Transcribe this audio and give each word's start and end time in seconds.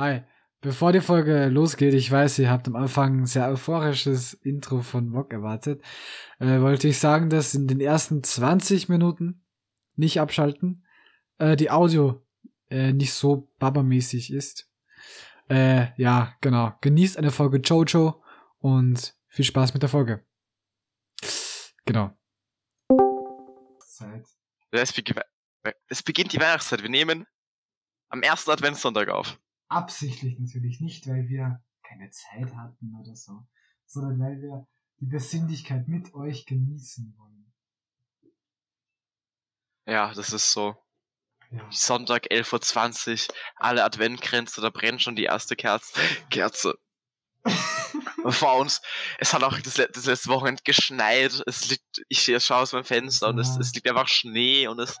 Hi. 0.00 0.22
Bevor 0.62 0.92
die 0.92 1.02
Folge 1.02 1.48
losgeht, 1.48 1.92
ich 1.92 2.10
weiß, 2.10 2.38
ihr 2.38 2.50
habt 2.50 2.66
am 2.66 2.74
Anfang 2.74 3.20
ein 3.20 3.26
sehr 3.26 3.46
euphorisches 3.50 4.32
Intro 4.32 4.80
von 4.80 5.10
Mock 5.10 5.30
erwartet, 5.30 5.82
äh, 6.38 6.58
wollte 6.62 6.88
ich 6.88 6.98
sagen, 6.98 7.28
dass 7.28 7.54
in 7.54 7.68
den 7.68 7.82
ersten 7.82 8.22
20 8.22 8.88
Minuten 8.88 9.44
nicht 9.96 10.18
abschalten, 10.18 10.86
äh, 11.36 11.54
die 11.54 11.70
Audio 11.70 12.26
äh, 12.70 12.94
nicht 12.94 13.12
so 13.12 13.52
babamäßig 13.58 14.32
ist. 14.32 14.72
Äh, 15.50 15.88
ja, 16.00 16.34
genau. 16.40 16.72
Genießt 16.80 17.18
eine 17.18 17.30
Folge 17.30 17.58
Jojo 17.58 18.22
und 18.56 19.14
viel 19.28 19.44
Spaß 19.44 19.74
mit 19.74 19.82
der 19.82 19.90
Folge. 19.90 20.24
Genau. 21.84 22.16
Es 25.88 26.02
beginnt 26.02 26.32
die 26.32 26.40
Weihnachtszeit. 26.40 26.82
Wir 26.82 26.88
nehmen 26.88 27.26
am 28.08 28.22
ersten 28.22 28.50
Adventssonntag 28.50 29.10
auf. 29.10 29.38
Absichtlich 29.70 30.38
natürlich, 30.38 30.80
nicht 30.80 31.06
weil 31.06 31.28
wir 31.28 31.62
keine 31.82 32.10
Zeit 32.10 32.54
hatten 32.56 32.94
oder 33.00 33.14
so, 33.14 33.46
sondern 33.86 34.18
weil 34.18 34.42
wir 34.42 34.66
die 34.98 35.06
Besinnlichkeit 35.06 35.88
mit 35.88 36.12
euch 36.14 36.44
genießen 36.44 37.14
wollen. 37.16 37.52
Ja, 39.86 40.12
das 40.12 40.32
ist 40.32 40.52
so. 40.52 40.76
Ja. 41.52 41.66
Sonntag 41.70 42.30
11.20 42.30 43.28
Uhr, 43.28 43.34
alle 43.56 43.84
Adventkränze, 43.84 44.60
da 44.60 44.70
brennt 44.70 45.02
schon 45.02 45.16
die 45.16 45.24
erste 45.24 45.56
Kerze. 45.56 45.98
Kerze. 46.30 46.78
Vor 48.26 48.58
uns, 48.58 48.82
es 49.18 49.32
hat 49.32 49.42
auch 49.42 49.58
das, 49.58 49.74
das 49.74 50.04
letzte 50.04 50.28
Wochenende 50.28 50.62
geschneit. 50.62 51.42
Es 51.46 51.70
liegt, 51.70 52.02
ich 52.08 52.22
schaue 52.44 52.58
aus 52.58 52.72
meinem 52.72 52.84
Fenster 52.84 53.28
und 53.28 53.38
es, 53.38 53.54
Ja. 53.54 53.60
es 53.60 53.72
liegt 53.72 53.88
einfach 53.88 54.08
Schnee 54.08 54.66
und 54.66 54.78
es 54.78 54.98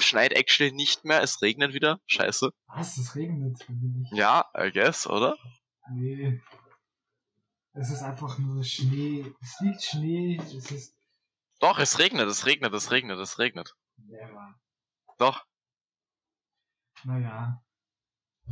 schneit 0.00 0.32
actually 0.32 0.72
nicht 0.72 1.04
mehr. 1.04 1.22
Es 1.22 1.42
regnet 1.42 1.74
wieder. 1.74 2.00
Scheiße. 2.06 2.50
Was? 2.66 2.96
Es 2.98 3.14
regnet. 3.14 3.58
Ja, 4.12 4.44
I 4.56 4.70
guess, 4.70 5.06
oder? 5.06 5.36
Nee. 5.90 6.40
Es 7.72 7.90
ist 7.90 8.02
einfach 8.02 8.38
nur 8.38 8.62
Schnee. 8.64 9.32
Es 9.40 9.60
liegt 9.60 9.82
Schnee. 9.82 10.36
Es 10.36 10.70
ist. 10.70 10.96
Doch, 11.60 11.78
es 11.78 11.98
regnet, 11.98 12.28
es 12.28 12.46
regnet, 12.46 12.72
es 12.72 12.90
regnet, 12.90 13.18
es 13.18 13.38
regnet. 13.38 13.74
Never. 13.96 14.54
Doch. 15.18 15.44
Naja. 17.04 17.62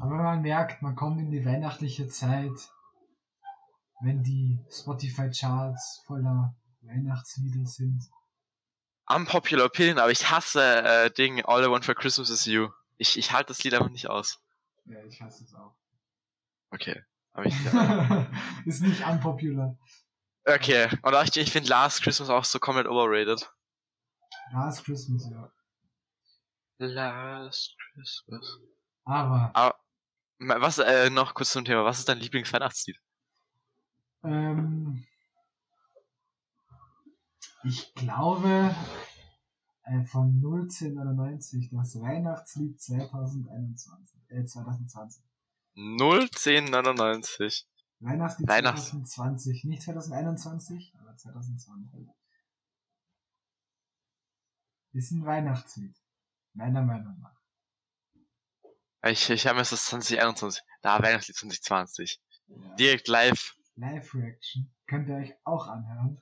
Aber 0.00 0.16
man 0.16 0.42
merkt, 0.42 0.82
man 0.82 0.96
kommt 0.96 1.20
in 1.20 1.30
die 1.30 1.44
weihnachtliche 1.44 2.08
Zeit, 2.08 2.70
wenn 4.00 4.22
die 4.22 4.58
Spotify-Charts 4.70 6.02
voller 6.06 6.56
Weihnachtslieder 6.80 7.66
sind. 7.66 8.02
Unpopular 9.06 9.66
Opinion, 9.66 9.98
aber 9.98 10.10
ich 10.10 10.30
hasse 10.30 10.62
äh, 10.62 11.10
Ding 11.10 11.44
All 11.44 11.64
I 11.64 11.68
Want 11.70 11.84
for 11.84 11.94
Christmas 11.94 12.30
is 12.30 12.46
You. 12.46 12.70
Ich, 12.98 13.18
ich 13.18 13.32
halte 13.32 13.48
das 13.48 13.62
Lied 13.64 13.74
einfach 13.74 13.90
nicht 13.90 14.08
aus. 14.08 14.40
Ja, 14.84 15.02
ich 15.04 15.20
hasse 15.20 15.44
es 15.44 15.54
auch. 15.54 15.74
Okay. 16.70 17.02
Aber 17.32 17.46
ich, 17.46 17.54
ist 18.66 18.82
nicht 18.82 19.04
unpopular. 19.06 19.76
okay. 20.46 20.88
Und 21.02 21.14
ich, 21.28 21.36
ich 21.36 21.50
finde 21.52 21.68
Last 21.68 22.02
Christmas 22.02 22.28
auch 22.30 22.44
so 22.44 22.58
komplett 22.58 22.86
overrated. 22.86 23.50
Last 24.52 24.84
Christmas, 24.84 25.28
ja. 25.30 25.50
Last 26.78 27.76
Christmas. 27.94 28.58
Aber, 29.04 29.50
Aber, 29.54 29.78
ma- 30.38 30.60
was, 30.60 30.78
äh, 30.78 31.10
noch 31.10 31.34
kurz 31.34 31.50
zum 31.52 31.64
Thema. 31.64 31.84
Was 31.84 31.98
ist 32.00 32.08
dein 32.08 32.18
Lieblingsweihnachtslied? 32.18 32.98
ähm, 34.24 35.04
ich 37.64 37.94
glaube, 37.94 38.74
äh, 39.84 40.04
von 40.04 40.40
01099, 40.40 41.70
das 41.72 42.00
Weihnachtslied 42.00 42.80
2021, 42.80 44.20
äh, 44.28 44.44
2020. 44.44 45.22
01099. 45.74 47.66
Weihnachtslied 48.00 48.48
Weihnachts- 48.48 48.90
2020, 48.90 49.64
nicht 49.64 49.82
2021, 49.82 50.94
aber 50.98 51.16
2020. 51.16 52.08
Ist 54.92 55.12
ein 55.12 55.24
Weihnachtslied. 55.24 55.96
Meiner 56.54 56.82
Meinung 56.82 57.18
nach. 57.20 57.40
Ich, 59.04 59.30
ich 59.30 59.46
habe 59.46 59.56
mir 59.56 59.64
das 59.64 59.86
2021. 59.86 60.62
Da, 60.82 61.02
Weihnachtslied 61.02 61.36
2020. 61.36 62.20
Ja. 62.48 62.74
Direkt 62.74 63.08
live. 63.08 63.56
Live-Reaction 63.76 64.70
könnt 64.86 65.08
ihr 65.08 65.16
euch 65.16 65.34
auch 65.44 65.66
anhören. 65.66 66.20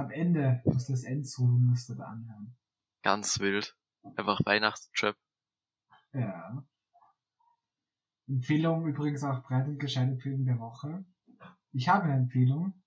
Am 0.00 0.10
Ende 0.10 0.62
muss 0.64 0.86
das 0.86 1.04
Endsolo 1.04 1.58
müsst 1.58 1.90
ihr 1.90 1.96
da 1.96 2.04
anhören. 2.04 2.56
Ganz 3.02 3.38
wild. 3.40 3.76
Einfach 4.16 4.40
Weihnachtstrap. 4.46 5.14
Ja. 6.14 6.64
Empfehlung 8.26 8.86
übrigens 8.86 9.22
auch 9.24 9.42
breit 9.42 9.66
und 9.68 9.78
gescheit 9.78 10.08
Empfehlung 10.08 10.46
der 10.46 10.58
Woche. 10.58 11.04
Ich 11.72 11.88
habe 11.90 12.04
eine 12.04 12.14
Empfehlung. 12.14 12.82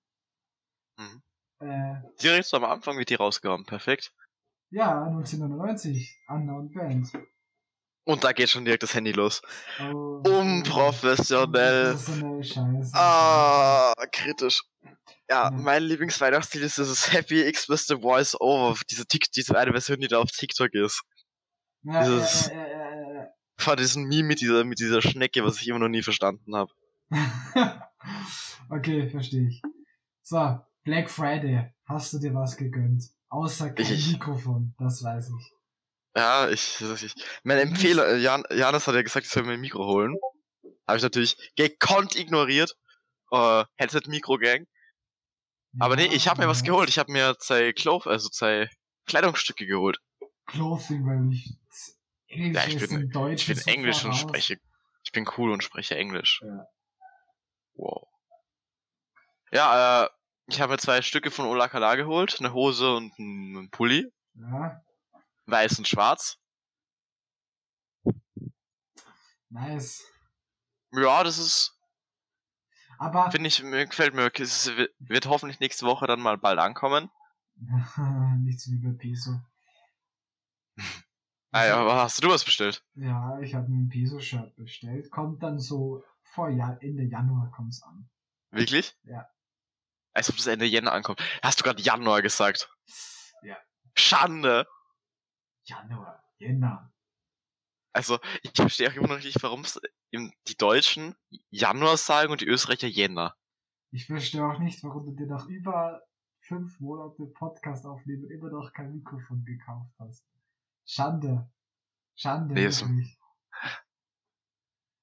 Mhm. 0.98 1.22
Äh, 1.60 2.02
Direkt 2.20 2.46
so 2.46 2.56
am 2.56 2.64
Anfang 2.64 2.98
wird 2.98 3.10
die 3.10 3.14
rausgehauen. 3.14 3.64
Perfekt. 3.64 4.12
ja, 4.70 5.04
1999, 5.04 6.20
Unknown 6.26 6.72
Band. 6.72 7.12
Und 8.06 8.24
da 8.24 8.32
geht 8.32 8.50
schon 8.50 8.64
direkt 8.64 8.82
das 8.82 8.94
Handy 8.94 9.12
los. 9.12 9.40
Oh, 9.80 10.20
Unprofessionell. 10.26 11.92
Unprofessionell 11.92 12.42
Scheiße. 12.42 12.92
Ah, 12.94 13.94
kritisch. 14.10 14.64
Ja, 15.30 15.44
Ja. 15.44 15.50
mein 15.50 15.82
Lieblingsweihnachtslied 15.84 16.64
ist 16.64 16.78
dieses 16.78 17.06
Happy 17.12 17.42
X 17.42 17.68
with 17.68 17.86
the 17.86 17.96
Voice 17.96 18.38
Over. 18.40 18.78
Diese, 18.90 19.06
Tik 19.06 19.30
diese 19.32 19.56
eine 19.58 19.72
Version, 19.72 20.00
die 20.00 20.08
da 20.08 20.18
auf 20.18 20.30
TikTok 20.30 20.72
ist. 20.74 21.02
Ja, 21.82 22.02
dieses- 22.04 22.48
äh, 22.48 22.54
äh, 22.54 23.20
äh, 23.22 23.26
Von 23.58 23.76
diesem 23.76 24.04
Meme 24.04 24.24
mit 24.28 24.40
dieser, 24.40 24.64
mit 24.64 24.78
dieser 24.80 25.00
Schnecke, 25.02 25.44
was 25.44 25.60
ich 25.60 25.68
immer 25.68 25.78
noch 25.78 25.88
nie 25.88 26.02
verstanden 26.02 26.54
habe. 26.56 26.72
okay, 28.70 29.08
verstehe 29.10 29.48
ich. 29.48 29.62
So, 30.22 30.58
Black 30.84 31.10
Friday. 31.10 31.70
Hast 31.86 32.12
du 32.12 32.18
dir 32.18 32.34
was 32.34 32.56
gegönnt? 32.56 33.04
Außer 33.28 33.70
kein 33.70 33.86
Ich- 33.86 34.12
Mikrofon, 34.12 34.74
das 34.78 35.02
weiß 35.02 35.30
ich. 35.38 35.52
Ja, 36.16 36.48
ich, 36.48 36.80
ich 36.80 37.14
mein 37.42 37.58
Empfehler, 37.58 38.06
äh, 38.08 38.18
Jan, 38.18 38.44
Janis 38.50 38.86
hat 38.86 38.94
ja 38.94 39.02
gesagt, 39.02 39.26
ich 39.26 39.32
soll 39.32 39.42
mir 39.42 39.54
ein 39.54 39.60
Mikro 39.60 39.84
holen. 39.84 40.16
Habe 40.86 40.96
ich 40.98 41.02
natürlich 41.02 41.36
gekonnt 41.56 42.14
ignoriert. 42.14 42.76
Äh, 43.32 43.64
Headset 43.76 44.02
Mikro 44.06 44.38
Gang. 44.38 44.66
Aber 45.80 45.96
nee, 45.96 46.06
ich 46.06 46.28
habe 46.28 46.40
mir 46.42 46.48
was 46.48 46.62
geholt. 46.62 46.88
Ich 46.88 46.98
habe 46.98 47.10
mir 47.12 47.36
zwei 47.38 47.72
Clove, 47.72 48.08
also 48.08 48.28
zwei 48.28 48.68
Kleidungsstücke 49.06 49.66
geholt. 49.66 49.98
Clothing, 50.46 51.06
weil 51.06 51.32
ich 51.32 51.56
Englisch 52.28 52.54
Ja, 52.54 52.66
ich 52.68 52.88
bin- 52.88 53.10
Deutsch 53.10 53.42
Ich 53.42 53.46
bin 53.48 53.56
so 53.56 53.70
Englisch 53.70 54.04
und 54.04 54.14
spreche. 54.14 54.58
Ich 55.02 55.12
bin 55.12 55.28
cool 55.36 55.50
und 55.52 55.62
spreche 55.62 55.96
Englisch. 55.96 56.40
Ja. 56.44 56.66
Wow. 57.74 58.08
Ja, 59.52 60.04
äh, 60.04 60.08
ich 60.46 60.60
habe 60.60 60.72
mir 60.72 60.78
zwei 60.78 61.02
Stücke 61.02 61.30
von 61.30 61.46
Ola 61.46 61.68
Kala 61.68 61.94
geholt, 61.96 62.36
eine 62.38 62.52
Hose 62.52 62.94
und 62.94 63.12
einen 63.18 63.70
Pulli, 63.70 64.06
Ja, 64.34 64.82
weiß 65.46 65.78
und 65.78 65.88
schwarz. 65.88 66.36
nice. 69.50 70.02
Ja, 70.92 71.24
das 71.24 71.38
ist, 71.38 71.73
Aber 72.98 73.30
finde 73.30 73.48
ich, 73.48 73.62
mir 73.62 73.86
gefällt 73.86 74.14
mir. 74.14 74.30
Es 74.38 74.70
wird- 74.76 75.26
hoffentlich 75.26 75.60
nächste 75.60 75.86
Woche 75.86 76.06
dann 76.06 76.20
mal 76.20 76.38
bald 76.38 76.58
ankommen. 76.58 77.10
nicht 78.44 78.60
so 78.60 78.70
wie 78.72 78.78
bei 78.78 78.92
Peso. 78.92 79.40
Ah 81.56 81.66
ja, 81.66 81.76
aber 81.76 81.94
hast 82.02 82.24
du 82.24 82.28
was 82.28 82.42
bestellt? 82.44 82.84
Ja, 82.96 83.38
ich 83.38 83.54
habe 83.54 83.68
mir 83.68 83.76
ein 83.76 83.88
Peso-Shirt 83.88 84.56
bestellt. 84.56 85.08
Kommt 85.12 85.40
dann 85.44 85.60
so 85.60 86.02
vor 86.24 86.48
ja 86.50 86.76
Ende 86.80 87.04
Januar 87.04 87.48
kommt's 87.52 87.80
an. 87.84 88.10
Wirklich? 88.50 88.96
Ja. 89.04 89.28
Als 90.14 90.30
ob 90.30 90.36
das 90.36 90.48
Ende 90.48 90.64
Jänner 90.64 90.90
ankommt. 90.90 91.22
Hast 91.44 91.60
du 91.60 91.62
gerade 91.62 91.80
Januar 91.80 92.22
gesagt? 92.22 92.68
Ja. 93.42 93.56
Schande! 93.96 94.66
Januar, 95.62 96.24
Jänner. 96.38 96.92
Also, 97.92 98.18
ich 98.42 98.50
verstehe 98.56 98.90
auch 98.90 98.94
immer 98.94 99.06
noch 99.06 99.22
nicht, 99.22 99.40
warum 99.40 99.64
die 100.48 100.56
Deutschen 100.56 101.14
Januar 101.50 101.96
sagen 101.96 102.32
und 102.32 102.40
die 102.40 102.46
Österreicher 102.46 102.88
Jänner. 102.88 103.36
Ich 103.90 104.06
verstehe 104.06 104.44
auch 104.44 104.58
nicht, 104.58 104.82
warum 104.82 105.06
du 105.06 105.12
dir 105.12 105.26
nach 105.26 105.46
über 105.46 106.02
fünf 106.40 106.78
Monate 106.80 107.26
Podcast 107.26 107.86
aufnehmen 107.86 108.28
immer 108.30 108.50
noch 108.50 108.72
kein 108.72 108.92
Mikrofon 108.92 109.44
gekauft 109.44 109.94
hast. 109.98 110.24
Schande. 110.84 111.50
Schande, 112.16 112.54
Nee, 112.54 112.64
wirklich. 112.64 113.18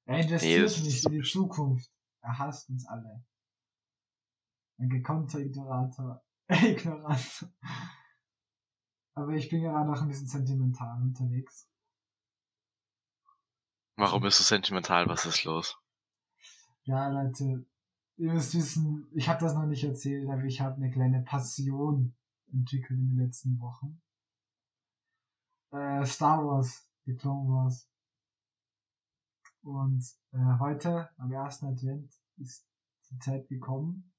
Er 0.06 0.20
investiert 0.20 0.66
das 0.66 0.84
nicht 0.84 1.06
in 1.06 1.12
die 1.14 1.22
Zukunft. 1.22 1.90
Er 2.22 2.38
hasst 2.38 2.70
uns 2.70 2.86
alle. 2.88 3.24
Ein 4.78 4.90
gekonnter 4.90 5.40
Ignorator. 5.40 6.24
Ignorant. 6.50 7.48
Aber 9.14 9.34
ich 9.34 9.50
bin 9.50 9.62
gerade 9.62 9.90
noch 9.90 10.02
ein 10.02 10.08
bisschen 10.08 10.28
sentimental 10.28 11.02
unterwegs. 11.02 11.71
Warum 13.96 14.24
bist 14.24 14.40
du 14.40 14.44
sentimental? 14.44 15.08
Was 15.08 15.26
ist 15.26 15.44
los? 15.44 15.78
Ja, 16.84 17.10
Leute, 17.10 17.66
ihr 18.18 18.34
müsst 18.34 18.56
wissen, 18.56 19.08
ich 19.14 19.30
habe 19.30 19.40
das 19.40 19.54
noch 19.54 19.66
nicht 19.66 19.84
erzählt, 19.84 20.30
aber 20.30 20.44
ich 20.44 20.62
habe 20.62 20.76
eine 20.76 20.92
kleine 20.92 21.22
Passion 21.22 22.16
entwickelt 22.52 23.00
in 23.00 23.10
den 23.10 23.18
letzten 23.18 23.60
Wochen. 23.60 24.02
Äh, 25.72 26.06
Star 26.06 26.46
Wars, 26.46 26.88
die 27.06 27.16
Clone 27.16 27.50
Wars. 27.50 27.88
Und 29.64 30.04
äh, 30.32 30.60
heute, 30.60 31.10
am 31.18 31.32
ersten 31.32 31.68
Advent, 31.68 32.12
ist 32.38 32.66
die 33.12 33.20
Zeit 33.20 33.48
gekommen, 33.48 34.12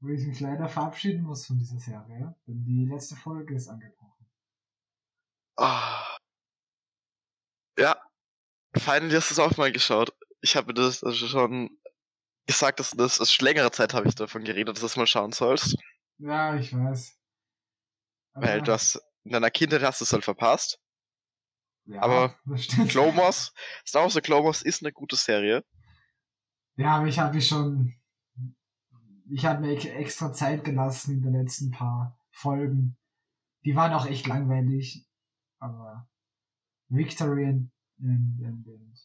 wo 0.00 0.08
ich 0.08 0.26
mich 0.26 0.40
leider 0.40 0.68
verabschieden 0.68 1.22
muss 1.22 1.46
von 1.46 1.58
dieser 1.58 1.78
Serie, 1.78 2.34
denn 2.46 2.64
die 2.64 2.84
letzte 2.84 3.16
Folge 3.16 3.54
ist 3.54 3.68
angebrochen. 3.68 4.26
Ah. 5.56 6.01
Finally 8.76 9.14
hast 9.14 9.30
du 9.30 9.34
es 9.34 9.38
auch 9.38 9.56
mal 9.56 9.72
geschaut. 9.72 10.12
Ich 10.40 10.56
habe 10.56 10.74
das 10.74 11.00
schon 11.16 11.70
gesagt, 12.46 12.80
dass 12.80 12.90
das, 12.92 13.32
schon 13.32 13.44
längere 13.46 13.70
Zeit 13.70 13.94
habe 13.94 14.08
ich 14.08 14.14
davon 14.14 14.44
geredet, 14.44 14.74
dass 14.74 14.80
du 14.80 14.86
das 14.86 14.96
mal 14.96 15.06
schauen 15.06 15.32
sollst. 15.32 15.76
Ja, 16.18 16.54
ich 16.56 16.72
weiß. 16.74 17.18
Weil 18.34 18.58
Aber- 18.58 18.60
du 18.62 18.72
hast, 18.72 19.00
in 19.24 19.32
deiner 19.32 19.50
Kindheit 19.50 19.82
hast 19.82 20.00
du 20.00 20.04
es 20.04 20.12
halt 20.12 20.24
verpasst. 20.24 20.80
ja, 21.84 22.00
aber. 22.02 22.36
Clomos, 22.88 23.52
Star 23.86 24.02
Wars 24.02 24.14
The 24.14 24.20
Clomos 24.20 24.62
ist 24.62 24.82
eine 24.82 24.92
gute 24.92 25.16
Serie. 25.16 25.64
Ja, 26.76 26.96
aber 26.96 27.06
ich 27.06 27.18
habe 27.18 27.34
mich 27.34 27.46
schon, 27.46 27.94
ich 29.30 29.44
habe 29.44 29.60
mir 29.60 29.72
ex- 29.74 29.84
extra 29.84 30.32
Zeit 30.32 30.64
gelassen 30.64 31.12
in 31.16 31.22
den 31.22 31.34
letzten 31.34 31.70
paar 31.70 32.18
Folgen. 32.30 32.96
Die 33.64 33.76
waren 33.76 33.92
auch 33.92 34.06
echt 34.06 34.26
langweilig, 34.26 35.06
aber 35.58 36.08
Victory 36.88 37.68
and, 38.10 38.40
and, 38.44 38.66
and 38.66 38.98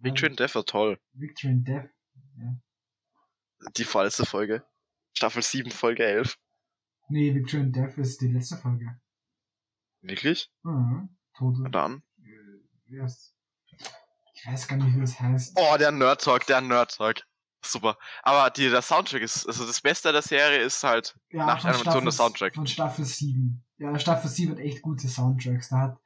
Victory 0.00 0.28
and 0.28 0.38
Death 0.38 0.54
war 0.54 0.64
toll. 0.64 0.96
Victory 1.14 1.50
and 1.50 1.66
Death. 1.66 1.88
Ja. 2.38 2.56
Die 3.76 3.84
vorletzte 3.84 4.26
Folge. 4.26 4.62
Staffel 5.14 5.42
7, 5.42 5.70
Folge 5.70 6.04
11. 6.04 6.36
Nee, 7.08 7.34
Victory 7.34 7.60
and 7.62 7.74
Death 7.76 7.96
ist 7.98 8.20
die 8.20 8.28
letzte 8.28 8.56
Folge. 8.56 8.98
Wirklich? 10.02 10.50
Mhm. 10.62 11.08
Tode. 11.36 11.62
Und 11.62 11.72
dann? 11.72 12.02
Äh, 12.22 12.30
wer 12.88 13.04
ist- 13.06 13.34
Ich 14.34 14.46
weiß 14.46 14.68
gar 14.68 14.76
nicht, 14.76 14.94
wie 14.94 15.00
das 15.00 15.18
heißt. 15.18 15.54
Oh, 15.56 15.76
der 15.78 15.90
Nerd 15.90 16.22
Talk, 16.22 16.46
der 16.46 16.60
Nerd 16.60 16.94
Talk. 16.96 17.22
Super. 17.64 17.96
Aber 18.22 18.50
die, 18.50 18.68
der 18.70 18.82
Soundtrack 18.82 19.22
ist, 19.22 19.46
also 19.46 19.66
das 19.66 19.80
Beste 19.80 20.12
der 20.12 20.22
Serie 20.22 20.58
ist 20.60 20.84
halt, 20.84 21.18
Ja, 21.30 21.46
nach 21.46 21.62
der 21.62 21.74
Animation 21.74 22.04
der 22.04 22.12
Soundtrack. 22.12 22.54
Von 22.54 22.66
Staffel 22.66 23.04
7. 23.04 23.64
Ja, 23.78 23.98
Staffel 23.98 24.30
7 24.30 24.52
hat 24.52 24.58
echt 24.60 24.82
gute 24.82 25.08
Soundtracks. 25.08 25.70
Da 25.70 25.78
hat, 25.80 26.00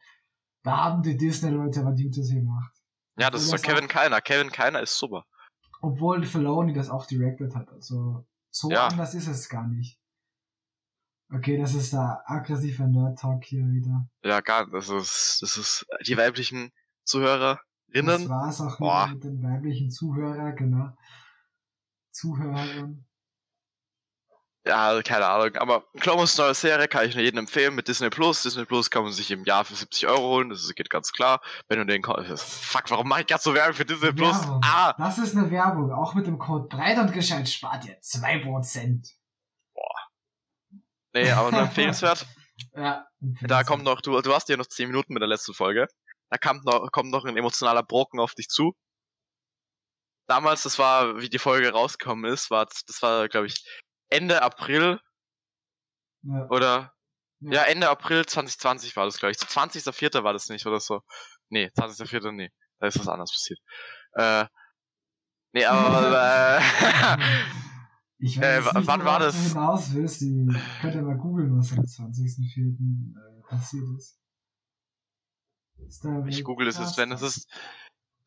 da 0.63 0.77
haben 0.77 1.03
die 1.03 1.17
Disney-Leute 1.17 1.85
was 1.85 2.01
Gutes 2.01 2.31
gemacht. 2.31 2.73
ja, 3.19 3.31
das 3.31 3.43
ist 3.43 3.53
doch 3.53 3.57
das 3.59 3.63
Kevin 3.63 3.89
Keiner. 3.89 4.21
Kevin 4.21 4.51
Keiner 4.51 4.81
ist 4.81 4.97
super. 4.99 5.25
Obwohl 5.83 6.25
Filoni 6.25 6.73
das 6.75 6.91
auch 6.91 7.07
directed 7.07 7.55
hat. 7.55 7.69
Also, 7.71 8.27
so 8.51 8.71
Ja. 8.71 8.89
anders 8.89 9.15
ist 9.15 9.27
es 9.29 9.49
gar 9.49 9.67
nicht. 9.67 9.99
Okay, 11.33 11.57
das 11.59 11.75
ist 11.75 11.93
der 11.93 12.23
aggressive 12.27 12.83
Nerd-Talk 12.89 13.45
hier 13.45 13.65
wieder. 13.67 14.09
Ja, 14.25 14.41
gar 14.41 14.65
nicht. 14.65 14.75
Das 14.75 14.89
ist, 14.89 15.39
das 15.41 15.57
ist 15.57 15.87
die 16.07 16.17
weiblichen 16.17 16.71
Das 16.71 17.13
Zuhörerinnen. 17.13 18.29
war's 18.29 18.61
auch 18.61 19.11
mit 19.13 19.23
den 19.25 19.43
weiblichen 19.43 19.91
Zuhörer, 19.91 20.53
genau. 20.53 20.91
Zuhörern. 22.11 23.07
Ja, 24.67 25.01
keine 25.03 25.27
Ahnung. 25.27 25.57
Aber 25.57 25.85
Clomos 26.01 26.37
neue 26.37 26.53
Serie 26.55 26.87
kann 26.87 27.09
ich 27.09 27.15
nur 27.15 27.25
jedem 27.25 27.39
empfehlen 27.39 27.75
mit 27.75 27.89
Disney 27.89 28.11
Plus. 28.11 28.43
Disney 28.43 28.67
Plus 28.67 28.91
kann 28.91 29.05
man 29.05 29.13
sich 29.13 29.31
im 29.31 29.45
Jahr 29.45 29.65
für 29.65 29.75
70 29.75 30.07
Euro 30.07 30.23
holen. 30.35 30.51
Das 30.51 30.71
geht 30.75 30.91
ganz 30.91 31.13
klar. 31.13 31.41
Wenn 31.69 31.79
du 31.79 31.87
den 31.87 32.03
Ko- 32.03 32.23
Fuck, 32.37 32.91
warum 32.91 33.09
mache 33.09 33.23
ich 33.23 33.27
gerade 33.27 33.43
so 33.43 33.55
Werbung 33.55 33.75
für 33.75 33.87
Disney 33.87 34.13
Plus? 34.13 34.39
Werbung. 34.39 34.61
Ah! 34.63 34.95
Das 34.99 35.17
ist 35.17 35.35
eine 35.35 35.51
Werbung. 35.51 35.91
Auch 35.93 36.13
mit 36.15 36.27
dem 36.27 36.39
Code 36.39 36.69
breit 36.69 36.99
und 36.99 37.13
gescheit 37.13 37.49
spart 37.49 37.87
ihr 37.87 37.99
2%. 38.03 39.15
Nee, 41.13 41.31
aber 41.33 41.51
nur 41.51 41.61
empfehlenswert. 41.63 42.27
Ja. 42.77 43.07
Da 43.41 43.65
kommt 43.65 43.85
noch, 43.85 44.03
du, 44.03 44.21
du 44.21 44.35
hast 44.35 44.51
ja 44.51 44.57
noch 44.59 44.67
10 44.67 44.89
Minuten 44.89 45.15
mit 45.15 45.23
der 45.23 45.29
letzten 45.29 45.55
Folge. 45.55 45.89
Da 46.29 46.37
kommt 46.37 46.67
noch, 46.67 46.93
kommt 46.93 47.11
noch 47.11 47.25
ein 47.25 47.35
emotionaler 47.39 47.83
Brocken 47.83 48.21
auf 48.21 48.35
dich 48.35 48.49
zu. 48.49 48.75
Damals, 50.29 50.63
das 50.65 50.79
war, 50.79 51.19
wie 51.23 51.31
die 51.31 51.39
Folge 51.39 51.71
rausgekommen 51.73 52.31
ist, 52.31 52.51
war, 52.51 52.67
das 52.67 53.01
war, 53.01 53.29
glaube 53.31 53.47
ich, 53.47 53.65
Ende 54.11 54.43
April 54.43 55.01
Ja. 56.23 56.47
oder, 56.51 56.93
Ja. 57.41 57.53
ja, 57.53 57.63
Ende 57.65 57.89
April 57.89 58.27
2020 58.27 58.95
war 58.97 59.07
das, 59.07 59.19
glaube 59.19 59.33
ich. 59.33 59.39
So 59.39 59.47
20.04. 59.47 60.23
war 60.25 60.33
das 60.33 60.49
nicht 60.49 60.67
oder 60.67 60.81
so. 60.81 61.01
Nee, 61.49 61.71
20.04. 61.75 62.33
nee. 62.33 62.51
Da 62.79 62.87
ist 62.87 62.99
was 62.99 63.09
anderes 63.09 63.31
passiert. 63.33 63.59
Äh, 64.15 64.47
nee, 65.53 65.65
aber, 65.65 66.59
äh, 67.19 67.19
Ich 68.23 68.39
weiß 68.39 68.67
Äh, 68.67 68.79
nicht, 68.79 68.87
wann 68.87 69.05
war 69.07 69.19
das? 69.19 69.55
willst. 69.95 70.21
Die 70.21 70.47
könnt 70.83 70.95
ihr 70.95 71.01
mal 71.03 71.17
googeln, 71.17 71.57
was 71.59 71.73
am 71.73 71.79
20.04. 71.85 73.17
Äh, 73.17 73.43
passiert 73.49 73.85
ist. 73.97 74.21
ist 75.87 76.05
ich 76.29 76.45
google 76.45 76.69
es 76.69 76.79
jetzt, 76.79 76.99
wenn 76.99 77.13
es 77.13 77.23
ist 77.23 77.49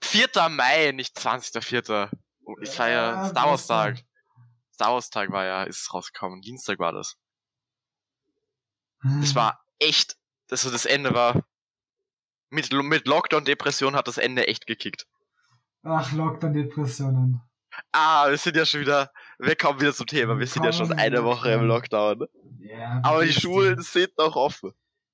4. 0.01 0.49
Mai, 0.49 0.91
nicht 0.93 1.15
20.04. 1.17 2.09
Oh, 2.45 2.55
Ich 2.61 2.77
war 2.79 2.89
ja 2.89 3.29
Star 3.29 3.45
Wars. 3.49 3.67
Tag. 3.67 4.03
Star 4.83 4.95
Wars 4.95 5.09
Tag 5.09 5.31
war 5.31 5.45
ja, 5.45 5.63
ist 5.63 5.81
es 5.81 5.93
rausgekommen. 5.93 6.41
Dienstag 6.41 6.77
war 6.77 6.91
das. 6.91 7.15
Hm. 9.01 9.21
Das 9.21 9.33
war 9.33 9.63
echt, 9.79 10.17
das, 10.47 10.63
das 10.63 10.85
Ende 10.85 11.13
war, 11.13 11.45
mit, 12.49 12.73
mit 12.73 13.07
Lockdown-Depression 13.07 13.95
hat 13.95 14.09
das 14.09 14.17
Ende 14.17 14.47
echt 14.47 14.67
gekickt. 14.67 15.07
Ach, 15.83 16.11
Lockdown-Depressionen. 16.11 17.41
Ah, 17.93 18.29
wir 18.29 18.37
sind 18.37 18.57
ja 18.57 18.65
schon 18.65 18.81
wieder, 18.81 19.11
wir 19.39 19.55
kommen 19.55 19.79
wieder 19.79 19.93
zum 19.93 20.05
Thema. 20.05 20.37
Wir 20.37 20.47
sind 20.47 20.63
ja 20.63 20.73
schon 20.73 20.91
eine 20.91 21.23
Woche 21.23 21.51
im 21.51 21.63
Lockdown. 21.63 22.27
Ja, 22.59 22.99
Aber 23.03 23.25
die 23.25 23.33
Schulen 23.33 23.81
sind 23.81 24.17
noch 24.17 24.35
offen. 24.35 24.73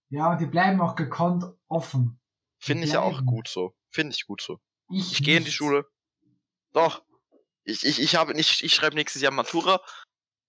Ja, 0.10 0.32
und 0.32 0.42
die 0.42 0.48
bleiben 0.48 0.82
auch 0.82 0.96
gekonnt 0.96 1.46
offen. 1.68 2.20
Finde 2.58 2.86
ich 2.86 2.94
ja 2.94 3.02
auch 3.02 3.24
gut 3.24 3.48
so. 3.48 3.76
Finde 3.92 4.16
ich 4.16 4.26
gut 4.26 4.42
so. 4.42 4.60
Ich, 4.90 5.12
Ich 5.14 5.24
gehe 5.24 5.38
in 5.38 5.46
die. 5.46 5.52
Schule. 5.52 5.86
Doch. 6.74 7.04
Ich, 7.70 7.86
ich, 7.86 8.02
ich 8.02 8.16
habe 8.16 8.34
nicht, 8.34 8.62
ich 8.64 8.74
schreibe 8.74 8.96
nächstes 8.96 9.22
Jahr 9.22 9.32
Matura. 9.32 9.80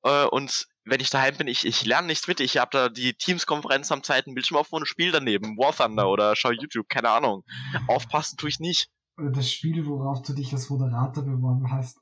Äh, 0.03 0.25
und 0.27 0.67
wenn 0.85 1.01
ich 1.01 1.11
daheim 1.11 1.37
bin, 1.37 1.47
ich, 1.47 1.67
ich 1.67 1.85
lerne 1.85 2.07
nichts 2.09 2.27
mit. 2.27 2.41
Ich 2.41 2.57
habe 2.57 2.71
da 2.73 2.89
die 2.89 3.15
Teams-Konferenz 3.15 3.93
am 3.93 4.03
zweiten 4.03 4.35
Bildschirm 4.35 4.57
offen 4.59 4.77
und 4.77 4.87
spiele 4.87 5.13
daneben. 5.13 5.57
War 5.59 5.77
Thunder 5.77 6.09
oder 6.09 6.35
schau 6.37 6.51
YouTube, 6.51 6.89
keine 6.89 7.11
Ahnung. 7.11 7.45
Aufpassen 7.87 8.37
tue 8.37 8.49
ich 8.49 8.59
nicht. 8.61 8.89
Oder 9.19 9.31
das 9.33 9.51
Spiel, 9.53 9.85
worauf 9.87 10.23
du 10.23 10.33
dich 10.33 10.51
als 10.55 10.71
Moderator 10.71 11.23
beworben 11.25 11.71
hast. 11.71 11.99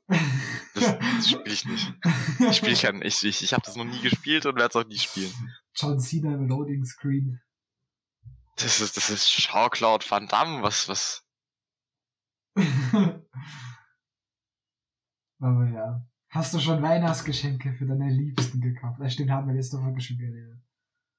Das, 0.73 0.97
das 0.97 1.29
spiele 1.29 1.43
ich 1.53 1.65
nicht. 1.65 1.93
Ich 2.49 2.57
spiele 2.57 2.71
ich, 2.71 2.81
ja- 2.83 2.93
ich, 3.01 3.23
ich, 3.25 3.43
ich 3.43 3.51
habe 3.53 3.63
das 3.65 3.75
noch 3.75 3.83
nie 3.83 3.99
gespielt 3.99 4.45
und 4.45 4.55
werde 4.55 4.69
es 4.69 4.75
auch 4.77 4.87
nie 4.87 4.97
spielen. 4.99 5.33
John 5.75 5.99
Cena 5.99 6.33
im 6.33 6.47
Loading 6.47 6.85
Screen. 6.85 7.41
Das 8.55 8.79
ist, 8.79 8.95
das 8.95 9.09
ist 9.09 9.27
Jean-Claude 9.29 10.05
Van 10.09 10.27
Damme, 10.27 10.61
was, 10.63 10.87
was. 10.87 11.25
Aber 15.39 15.65
ja. 15.67 16.01
Hast 16.29 16.53
du 16.53 16.59
schon 16.59 16.81
Weihnachtsgeschenke 16.83 17.73
für 17.73 17.85
deine 17.85 18.09
Liebsten 18.11 18.61
gekauft? 18.61 18.99
Das 18.99 19.13
stimmt, 19.13 19.31
haben 19.31 19.47
wir 19.47 19.55
letzte 19.55 19.79
Folge 19.79 19.99
schon 20.01 20.17
geredet. 20.17 20.59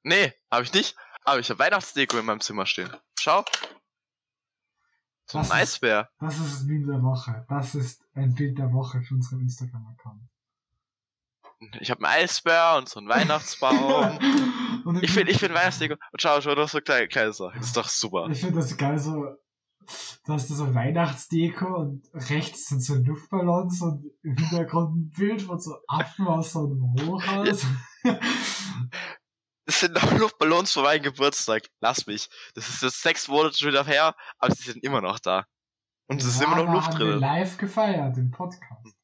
Nee, 0.05 0.33
habe 0.51 0.63
ich 0.63 0.73
nicht. 0.73 0.97
Aber 1.25 1.41
ich 1.41 1.51
habe 1.51 1.59
Weihnachtsdeko 1.59 2.19
in 2.19 2.27
meinem 2.27 2.41
Zimmer 2.41 2.65
stehen. 2.65 2.91
Schau. 3.19 3.45
So 5.27 5.39
ein 5.39 5.45
ist- 5.45 5.53
Eisbär. 5.53 6.09
Das 6.21 6.37
ist 6.39 6.55
das 6.55 6.63
Meme 6.65 6.87
der 6.93 7.03
Woche. 7.03 7.45
Das 7.49 7.75
ist 7.75 8.03
ein 8.15 8.35
Bild 8.35 8.59
der 8.59 8.73
Woche 8.73 9.03
für 9.03 9.15
unseren 9.15 9.41
Instagram-Account. 9.41 10.23
Ich 11.81 11.91
habe 11.91 12.05
einen 12.07 12.23
Eisbär 12.25 12.77
und 12.79 12.89
so 12.89 13.01
einen 13.01 13.09
Weihnachtsbaum. 13.09 14.19
Ich 15.03 15.13
finde, 15.13 15.31
ich 15.31 15.39
finde 15.39 15.55
Weihnachtsdeko. 15.55 15.95
Und 16.11 16.23
schau, 16.23 16.41
schau, 16.41 16.55
das 16.55 16.73
so 16.73 16.81
kleine, 16.81 17.07
kleine 17.07 17.35
Sachen. 17.35 17.59
Das 17.59 17.67
ist 17.67 17.77
doch 17.77 17.87
super. 17.89 18.29
Ich 18.31 18.41
finde 18.41 18.57
das 18.57 18.75
geil, 18.79 18.99
so, 18.99 19.27
da 20.25 20.35
hast 20.35 20.51
du 20.51 20.55
so 20.55 20.75
Weihnachtsdeko 20.75 21.67
und 21.77 22.09
rechts 22.13 22.69
sind 22.69 22.83
so 22.83 22.95
Luftballons 22.95 23.81
und 23.83 24.05
im 24.23 24.37
Hintergrund 24.37 24.97
ein 24.97 25.11
Bild 25.11 25.43
von 25.43 25.59
so 25.61 25.77
Affen 25.89 26.27
aus 26.27 26.53
so 26.53 26.67
einem 26.67 26.95
Hochhaus. 27.07 27.67
Das 29.67 29.81
sind 29.81 29.95
noch 29.95 30.13
Luftballons 30.19 30.73
für 30.73 30.83
meinen 30.83 31.03
Geburtstag. 31.03 31.69
Lass 31.81 32.07
mich. 32.07 32.29
Das 32.55 32.69
ist 32.69 32.83
jetzt 32.83 33.03
sechs 33.03 33.29
Monate 33.29 33.57
schon 33.57 33.69
wieder 33.69 33.85
her, 33.85 34.15
aber 34.39 34.55
sie 34.55 34.65
sind 34.73 34.83
immer 34.85 35.01
noch 35.01 35.19
da. 35.21 35.47
Und 36.09 36.21
es 36.21 36.27
ist 36.27 36.41
Ja, 36.41 36.47
immer 36.47 36.65
noch 36.65 36.73
Luft 36.73 36.89
haben 36.89 36.99
wir 36.99 37.07
drin. 37.13 37.21
live 37.21 37.57
gefeiert 37.57 38.17
im 38.19 38.31
Podcast. 38.33 38.97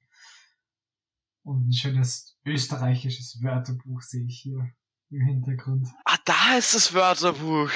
Und 1.45 1.69
ein 1.69 1.73
schönes 1.73 2.37
österreichisches 2.45 3.41
Wörterbuch 3.43 4.03
sehe 4.03 4.27
ich 4.27 4.41
hier 4.43 4.69
im 5.11 5.21
Hintergrund. 5.21 5.87
Ah, 6.05 6.17
da 6.25 6.57
ist 6.59 6.75
das 6.75 6.93
Wörterbuch. 6.93 7.71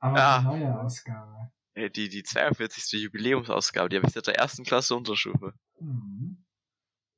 Aber 0.00 0.18
Ja. 0.18 0.38
eine 0.38 0.48
neue 0.48 0.80
Ausgabe. 0.80 1.50
Ey, 1.74 1.90
die, 1.90 2.08
die 2.08 2.22
42. 2.22 3.00
Jubiläumsausgabe, 3.02 3.88
die 3.88 3.96
habe 3.96 4.06
ich 4.06 4.12
seit 4.14 4.26
der 4.26 4.36
ersten 4.36 4.64
Klasse 4.64 4.94
Unterstufe. 4.96 5.52
Mhm. 5.80 6.44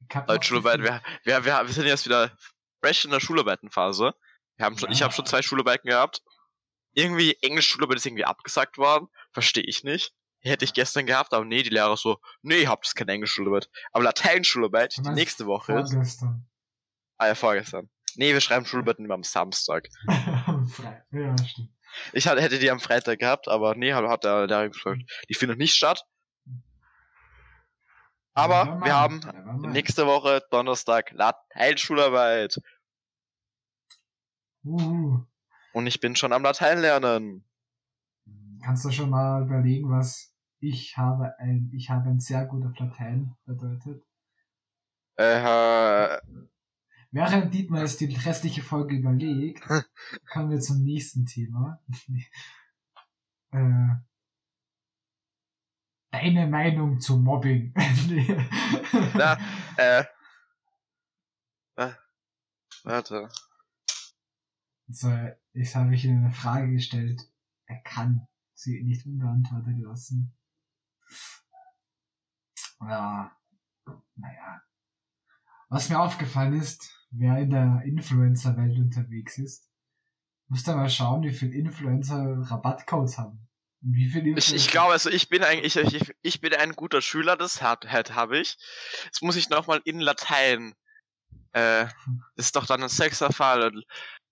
Ich 0.09 0.17
hab 0.17 0.27
noch 0.27 0.35
Deutsche 0.35 0.49
Schularbeit, 0.49 0.79
so 0.81 0.85
wir, 0.85 1.03
wir, 1.25 1.45
wir, 1.45 1.67
wir 1.67 1.73
sind 1.73 1.87
jetzt 1.87 2.05
wieder 2.07 2.37
fresh 2.83 3.05
in 3.05 3.11
der 3.11 3.21
Schularbeitenphase. 3.21 4.15
Wir 4.57 4.67
haben 4.67 4.77
schon, 4.79 4.91
Ich 4.91 4.99
Ja. 5.01 5.05
habe 5.05 5.15
schon 5.15 5.27
zwei 5.27 5.43
Schularbeiten 5.43 5.89
gehabt. 5.89 6.23
Irgendwie, 6.93 7.37
Englisch 7.43 7.69
Schularbeit 7.69 7.97
ist 7.99 8.07
irgendwie 8.07 8.25
abgesagt 8.25 8.77
worden. 8.77 9.09
Verstehe 9.33 9.63
ich 9.65 9.85
nicht. 9.85 10.13
Hätte 10.43 10.65
ich 10.65 10.73
gestern 10.73 11.07
gehabt, 11.07 11.33
aber 11.35 11.45
nee, 11.45 11.63
die 11.63 11.69
Lehrer 11.71 11.97
so, 11.97 12.19
nee, 12.43 12.63
ihr 12.63 12.69
habt 12.69 12.85
das 12.87 12.95
keine 12.95 13.13
Englisch 13.13 13.33
Schularbeit. 13.33 13.71
Aber 13.93 14.03
Latein 14.05 14.43
Schularbeit, 14.43 14.97
die 14.97 15.11
nächste 15.11 15.47
Woche 15.47 15.75
ist. 15.81 15.93
Vorgestern. 15.93 16.49
Ah 17.19 17.27
ja, 17.29 17.35
vorgestern. 17.35 17.91
Nee, 18.17 18.33
wir 18.33 18.41
schreiben 18.41 18.65
Schularbeiten 18.67 19.05
immer 19.05 19.15
am 19.15 19.23
Samstag. 19.23 19.89
Ja, 21.13 21.37
stimmt. 21.47 21.71
Ich 22.13 22.27
hätte 22.27 22.59
die 22.59 22.71
am 22.71 22.81
Freitag 22.81 23.19
gehabt, 23.19 23.49
aber 23.49 23.75
nee, 23.75 23.93
hat, 23.93 24.05
hat 24.05 24.25
der, 24.25 24.47
der 24.47 24.69
gesagt, 24.69 25.03
die 25.29 25.35
findet 25.35 25.59
nicht 25.59 25.75
statt. 25.75 26.05
Aber 28.33 28.65
Never 28.65 28.85
wir 28.85 28.95
haben 28.95 29.21
nächste 29.73 30.07
Woche 30.07 30.43
Donnerstag 30.51 31.11
Lateinschularbeit. 31.13 32.59
Uhu. 34.65 35.25
Und 35.73 35.87
ich 35.87 36.01
bin 36.01 36.17
schon 36.17 36.33
am 36.33 36.43
Latein 36.43 36.79
lernen. 36.79 37.45
Kannst 38.63 38.85
du 38.85 38.91
schon 38.91 39.11
mal 39.11 39.43
überlegen, 39.43 39.91
was 39.91 40.35
ich 40.61 40.97
habe 40.97 41.35
ein, 41.39 41.71
ich 41.75 41.91
habe 41.91 42.11
ein 42.11 42.21
sehr 42.21 42.45
gut 42.45 42.65
auf 42.67 42.79
Latein 42.79 43.35
bedeutet? 43.47 44.05
Äh, 45.17 46.19
Während 47.13 47.53
Dietmar 47.53 47.83
jetzt 47.83 48.01
die 48.01 48.15
restliche 48.15 48.63
Folge 48.63 48.97
überlegt, 48.97 49.67
kommen 50.33 50.51
wir 50.51 50.61
zum 50.61 50.85
nächsten 50.85 51.27
Thema. 51.27 51.83
äh, 53.51 53.89
deine 56.13 56.47
Meinung 56.47 57.01
zu 57.01 57.19
Mobbing. 57.19 57.75
Na, 59.15 59.39
äh, 59.77 60.05
äh, 61.77 61.93
warte. 62.85 63.29
Also, 64.89 65.11
jetzt 65.53 65.75
habe 65.75 65.95
ich 65.95 66.05
ihm 66.05 66.19
eine 66.19 66.33
Frage 66.33 66.73
gestellt. 66.73 67.29
Er 67.67 67.81
kann 67.83 68.27
sie 68.55 68.83
nicht 68.83 69.05
unbeantwortet 69.07 69.79
lassen. 69.79 70.33
Ja, 72.81 73.37
naja. 74.15 74.63
Was 75.71 75.89
mir 75.89 76.01
aufgefallen 76.01 76.61
ist, 76.61 76.93
wer 77.13 77.39
in 77.39 77.51
der 77.51 77.83
Influencer-Welt 77.85 78.77
unterwegs 78.77 79.39
ist, 79.39 79.71
muss 80.49 80.65
da 80.65 80.75
mal 80.75 80.91
schauen, 80.91 81.23
wie 81.23 81.33
viele 81.33 81.55
Influencer 81.55 82.39
Rabattcodes 82.43 83.19
haben. 83.19 83.49
Und 83.81 83.95
wie 83.95 84.11
viele 84.11 84.37
Ich, 84.37 84.53
ich 84.53 84.69
glaube, 84.69 84.93
also 84.93 85.09
ich 85.11 85.29
bin 85.29 85.45
eigentlich, 85.45 85.77
ich, 85.77 86.13
ich, 86.23 86.41
bin 86.41 86.55
ein 86.55 86.73
guter 86.73 87.01
Schüler, 87.01 87.37
das 87.37 87.63
hat, 87.63 87.87
hat 87.87 88.17
habe 88.17 88.39
ich. 88.39 88.59
Jetzt 89.05 89.23
muss 89.23 89.37
ich 89.37 89.49
nochmal 89.49 89.81
in 89.85 90.01
Latein. 90.01 90.75
Äh, 91.53 91.87
das 92.35 92.47
ist 92.47 92.57
doch 92.57 92.67
dann 92.67 92.83
ein 92.83 92.89
Sexerfall 92.89 93.63
und 93.63 93.85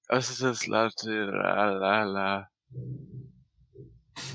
was 0.08 0.30
ist 0.30 0.42
das? 0.42 0.66
Latein, 0.66 1.28
la, 1.28 1.70
la, 1.70 2.02
la. 2.02 2.50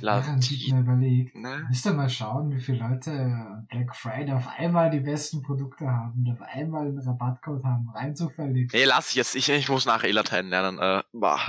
Während 0.02 0.52
ich 0.52 0.72
mir 0.72 0.80
überlegt, 0.82 1.36
ne? 1.36 1.66
müsst 1.70 1.86
ihr 1.86 1.94
mal 1.94 2.10
schauen, 2.10 2.52
wie 2.52 2.60
viele 2.60 2.88
Leute 2.88 3.12
am 3.12 3.68
Black 3.68 3.96
Friday 3.96 4.34
auf 4.34 4.48
einmal 4.48 4.90
die 4.90 5.00
besten 5.00 5.42
Produkte 5.42 5.88
haben 5.88 6.26
und 6.26 6.32
auf 6.34 6.42
einmal 6.42 6.88
einen 6.88 7.00
Rabattcode 7.00 7.64
haben, 7.64 7.90
rein 7.90 8.16
zufällig. 8.16 8.72
Nee, 8.74 8.86
lass 8.86 9.10
ich 9.10 9.16
jetzt, 9.16 9.36
ich, 9.36 9.50
ich 9.50 9.70
muss 9.70 9.86
nach 9.86 10.04
E-Latein 10.04 10.48
lernen, 10.48 10.80
äh, 10.80 11.04
boah. 11.12 11.40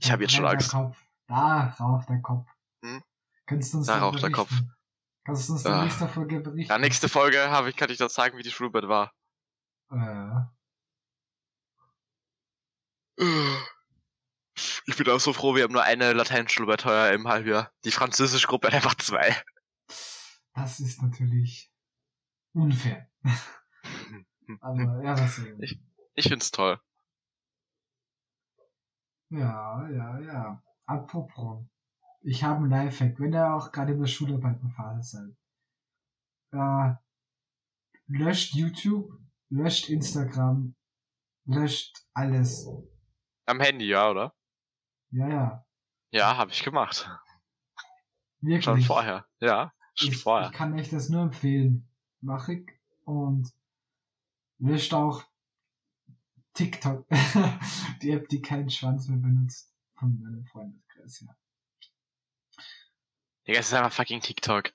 Ich 0.00 0.10
hab 0.10 0.20
jetzt 0.20 0.34
schon 0.34 0.46
Angst. 0.46 0.70
Kopf. 0.70 0.96
Da 1.28 1.74
raucht 1.80 2.08
der 2.08 2.20
Kopf. 2.20 2.48
Hm? 2.84 3.02
Könntest 3.46 3.72
du 3.74 3.78
uns 3.78 3.86
Da 3.86 3.98
raucht 3.98 4.22
der 4.22 4.30
berichten? 4.30 4.72
Kannst 5.24 5.48
du 5.48 5.52
uns 5.54 5.64
in 5.64 5.72
Ah. 5.72 5.82
nächster 5.84 6.08
Folge 6.08 6.40
berichten? 6.40 6.70
Ja, 6.72 6.78
nächste 6.78 7.08
Folge 7.08 7.50
habe 7.50 7.70
ich, 7.70 7.76
kann 7.76 7.90
ich 7.90 7.98
dann 7.98 8.08
sagen, 8.08 8.38
wie 8.38 8.42
die 8.42 8.50
Schularbeit 8.50 8.88
war. 8.88 9.12
Äh, 9.90 10.46
Ich 14.86 14.96
bin 14.96 15.08
auch 15.10 15.20
so 15.20 15.32
froh, 15.32 15.54
wir 15.54 15.64
haben 15.64 15.72
nur 15.72 15.82
eine 15.82 16.12
Lateinschularbeit 16.12 16.84
heuer 16.84 17.12
im 17.12 17.28
Halbjahr. 17.28 17.72
Die 17.84 17.90
französische 17.90 18.46
Gruppe 18.46 18.68
hat 18.68 18.74
einfach 18.74 18.94
zwei. 18.94 19.36
das 20.54 20.80
ist 20.80 21.02
natürlich 21.02 21.70
unfair. 22.54 23.08
Aber 24.60 25.02
ja, 25.02 25.18
was 25.18 25.36
sehen. 25.36 25.60
Ich- 25.62 25.78
Ich 26.14 26.28
find's 26.28 26.50
toll. 26.50 26.80
Ja, 29.30 29.88
ja, 29.90 30.18
ja. 30.20 30.62
Apropos. 30.86 31.66
Ich 32.22 32.42
habe 32.44 32.60
einen 32.60 32.70
Lifehack, 32.70 33.18
wenn 33.20 33.32
ihr 33.34 33.52
auch 33.54 33.70
gerade 33.72 33.92
in 33.92 34.00
der 34.00 34.06
Schularbeitenphase 34.06 35.02
seid. 35.02 35.36
Äh, 36.52 36.94
löscht 38.06 38.54
YouTube, 38.54 39.10
löscht 39.50 39.88
Instagram, 39.90 40.74
löscht 41.44 42.06
alles. 42.14 42.66
Am 43.46 43.60
Handy, 43.60 43.86
ja, 43.86 44.10
oder? 44.10 44.32
Ja, 45.10 45.28
ja. 45.28 45.66
Ja, 46.10 46.36
habe 46.36 46.50
ich 46.50 46.62
gemacht. 46.62 47.08
Wirklich. 48.40 48.64
Schon 48.64 48.82
vorher. 48.82 49.26
Ja, 49.40 49.72
schon 49.94 50.10
ich, 50.10 50.22
vorher. 50.22 50.50
ich 50.50 50.56
kann 50.56 50.78
euch 50.78 50.90
das 50.90 51.08
nur 51.08 51.22
empfehlen. 51.22 51.88
Mach 52.20 52.48
ich. 52.48 52.66
Und 53.04 53.52
löscht 54.58 54.94
auch 54.94 55.24
TikTok. 56.54 57.06
die 58.02 58.10
App, 58.10 58.28
die 58.28 58.42
keinen 58.42 58.70
Schwanz 58.70 59.08
mehr 59.08 59.18
benutzt. 59.18 59.72
Von 59.98 60.20
meinem 60.20 60.44
Freundeskreis, 60.46 61.20
ja. 61.20 61.34
Digga, 63.46 63.60
es 63.60 63.68
ist 63.68 63.74
einfach 63.74 63.92
fucking 63.92 64.20
TikTok. 64.20 64.72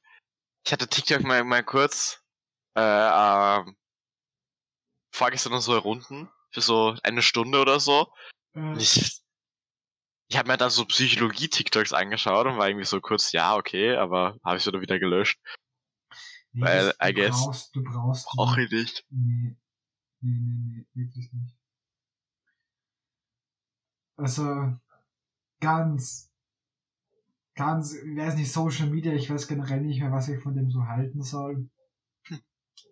Ich 0.65 0.71
hatte 0.71 0.87
TikTok 0.87 1.21
mal, 1.23 1.43
mal 1.43 1.63
kurz, 1.63 2.23
äh, 2.75 2.81
ähm, 2.81 3.75
vorgestern 5.11 5.53
noch 5.53 5.61
so 5.61 5.77
Runden 5.77 6.29
für 6.51 6.61
so 6.61 6.95
eine 7.03 7.21
Stunde 7.21 7.59
oder 7.59 7.79
so. 7.79 8.11
Äh, 8.53 8.59
Und 8.59 8.81
ich, 8.81 9.20
ich 10.31 10.37
habe 10.37 10.47
mir 10.47 10.57
dann 10.57 10.69
so 10.69 10.85
Psychologie-TikToks 10.85 11.91
angeschaut 11.91 12.47
und 12.47 12.57
war 12.57 12.69
irgendwie 12.69 12.85
so 12.85 13.01
kurz, 13.01 13.33
ja, 13.33 13.57
okay, 13.57 13.97
aber 13.97 14.37
habe 14.45 14.57
ich 14.57 14.65
wieder 14.65 14.79
wieder 14.79 14.97
gelöscht. 14.97 15.37
nee, 16.53 16.61
weil, 16.61 16.93
du 16.97 17.05
I 17.05 17.13
guess, 17.13 17.43
Brauchst, 17.43 17.75
du 17.75 17.83
brauchst. 17.83 18.25
Brauche 18.27 18.61
ich 18.61 18.71
nicht. 18.71 19.05
Nee. 19.09 19.57
Nee, 20.21 20.39
nee, 20.39 20.55
nee, 20.63 20.87
wirklich 20.93 21.33
nicht. 21.33 21.57
Also, 24.15 24.77
ganz, 25.59 26.31
ganz, 27.53 27.93
ich 27.93 28.17
weiß 28.17 28.35
nicht, 28.35 28.53
Social 28.53 28.87
Media, 28.87 29.11
ich 29.11 29.29
weiß 29.29 29.49
generell 29.49 29.81
nicht 29.81 29.99
mehr, 29.99 30.13
was 30.13 30.29
ich 30.29 30.41
von 30.41 30.55
dem 30.55 30.71
so 30.71 30.85
halten 30.85 31.23
soll. 31.23 31.69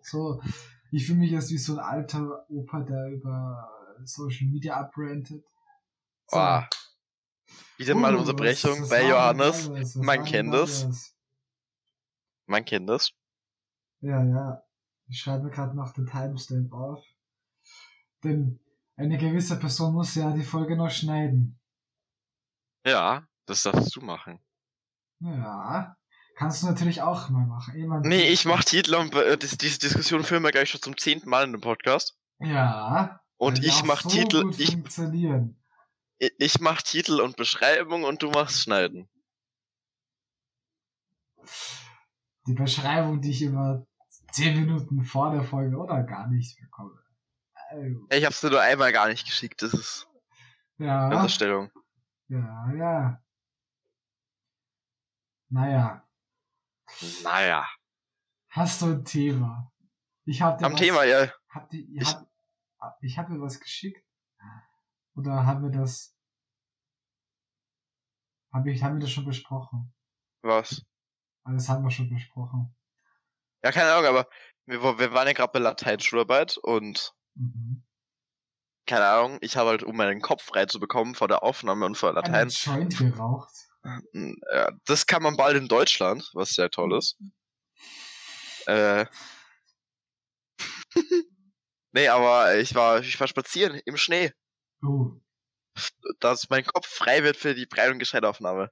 So, 0.02 0.42
ich 0.90 1.06
fühle 1.06 1.20
mich 1.20 1.30
jetzt 1.30 1.50
wie 1.50 1.56
so 1.56 1.72
ein 1.72 1.78
alter 1.78 2.44
Opa, 2.50 2.80
der 2.80 3.12
über 3.12 3.96
Social 4.04 4.48
Media 4.48 4.76
abrantet. 4.76 5.42
So. 6.26 6.38
Oh, 6.38 6.62
wieder 7.76 7.94
mal 7.94 8.14
Uh, 8.14 8.20
Unterbrechung 8.20 8.88
bei 8.88 9.08
Johannes. 9.08 9.70
Was 9.70 9.94
Man 9.96 10.24
kennt 10.24 10.54
es. 10.54 11.14
Man 12.46 12.64
kennt 12.64 12.88
das. 12.88 13.12
Ja, 14.00 14.24
ja. 14.24 14.62
Ich 15.08 15.20
schreibe 15.20 15.50
gerade 15.50 15.76
noch 15.76 15.92
den 15.92 16.06
Timestamp 16.06 16.72
auf. 16.72 17.04
Denn 18.22 18.60
eine 18.96 19.18
gewisse 19.18 19.58
Person 19.58 19.94
muss 19.94 20.14
ja 20.14 20.32
die 20.32 20.42
Folge 20.42 20.76
noch 20.76 20.90
schneiden. 20.90 21.58
Ja, 22.84 23.26
das 23.46 23.62
darfst 23.62 23.94
du 23.96 24.00
machen. 24.00 24.38
Ja. 25.20 25.96
Kannst 26.36 26.62
du 26.62 26.66
natürlich 26.66 27.02
auch 27.02 27.28
mal 27.28 27.46
machen. 27.46 27.76
Jemand 27.76 28.06
Nee, 28.06 28.28
ich 28.28 28.46
mach 28.46 28.64
Titel 28.64 28.94
und 28.94 29.14
äh, 29.14 29.36
diese 29.36 29.78
Diskussion 29.78 30.24
führen 30.24 30.42
wir 30.42 30.50
gleich 30.50 30.70
schon 30.70 30.80
zum 30.80 30.96
zehnten 30.96 31.28
Mal 31.28 31.44
in 31.44 31.52
dem 31.52 31.60
Podcast. 31.60 32.16
Ja. 32.38 33.20
Und 33.36 33.62
ich 33.64 33.84
mach 33.84 34.02
so 34.02 34.08
Titel, 34.08 34.50
ich. 34.56 34.76
Ich- 36.38 36.60
mach 36.60 36.82
Titel 36.82 37.20
und 37.20 37.36
Beschreibung 37.36 38.04
und 38.04 38.22
du 38.22 38.30
machst 38.30 38.60
Schneiden. 38.62 39.08
Die 42.46 42.54
Beschreibung, 42.54 43.20
die 43.20 43.30
ich 43.30 43.42
immer 43.42 43.86
zehn 44.32 44.58
Minuten 44.60 45.04
vor 45.04 45.32
der 45.32 45.42
Folge 45.42 45.76
oder 45.76 46.02
gar 46.02 46.28
nicht 46.28 46.58
bekomme. 46.60 46.98
Also, 47.70 48.06
Ich 48.10 48.24
hab's 48.24 48.40
dir 48.40 48.50
nur 48.50 48.60
einmal 48.60 48.92
gar 48.92 49.08
nicht 49.08 49.24
geschickt, 49.26 49.62
das 49.62 49.72
ist 49.74 50.08
ja. 50.78 51.06
eine 51.06 51.16
Unterstellung. 51.16 51.70
Ja, 52.28 52.72
ja. 52.74 53.22
Naja. 55.48 56.06
Naja. 57.22 57.68
Hast 58.50 58.82
du 58.82 58.86
ein 58.86 59.04
Thema? 59.04 59.72
Ich 60.24 60.42
hab 60.42 60.58
dir 60.58 60.66
Am 60.66 60.72
was- 60.72 60.80
Thema, 60.80 61.04
ja. 61.04 61.22
Ihr, 61.24 61.32
ihr 61.72 62.02
Ich- 62.02 62.14
habt, 62.78 63.02
ich 63.02 63.18
habe 63.18 63.32
mir 63.32 63.40
was 63.40 63.58
geschickt. 63.60 64.04
Oder 65.14 65.46
haben 65.46 65.62
wir 65.62 65.70
das, 65.70 66.16
habe 68.52 68.70
ich, 68.70 68.82
haben 68.82 68.96
wir 68.96 69.00
das 69.00 69.10
schon 69.10 69.24
besprochen? 69.24 69.92
Was? 70.42 70.82
Das 71.44 71.68
haben 71.68 71.84
wir 71.84 71.90
schon 71.90 72.08
besprochen. 72.08 72.74
Ja, 73.64 73.72
keine 73.72 73.92
Ahnung, 73.92 74.06
aber 74.06 74.28
wir, 74.66 74.98
wir 74.98 75.12
waren 75.12 75.26
ja 75.26 75.32
gerade 75.32 75.52
bei 75.52 75.58
Lateinschularbeit 75.58 76.58
und 76.58 77.14
Mhm. 77.36 77.82
keine 78.86 79.06
Ahnung, 79.06 79.38
ich 79.40 79.56
habe 79.56 79.70
halt, 79.70 79.82
um 79.82 79.96
meinen 79.96 80.20
Kopf 80.20 80.42
frei 80.42 80.66
zu 80.66 80.80
bekommen 80.80 81.14
vor 81.14 81.28
der 81.28 81.42
Aufnahme 81.42 81.86
und 81.86 81.96
vor 81.96 82.10
Einen 82.10 82.16
Latein, 82.16 82.48
Joint 82.48 82.98
geraucht. 82.98 83.68
ja, 84.52 84.70
das 84.86 85.06
kann 85.06 85.22
man 85.22 85.36
bald 85.36 85.56
in 85.56 85.68
Deutschland, 85.68 86.30
was 86.34 86.50
sehr 86.50 86.70
toll 86.70 86.96
ist. 86.96 87.16
Äh, 88.66 89.06
nee, 91.92 92.08
aber 92.08 92.56
ich 92.58 92.74
war, 92.74 93.00
ich 93.00 93.18
war 93.20 93.28
spazieren 93.28 93.80
im 93.84 93.96
Schnee, 93.96 94.32
Oh, 94.82 95.20
dass 96.20 96.48
mein 96.50 96.64
Kopf 96.64 96.86
frei 96.86 97.22
wird 97.22 97.36
für 97.36 97.54
die 97.54 97.66
Breit- 97.66 97.90
und 97.90 97.98
Gescheidaufnahme. 97.98 98.70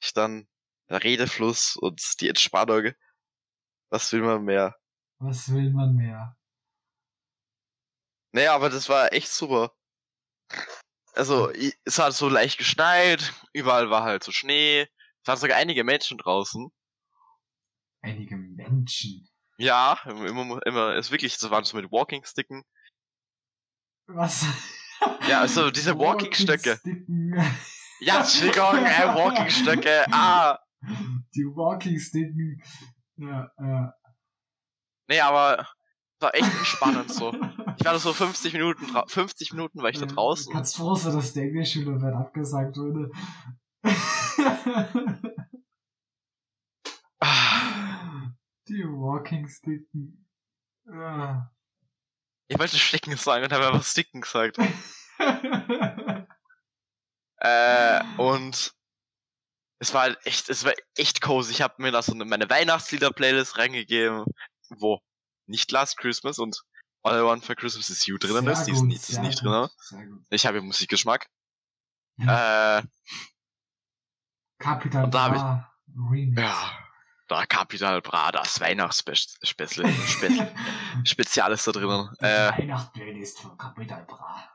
Ich 0.00 0.12
dann 0.12 0.48
der 0.88 1.02
Redefluss 1.02 1.76
und 1.76 2.00
die 2.20 2.28
Entspannung. 2.28 2.92
Was 3.90 4.12
will 4.12 4.22
man 4.22 4.44
mehr? 4.44 4.76
was 5.20 5.52
will 5.52 5.70
man 5.72 5.96
mehr? 5.96 6.36
Nee, 8.32 8.46
aber 8.46 8.70
das 8.70 8.88
war 8.88 9.12
echt 9.12 9.28
super. 9.28 9.72
also 11.14 11.50
es 11.84 11.98
hat 11.98 12.14
so 12.14 12.28
leicht 12.28 12.58
geschneit, 12.58 13.32
überall 13.52 13.90
war 13.90 14.04
halt 14.04 14.22
so 14.22 14.30
Schnee, 14.32 14.82
es 14.82 15.26
waren 15.26 15.38
sogar 15.38 15.56
einige 15.56 15.82
Menschen 15.82 16.18
draußen. 16.18 16.70
Einige 18.02 18.36
Menschen. 18.36 19.28
Ja, 19.56 19.98
immer, 20.04 20.64
immer, 20.64 20.94
es 20.94 21.10
wirklich, 21.10 21.36
das 21.36 21.50
waren 21.50 21.64
so 21.64 21.76
mit 21.76 21.90
Walking-Sticken. 21.90 22.62
Was? 24.08 24.44
Ja, 25.28 25.40
also 25.40 25.70
diese 25.70 25.94
Walking-Stöcke. 25.98 26.78
Walking-Sticken. 26.84 27.34
Ja, 28.00 28.20
Entschuldigung, 28.20 28.76
äh, 28.76 29.08
Walking-Stöcke, 29.14 30.06
ah. 30.12 30.56
Die 31.34 31.44
Walking-Sticken. 31.44 32.62
Ja, 33.16 33.50
ja. 33.58 33.92
Nee, 35.08 35.20
aber 35.20 35.66
war 36.20 36.32
echt 36.34 36.44
entspannend 36.54 37.12
so. 37.12 37.32
Ich 37.32 37.84
war 37.84 37.92
da 37.94 37.98
so 37.98 38.12
50 38.12 38.52
Minuten, 38.52 38.86
dra- 38.86 39.08
50 39.08 39.52
Minuten 39.52 39.82
war 39.82 39.90
ich 39.90 39.98
da 39.98 40.06
draußen. 40.06 40.52
kannst 40.52 40.76
froh 40.76 40.94
sein, 40.94 41.14
dass 41.14 41.32
der 41.32 41.44
Englischschülerwert 41.44 42.14
abgesagt 42.14 42.76
wurde. 42.76 43.10
Ah, 47.20 48.30
Die 48.68 48.84
Walking-Sticken. 48.84 50.24
Ja. 50.86 51.50
Ich 52.48 52.58
wollte 52.58 52.78
Sticken 52.78 53.16
sagen 53.16 53.44
und 53.44 53.52
habe 53.52 53.66
einfach 53.68 53.84
Sticken 53.84 54.20
gesagt. 54.22 54.58
Äh, 57.40 58.02
und 58.16 58.74
es 59.78 59.94
war 59.94 60.02
halt 60.02 60.18
echt, 60.26 60.48
es 60.48 60.64
war 60.64 60.72
echt 60.96 61.20
cozy. 61.20 61.52
Ich 61.52 61.62
habe 61.62 61.74
mir 61.80 61.92
da 61.92 62.02
so 62.02 62.12
eine, 62.12 62.24
meine 62.24 62.50
Weihnachtslieder-Playlist 62.50 63.58
reingegeben, 63.58 64.24
wo 64.70 65.00
nicht 65.46 65.70
Last 65.70 65.98
Christmas 65.98 66.38
und 66.40 66.60
All 67.04 67.20
I 67.20 67.24
Want 67.24 67.44
for 67.44 67.54
Christmas 67.54 67.90
is 67.90 68.06
You 68.06 68.18
drinnen 68.18 68.48
ist. 68.48 68.64
Die 68.64 68.72
ist 68.72 68.82
nicht, 68.82 69.06
die 69.06 69.12
ist 69.12 69.20
nicht 69.20 69.40
drin. 69.40 69.68
Gut. 69.90 70.22
Ich 70.30 70.46
habe 70.46 70.56
ja 70.58 70.62
Musikgeschmack. 70.64 71.28
Äh, 72.18 72.82
Capital 74.58 75.04
Und 75.04 75.14
da 75.14 75.22
hab 75.30 75.36
ich- 75.36 75.96
Remix. 76.10 76.40
ja, 76.40 76.87
da 77.28 77.46
Capital 77.46 78.00
Bra, 78.00 78.32
das 78.32 78.60
Weihnachtsspecial, 78.60 79.36
Spe 79.42 80.54
Spezial 81.04 81.52
ist 81.52 81.66
da 81.66 81.72
drinnen. 81.72 82.08
Äh, 82.20 82.50
Weihnachtsplaylist 82.58 83.40
von 83.40 83.56
Capital 83.56 84.04
Bra. 84.06 84.50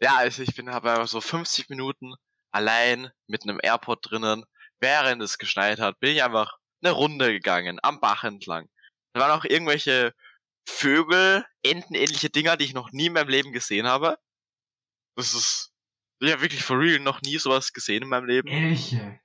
ja, 0.00 0.16
also 0.16 0.42
ich 0.42 0.54
bin 0.54 0.70
habe 0.70 0.92
einfach 0.92 1.08
so 1.08 1.20
50 1.20 1.68
Minuten 1.70 2.14
allein 2.52 3.10
mit 3.26 3.42
einem 3.42 3.58
AirPod 3.62 4.10
drinnen, 4.10 4.44
während 4.80 5.22
es 5.22 5.38
geschneit 5.38 5.80
hat, 5.80 5.98
bin 6.00 6.12
ich 6.12 6.22
einfach 6.22 6.58
eine 6.82 6.92
Runde 6.92 7.32
gegangen, 7.32 7.78
am 7.82 8.00
Bach 8.00 8.24
entlang. 8.24 8.68
Da 9.14 9.20
waren 9.20 9.30
auch 9.30 9.44
irgendwelche 9.44 10.12
Vögel, 10.68 11.44
entenähnliche 11.62 12.30
Dinger, 12.30 12.56
die 12.56 12.64
ich 12.64 12.74
noch 12.74 12.92
nie 12.92 13.06
in 13.06 13.12
meinem 13.12 13.28
Leben 13.28 13.52
gesehen 13.52 13.86
habe. 13.86 14.18
Das 15.16 15.32
ist, 15.32 15.72
ja 16.20 16.40
wirklich 16.40 16.62
for 16.62 16.78
real, 16.78 16.98
noch 16.98 17.22
nie 17.22 17.38
sowas 17.38 17.72
gesehen 17.72 18.02
in 18.02 18.08
meinem 18.08 18.26
Leben. 18.26 18.48
Elche. 18.48 19.20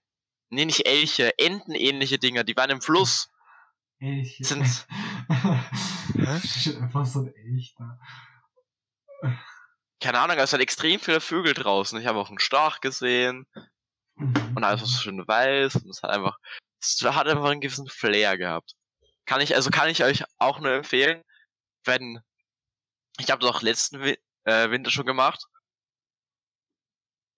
Nee, 0.51 0.65
nicht 0.65 0.85
Elche, 0.85 1.37
entenähnliche 1.39 2.19
Dinger, 2.19 2.43
die 2.43 2.57
waren 2.57 2.69
im 2.69 2.81
Fluss. 2.81 3.29
Elche. 3.99 4.43
Sind- 4.43 4.85
einfach 5.29 7.05
so 7.05 7.21
ein 7.21 7.33
Elch 7.33 7.73
da. 7.77 7.97
Keine 10.01 10.19
Ahnung, 10.19 10.37
es 10.37 10.51
waren 10.51 10.61
extrem 10.61 10.99
viele 10.99 11.21
Vögel 11.21 11.53
draußen. 11.53 11.99
Ich 11.99 12.07
habe 12.07 12.19
auch 12.19 12.29
einen 12.29 12.39
Storch 12.39 12.81
gesehen 12.81 13.45
und 14.15 14.63
alles 14.63 14.81
war 14.81 14.87
so 14.87 14.99
schön 14.99 15.25
weiß 15.25 15.75
und 15.77 15.89
es 15.89 16.03
hat 16.03 16.11
einfach, 16.11 16.37
es 16.81 17.01
hat 17.01 17.27
einfach 17.27 17.49
einen 17.49 17.61
gewissen 17.61 17.87
Flair 17.87 18.37
gehabt. 18.37 18.73
Kann 19.25 19.39
ich, 19.39 19.55
also 19.55 19.69
kann 19.69 19.89
ich 19.89 20.03
euch 20.03 20.23
auch 20.37 20.59
nur 20.59 20.71
empfehlen, 20.73 21.23
wenn, 21.85 22.19
ich 23.19 23.31
habe 23.31 23.39
das 23.39 23.49
auch 23.51 23.61
letzten 23.61 24.01
äh, 24.43 24.69
Winter 24.71 24.91
schon 24.91 25.05
gemacht, 25.05 25.45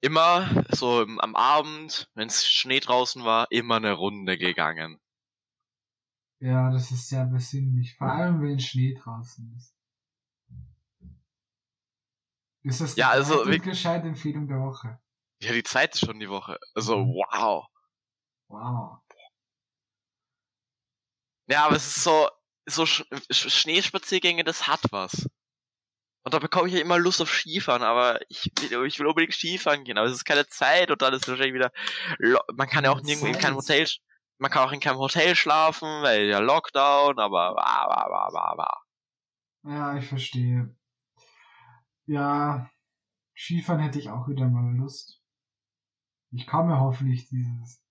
immer 0.04 0.66
so 0.70 1.00
am 1.20 1.36
Abend, 1.36 2.10
wenn 2.14 2.28
es 2.28 2.46
Schnee 2.46 2.82
draußen 2.82 3.24
war, 3.24 3.48
immer 3.52 3.78
eine 3.78 3.94
Runde 3.94 4.38
gegangen. 4.38 5.00
Ja, 6.40 6.70
das 6.72 6.92
ist 6.92 7.08
sehr 7.08 7.26
besinnlich. 7.26 7.96
Vor 7.96 8.12
allem, 8.12 8.42
wenn 8.42 8.60
Schnee 8.60 8.94
draußen 8.96 9.56
ist. 9.58 9.74
Ist 12.63 12.82
das 12.82 12.96
die 12.96 13.00
Ja, 13.02 13.10
also, 13.10 13.46
wir- 13.48 13.60
gescheite 13.60 14.08
Empfehlung 14.10 14.48
der 14.48 14.60
Woche? 14.60 15.00
Ja, 15.42 15.54
die 15.54 15.63
zweite 15.63 15.98
schon 15.98 16.20
die 16.20 16.30
Woche. 16.30 16.58
Also, 16.76 16.98
Mhm. 16.98 17.13
wow. 17.13 17.68
Wow. 18.50 19.00
Ja, 21.48 21.66
aber 21.66 21.76
es 21.78 21.88
ist 21.88 22.04
so, 22.04 22.28
so 22.66 22.86
Sch 22.86 23.04
Sch 23.32 23.50
Schneespaziergänge, 23.50 24.44
das 24.44 24.68
hat 24.68 24.82
was. 24.92 25.28
Und 26.24 26.34
da 26.34 26.40
bekomme 26.40 26.70
ich 26.70 26.74
ja 26.74 26.80
immer 26.80 26.98
Lust 26.98 27.22
auf 27.22 27.30
Skifahren, 27.30 27.84
aber 27.84 28.20
ich 28.30 28.50
will, 28.60 28.86
ich 28.86 28.98
will 28.98 29.08
unbedingt 29.08 29.34
Skifahren 29.34 29.84
gehen, 29.84 29.98
aber 29.98 30.08
es 30.08 30.14
ist 30.14 30.26
keine 30.26 30.48
Zeit 30.48 30.90
und 30.90 31.02
dann 31.02 31.14
ist 31.14 31.28
wahrscheinlich 31.28 31.54
wieder, 31.54 31.72
man 32.56 32.70
kann 32.70 32.86
ja 32.86 32.92
auch 32.92 33.02
nirgendwo 33.02 33.28
in 33.28 33.38
keinem. 33.38 33.58
Hotel, 33.58 33.86
man 34.38 34.50
kann 34.50 34.68
auch 34.68 34.72
in 34.72 34.80
keinem 34.80 35.00
Hotel 35.00 35.36
schlafen, 35.36 35.88
weil 36.02 36.28
ja 36.28 36.40
Lockdown, 36.40 37.20
aber, 37.20 37.58
aber, 37.58 37.98
aber, 37.98 38.22
aber, 38.22 38.46
aber. 38.46 38.84
Ja, 39.64 39.98
ich 39.98 40.08
verstehe. 40.08 40.74
Ja, 42.06 42.70
Skifahren 43.36 43.82
hätte 43.82 44.00
ich 44.00 44.10
auch 44.10 44.28
wieder 44.30 44.48
mal 44.48 44.76
Lust. 44.78 45.22
Ich 46.32 46.48
komme 46.48 46.80
hoffentlich 46.80 47.28
dieses, 47.28 47.82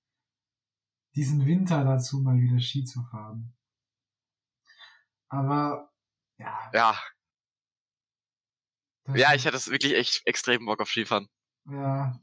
diesen 1.14 1.44
Winter 1.44 1.84
dazu, 1.84 2.20
mal 2.20 2.38
wieder 2.38 2.60
Ski 2.60 2.84
zu 2.84 3.02
fahren. 3.10 3.54
Aber, 5.28 5.90
ja. 6.38 6.70
Ja, 6.72 6.98
ja, 9.14 9.34
ich 9.34 9.44
hätte 9.44 9.56
es 9.56 9.70
wirklich 9.70 9.94
echt 9.94 10.26
extrem 10.26 10.66
Bock 10.66 10.80
auf 10.80 10.88
Skifahren. 10.88 11.28
Ja, 11.70 12.18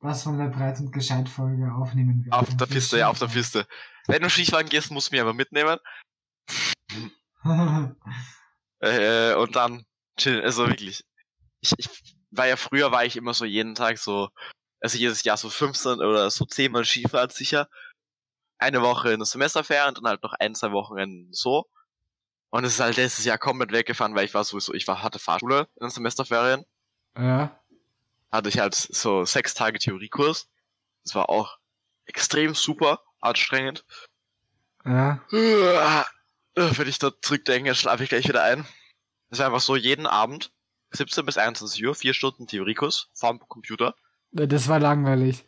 was 0.00 0.24
von 0.24 0.38
der 0.38 0.46
Breit- 0.46 0.80
und 0.80 0.92
Gescheit-Folge 0.92 1.72
aufnehmen 1.72 2.24
wir. 2.24 2.34
Auf 2.34 2.56
der 2.56 2.66
Piste, 2.66 2.98
ja, 2.98 3.08
auf 3.08 3.18
der 3.18 3.28
Piste. 3.28 3.66
Wenn 4.06 4.22
du 4.22 4.28
Skifahren 4.28 4.68
gehst, 4.68 4.90
musst 4.90 5.10
du 5.10 5.14
mich 5.14 5.20
aber 5.20 5.34
mitnehmen. 5.34 5.78
Äh, 8.84 9.34
und 9.34 9.54
dann 9.54 9.86
chillen, 10.16 10.42
also 10.42 10.66
wirklich. 10.66 11.04
Ich, 11.60 11.72
ich 11.78 11.88
war 12.32 12.48
ja 12.48 12.56
früher, 12.56 12.90
war 12.90 13.04
ich 13.04 13.16
immer 13.16 13.32
so 13.32 13.44
jeden 13.44 13.76
Tag 13.76 13.98
so, 13.98 14.28
also 14.80 14.98
jedes 14.98 15.22
Jahr 15.22 15.36
so 15.36 15.50
15 15.50 16.00
oder 16.00 16.30
so 16.32 16.44
10 16.44 16.72
Mal 16.72 16.84
Skifahren 16.84 17.30
sicher. 17.30 17.68
Eine 18.58 18.82
Woche 18.82 19.12
in 19.12 19.20
der 19.20 19.26
Semesterferien 19.26 19.90
und 19.90 19.98
dann 19.98 20.08
halt 20.10 20.22
noch 20.24 20.32
ein, 20.32 20.56
zwei 20.56 20.72
Wochen 20.72 21.28
so. 21.30 21.66
Und 22.52 22.64
es 22.64 22.74
ist 22.74 22.80
halt 22.80 22.98
letztes 22.98 23.24
Jahr 23.24 23.38
komplett 23.38 23.72
weggefahren, 23.72 24.14
weil 24.14 24.26
ich 24.26 24.34
war 24.34 24.44
sowieso, 24.44 24.74
ich 24.74 24.86
war, 24.86 25.02
hatte 25.02 25.18
Fahrschule 25.18 25.68
in 25.76 25.86
den 25.86 25.90
Semesterferien. 25.90 26.66
Ja. 27.16 27.58
Hatte 28.30 28.50
ich 28.50 28.58
halt 28.58 28.74
so 28.74 29.24
sechs 29.24 29.54
Tage 29.54 29.78
Theoriekurs. 29.78 30.48
Das 31.02 31.14
war 31.14 31.30
auch 31.30 31.56
extrem 32.04 32.54
super 32.54 33.00
anstrengend. 33.22 33.86
Ja. 34.84 35.20
Wenn 35.30 36.88
ich 36.88 36.98
da 36.98 37.10
zurückdenke, 37.22 37.74
schlafe 37.74 38.02
ich 38.04 38.10
gleich 38.10 38.28
wieder 38.28 38.42
ein. 38.42 38.66
Es 39.30 39.38
war 39.38 39.46
einfach 39.46 39.60
so 39.60 39.74
jeden 39.74 40.06
Abend, 40.06 40.52
17 40.90 41.24
bis 41.24 41.38
21 41.38 41.82
Uhr, 41.86 41.94
vier 41.94 42.12
Stunden 42.12 42.46
Theoriekurs 42.46 43.08
vom 43.14 43.38
Computer. 43.48 43.94
Das 44.32 44.68
war 44.68 44.78
langweilig. 44.78 45.46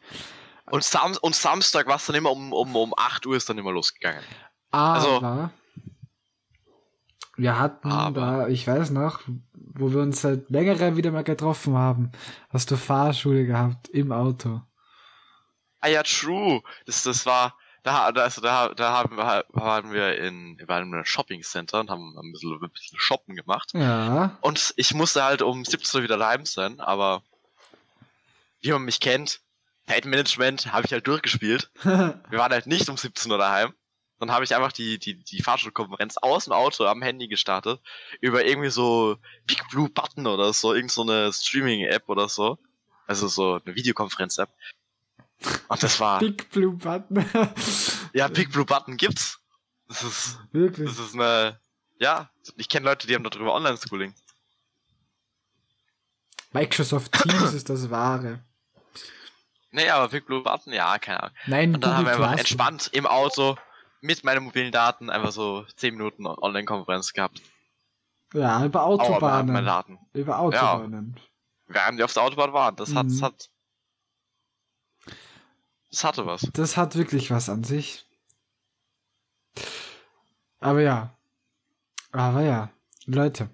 Und, 0.71 0.83
Sam 0.83 1.19
und 1.21 1.35
Samstag 1.35 1.87
war 1.87 1.97
es 1.97 2.07
dann 2.07 2.17
immer 2.17 2.31
um, 2.31 2.55
um, 2.55 2.75
um 2.75 2.95
8 2.97 3.27
Uhr 3.27 3.37
ist 3.37 3.47
dann 3.51 3.59
immer 3.59 3.73
losgegangen. 3.73 4.25
Aber 4.71 4.95
Also- 4.95 5.51
wir 7.37 7.59
hatten 7.59 7.91
Aber- 7.91 8.21
da, 8.21 8.49
ich 8.49 8.67
weiß 8.67 8.91
noch, 8.91 9.21
wo 9.55 9.93
wir 9.93 10.01
uns 10.01 10.21
seit 10.21 10.49
längerer 10.51 10.97
wieder 10.97 11.11
mal 11.11 11.25
getroffen 11.25 11.77
haben, 11.77 12.13
hast 12.51 12.71
du 12.71 12.77
Fahrschule 12.77 13.47
gehabt 13.47 13.89
im 13.89 14.13
Auto. 14.13 14.63
Ah 15.81 15.89
ja, 15.89 16.03
true. 16.03 16.63
Das, 16.87 17.03
das 17.03 17.27
war, 17.27 17.57
da, 17.83 18.07
also 18.07 18.41
da, 18.41 18.69
da 18.75 18.93
haben 18.93 19.17
wir, 19.17 19.45
waren 19.51 19.93
wir 19.93 20.17
in, 20.19 20.59
wir 20.59 20.67
waren 20.69 20.85
in 20.89 20.95
einem 20.95 21.05
Shopping 21.05 21.43
Center 21.43 21.81
und 21.81 21.91
haben 21.91 22.17
ein 22.19 22.33
bisschen, 22.33 22.53
ein 22.63 22.71
bisschen 22.71 22.99
shoppen 22.99 23.37
gemacht. 23.37 23.73
Ja. 23.75 24.39
Und 24.41 24.73
ich 24.77 24.95
musste 24.95 25.23
halt 25.25 25.43
um 25.43 25.65
17 25.65 25.99
Uhr 25.99 26.05
wieder 26.05 26.17
daheim 26.17 26.47
sein, 26.47 26.81
aber 26.81 27.23
wie 28.63 28.73
man 28.73 28.83
mich 28.85 29.01
kennt, 29.01 29.41
Zeitmanagement 29.87 30.73
habe 30.73 30.87
ich 30.87 30.93
halt 30.93 31.07
durchgespielt. 31.07 31.71
Wir 31.83 32.39
waren 32.39 32.53
halt 32.53 32.67
nicht 32.67 32.89
um 32.89 32.97
17 32.97 33.31
Uhr 33.31 33.37
daheim. 33.37 33.75
Dann 34.25 34.35
habe 34.35 34.45
ich 34.45 34.55
einfach 34.55 34.73
die, 34.73 34.99
die, 34.99 35.23
die 35.23 35.43
Fahrschulkonferenz 35.43 36.17
aus 36.17 36.45
dem 36.45 36.55
Auto 36.55 36.87
am 36.87 37.03
Handy 37.03 37.29
gestartet. 37.29 37.79
Über 38.23 38.47
irgendwie 38.47 38.71
so 38.71 39.19
Big 39.47 39.69
Blue 39.69 39.91
Button 39.91 40.27
oder 40.27 40.51
so, 40.55 40.73
irgend 40.73 40.91
so 40.91 41.03
eine 41.03 41.31
Streaming-App 41.31 42.09
oder 42.09 42.31
so. 42.31 42.59
Also 43.07 43.29
so 43.29 43.61
eine 43.63 43.75
Videokonferenz-App. 43.75 44.49
Und 45.69 45.83
das 45.83 46.01
war, 46.01 46.21
Big 46.21 46.49
Blue 46.49 46.73
Button. 46.73 47.23
ja, 48.15 48.29
Big 48.29 48.51
Blue 48.51 48.65
Button 48.65 48.97
gibt's. 48.97 49.41
Das 49.89 50.03
ist, 50.03 50.39
Wirklich. 50.53 50.89
das 50.89 50.99
ist 50.99 51.15
eine, 51.15 51.61
ja, 51.99 52.31
ich 52.57 52.71
kenne 52.71 52.87
Leute, 52.87 53.07
die 53.07 53.15
haben 53.15 53.25
darüber 53.25 53.53
Online-Schooling. 53.53 54.15
Microsoft 56.53 57.13
Teams 57.29 57.53
ist 57.53 57.69
das 57.69 57.91
Wahre. 57.91 58.43
Nee, 59.71 59.91
aber 59.91 60.09
Big 60.09 60.25
Blue 60.25 60.43
Button, 60.43 60.73
ja, 60.73 60.97
keine 60.97 61.25
Ahnung. 61.25 61.37
Nein, 61.47 61.75
Und 61.75 61.85
dann 61.85 61.99
haben 61.99 62.07
wir 62.07 62.13
einfach 62.13 62.39
entspannt 62.39 62.89
im 62.95 63.07
Auto 63.07 63.59
mit 64.05 64.23
meinen 64.23 64.45
mobilen 64.45 64.71
Daten 64.71 65.09
einfach 65.09 65.33
so 65.33 65.65
10 65.77 65.95
Minuten 65.97 66.27
Online-Konferenz 66.27 67.15
gehabt. 67.15 67.41
Ja, 68.35 68.63
über 68.65 68.85
Autobahnen. 68.85 69.65
Daten. 69.65 69.99
über 70.13 70.39
Autobahnen. 70.41 71.19
während 71.69 71.97
wir 71.99 72.05
auf 72.05 72.13
der 72.13 72.23
Autobahn 72.25 72.53
waren. 72.53 72.77
Das 72.77 72.95
hat, 72.95 73.07
Mhm. 73.07 73.09
das 73.11 73.23
hat, 73.23 73.51
das 75.91 76.05
hatte 76.05 76.27
was. 76.27 76.43
Das 76.53 76.77
hat 76.77 76.97
wirklich 76.97 77.31
was 77.31 77.49
an 77.49 77.65
sich. 77.65 78.05
Aber 80.61 80.83
ja. 80.83 81.17
Aber 82.13 82.43
ja. 82.43 82.71
Leute. 83.07 83.49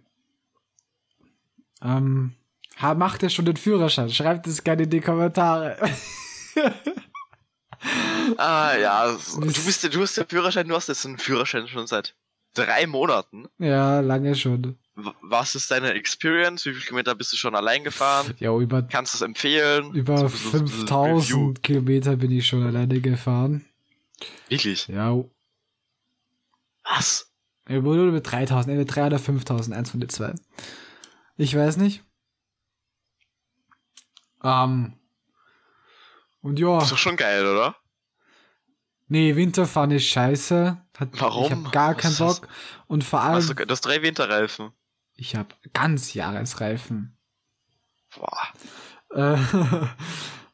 Ähm, 1.83 2.35
macht 2.81 3.23
ihr 3.23 3.31
schon 3.31 3.45
den 3.45 3.57
Führerschein? 3.57 4.11
Schreibt 4.11 4.47
es 4.49 4.65
gerne 4.65 4.83
in 4.83 4.91
die 4.91 5.01
Kommentare. 5.01 5.77
Ah, 8.38 8.77
ja, 8.77 9.12
du 9.12 9.40
Das- 9.40 9.64
bist, 9.64 9.83
ja- 9.83 9.88
du 9.88 10.01
hast 10.03 10.16
ja 10.16 10.25
Führerschein, 10.29 10.69
du 10.69 10.75
hast 10.75 10.88
jetzt 10.88 11.05
einen 11.07 11.19
Führerschein 11.19 11.69
schon 11.69 11.87
seit 11.87 12.14
drei 12.55 12.87
Monaten. 12.87 13.49
ja, 13.59 14.01
lange 14.01 14.35
schon. 14.35 14.77
Was 15.23 15.55
ist 15.55 15.71
deine 15.71 15.93
Experience? 15.95 16.66
Wie 16.66 16.73
viele 16.73 16.85
Kilometer 16.85 17.14
bist 17.14 17.33
du 17.33 17.37
schon 17.37 17.55
allein 17.55 17.85
gefahren? 17.85 18.35
Ja, 18.38 18.55
über, 18.57 18.83
Kannst 18.83 19.14
du 19.14 19.16
es 19.19 19.23
empfehlen? 19.23 19.95
über 19.95 20.19
So 20.19 20.25
ein 20.27 20.31
bisschen- 20.31 20.51
so 20.51 20.59
ein 20.59 20.64
bisschen 20.64 20.79
5000 20.81 21.33
Review. 21.38 21.55
Kilometer 21.62 22.16
bin 22.16 22.31
ich 22.33 22.47
schon 22.47 22.62
alleine 22.66 23.01
gefahren. 23.01 23.64
Wirklich? 24.49 24.88
Ja, 24.88 25.16
Was? 26.85 27.33
über, 27.69 27.95
über 27.95 28.21
3000, 28.21 28.73
entweder 28.75 28.93
3 28.93 29.07
oder 29.07 29.19
5000, 29.19 29.75
eins 29.77 29.90
von 29.90 30.01
den 30.01 30.09
zwei. 30.11 30.35
Ich 31.37 31.57
weiß 31.57 31.77
nicht. 31.79 32.03
Ähm. 34.43 34.95
Und 36.43 36.59
ja. 36.59 36.83
Ist 36.83 36.93
doch 36.93 36.99
schon 36.99 37.16
geil, 37.16 37.47
oder? 37.47 37.77
Nee, 39.12 39.35
Winterfahren 39.37 39.90
ist 39.90 40.07
scheiße. 40.07 40.81
Hat, 40.96 41.09
Warum? 41.20 41.44
Ich 41.46 41.51
hab 41.53 41.73
gar 41.73 41.94
keinen? 41.96 42.16
Bock. 42.16 42.46
Und 42.87 43.03
vor 43.05 43.20
allem, 43.23 43.35
Hast 43.37 43.51
du, 43.51 43.55
du 43.55 43.66
hast 43.68 43.81
drei 43.83 44.03
Winterreifen. 44.03 44.70
ich 45.16 45.35
hab 45.37 45.57
ganz 45.73 46.14
Jahresreifen. 46.14 47.16
Boah. 48.16 48.38
Äh, 49.12 49.37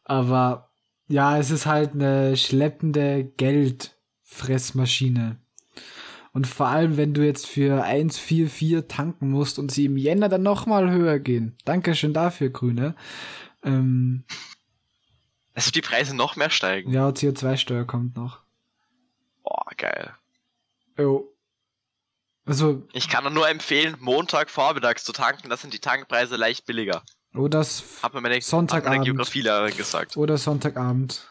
aber 0.04 0.70
ja, 1.08 1.38
es 1.38 1.50
ist 1.50 1.66
halt 1.66 1.92
eine 1.92 2.36
schleppende 2.36 3.24
Geldfressmaschine. 3.36 5.38
Und 6.32 6.46
vor 6.46 6.66
allem, 6.68 6.96
wenn 6.96 7.12
du 7.14 7.24
jetzt 7.24 7.46
für 7.46 7.84
1,44 7.84 8.88
tanken 8.88 9.30
musst 9.30 9.58
und 9.58 9.70
sie 9.70 9.84
im 9.86 9.96
Jänner 9.98 10.28
dann 10.28 10.42
nochmal 10.42 10.90
höher 10.90 11.18
gehen. 11.18 11.56
Dankeschön 11.64 12.12
dafür, 12.14 12.50
Grüne. 12.50 12.94
Ähm, 13.62 14.24
Also 15.54 15.70
die 15.70 15.80
Preise 15.82 16.14
noch 16.16 16.36
mehr 16.36 16.50
steigen. 16.50 16.92
ja, 16.92 17.08
CO2-Steuer 17.08 17.84
kommt 17.86 18.16
noch. 18.16 18.40
Geil. 19.76 20.14
Jo. 20.98 21.32
Also, 22.46 22.82
Ich 22.92 23.08
kann 23.08 23.32
nur 23.34 23.48
empfehlen, 23.48 23.96
Montag 24.00 24.50
vormittags 24.50 25.04
zu 25.04 25.12
tanken, 25.12 25.50
da 25.50 25.56
sind 25.56 25.74
die 25.74 25.80
Tankpreise 25.80 26.36
leicht 26.36 26.64
billiger. 26.66 27.02
oder, 27.34 27.64
Hat 28.02 28.14
mir 28.14 28.20
meine, 28.20 28.40
Sonntagabend. 28.40 28.86
hat 28.86 28.92
meine 28.98 29.04
Geografielehrerin 29.04 29.76
gesagt. 29.76 30.16
oder 30.16 30.38
Sonntagabend. 30.38 31.28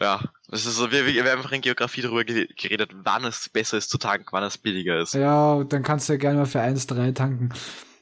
Ja, 0.00 0.20
das 0.46 0.64
ist 0.64 0.76
so, 0.76 0.92
wir, 0.92 1.04
wir 1.06 1.20
haben 1.24 1.38
einfach 1.38 1.50
in 1.50 1.60
Geografie 1.60 2.02
darüber 2.02 2.22
ge- 2.24 2.46
geredet, 2.56 2.92
wann 3.02 3.24
es 3.24 3.48
besser 3.48 3.76
ist 3.78 3.90
zu 3.90 3.98
tanken, 3.98 4.28
wann 4.30 4.44
es 4.44 4.56
billiger 4.56 5.00
ist. 5.00 5.14
Ja, 5.14 5.64
dann 5.64 5.82
kannst 5.82 6.08
du 6.08 6.12
ja 6.12 6.18
gerne 6.20 6.38
mal 6.38 6.46
für 6.46 6.60
1,3 6.60 7.14
tanken. 7.14 7.48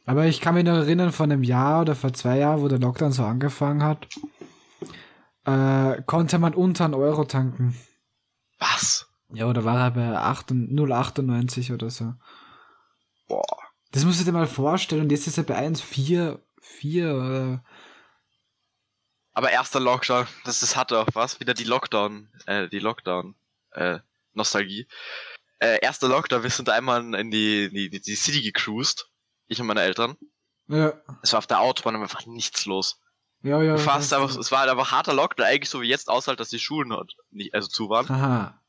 Aber 0.04 0.26
ich 0.26 0.42
kann 0.42 0.54
mich 0.54 0.64
noch 0.64 0.74
erinnern, 0.76 1.10
von 1.10 1.32
einem 1.32 1.42
Jahr 1.42 1.80
oder 1.80 1.94
vor 1.96 2.12
zwei 2.12 2.38
Jahren, 2.38 2.60
wo 2.60 2.68
der 2.68 2.78
Lockdown 2.78 3.12
so 3.12 3.24
angefangen 3.24 3.82
hat, 3.82 4.06
äh, 5.46 6.02
konnte 6.02 6.38
man 6.38 6.54
unter 6.54 6.84
einen 6.84 6.94
Euro 6.94 7.24
tanken. 7.24 7.76
Was? 8.58 9.08
Ja, 9.32 9.46
oder 9.46 9.64
war 9.64 9.78
er 9.78 9.90
bei 9.92 10.16
8 10.16 10.50
und- 10.50 10.70
0,98 10.72 11.72
oder 11.72 11.90
so. 11.90 12.14
Boah. 13.28 13.44
Das 13.92 14.04
musst 14.04 14.20
du 14.20 14.24
dir 14.24 14.32
mal 14.32 14.46
vorstellen. 14.46 15.02
Und 15.02 15.10
jetzt 15.10 15.26
ist 15.26 15.38
er 15.38 15.44
bei 15.44 15.56
1,4, 15.56 16.38
4 16.60 17.14
oder... 17.14 17.64
Aber 19.32 19.50
erster 19.50 19.80
Lockdown, 19.80 20.26
das, 20.44 20.60
das 20.60 20.76
hatte 20.76 20.98
auch 20.98 21.08
was, 21.12 21.40
wieder 21.40 21.52
die 21.52 21.64
Lockdown, 21.64 22.30
äh, 22.46 22.68
die 22.68 22.78
Lockdown, 22.78 23.34
äh, 23.72 23.98
Nostalgie. 24.32 24.88
Äh, 25.58 25.78
erster 25.82 26.08
Lockdown, 26.08 26.42
wir 26.42 26.48
sind 26.50 26.70
einmal 26.70 27.14
in 27.14 27.30
die, 27.30 27.68
die, 27.70 27.90
die, 27.90 28.00
die 28.00 28.14
City 28.14 28.40
gecruised. 28.40 29.10
Ich 29.46 29.60
und 29.60 29.66
meine 29.66 29.82
Eltern. 29.82 30.16
Ja, 30.68 30.94
Es 31.22 31.32
war 31.32 31.38
auf 31.38 31.46
der 31.46 31.60
Autobahn 31.60 31.94
aber 31.94 32.04
einfach 32.04 32.24
nichts 32.26 32.64
los. 32.64 32.98
Ja, 33.46 33.62
ja. 33.62 33.76
Fährst 33.76 34.12
das- 34.12 34.20
einfach, 34.20 34.36
es 34.36 34.50
war 34.52 34.60
halt 34.60 34.70
einfach 34.70 34.90
harter 34.92 35.14
Lockdown, 35.14 35.46
eigentlich 35.46 35.70
so 35.70 35.80
wie 35.80 35.88
jetzt, 35.88 36.08
außer 36.08 36.28
halt, 36.28 36.40
dass 36.40 36.48
die 36.50 36.58
Schulen 36.58 36.92
halt 36.92 37.14
nicht, 37.30 37.54
also 37.54 37.68
zu 37.68 37.88
waren. 37.88 38.08
Aha. 38.10 38.62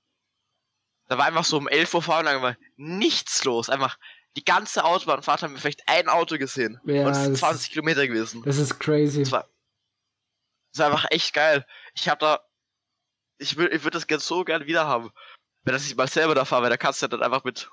Da 1.08 1.18
war 1.18 1.26
einfach 1.26 1.46
so 1.46 1.58
um 1.58 1.68
11 1.68 1.94
Uhr 1.94 2.02
fahren, 2.02 2.26
war 2.26 2.58
nichts 2.76 3.44
los. 3.46 3.70
Einfach 3.70 3.98
die 4.36 4.44
ganze 4.44 4.84
Autobahnfahrt 4.84 5.42
haben 5.42 5.54
wir 5.54 5.60
vielleicht 5.62 5.88
ein 5.88 6.10
Auto 6.10 6.38
gesehen. 6.38 6.80
Ja, 6.86 7.06
und 7.06 7.12
es 7.12 7.24
sind 7.24 7.32
das 7.34 7.40
20 7.40 7.72
Kilometer 7.72 8.06
gewesen. 8.08 8.44
Das 8.44 8.58
ist 8.58 8.78
crazy. 8.80 9.22
Das 9.22 9.32
war, 9.32 9.50
das 10.74 10.80
war 10.80 10.86
einfach 10.88 11.06
echt 11.10 11.34
geil. 11.34 11.66
Ich 11.96 12.08
hab 12.10 12.20
da, 12.20 12.42
ich 13.40 13.56
will, 13.58 13.68
ich 13.74 13.84
würde 13.84 13.98
das 13.98 14.06
gern 14.08 14.20
so 14.20 14.44
gern 14.44 14.66
wieder 14.68 14.86
haben. 14.86 15.12
Wenn 15.63 15.74
das 15.74 15.86
ich 15.86 15.96
mal 15.96 16.08
selber 16.08 16.36
da 16.36 16.46
fahre, 16.46 16.63
weil 16.63 16.70
da 16.70 16.78
kannst 16.78 17.02
du 17.02 17.06
ja 17.06 17.08
dann 17.08 17.24
einfach 17.24 17.44
mit, 17.46 17.70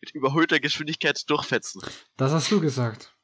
mit 0.00 0.10
überhöhter 0.14 0.60
Geschwindigkeit 0.60 1.22
durchfetzen. 1.28 1.82
Das 2.16 2.32
hast 2.32 2.50
du 2.50 2.60
gesagt. 2.60 3.15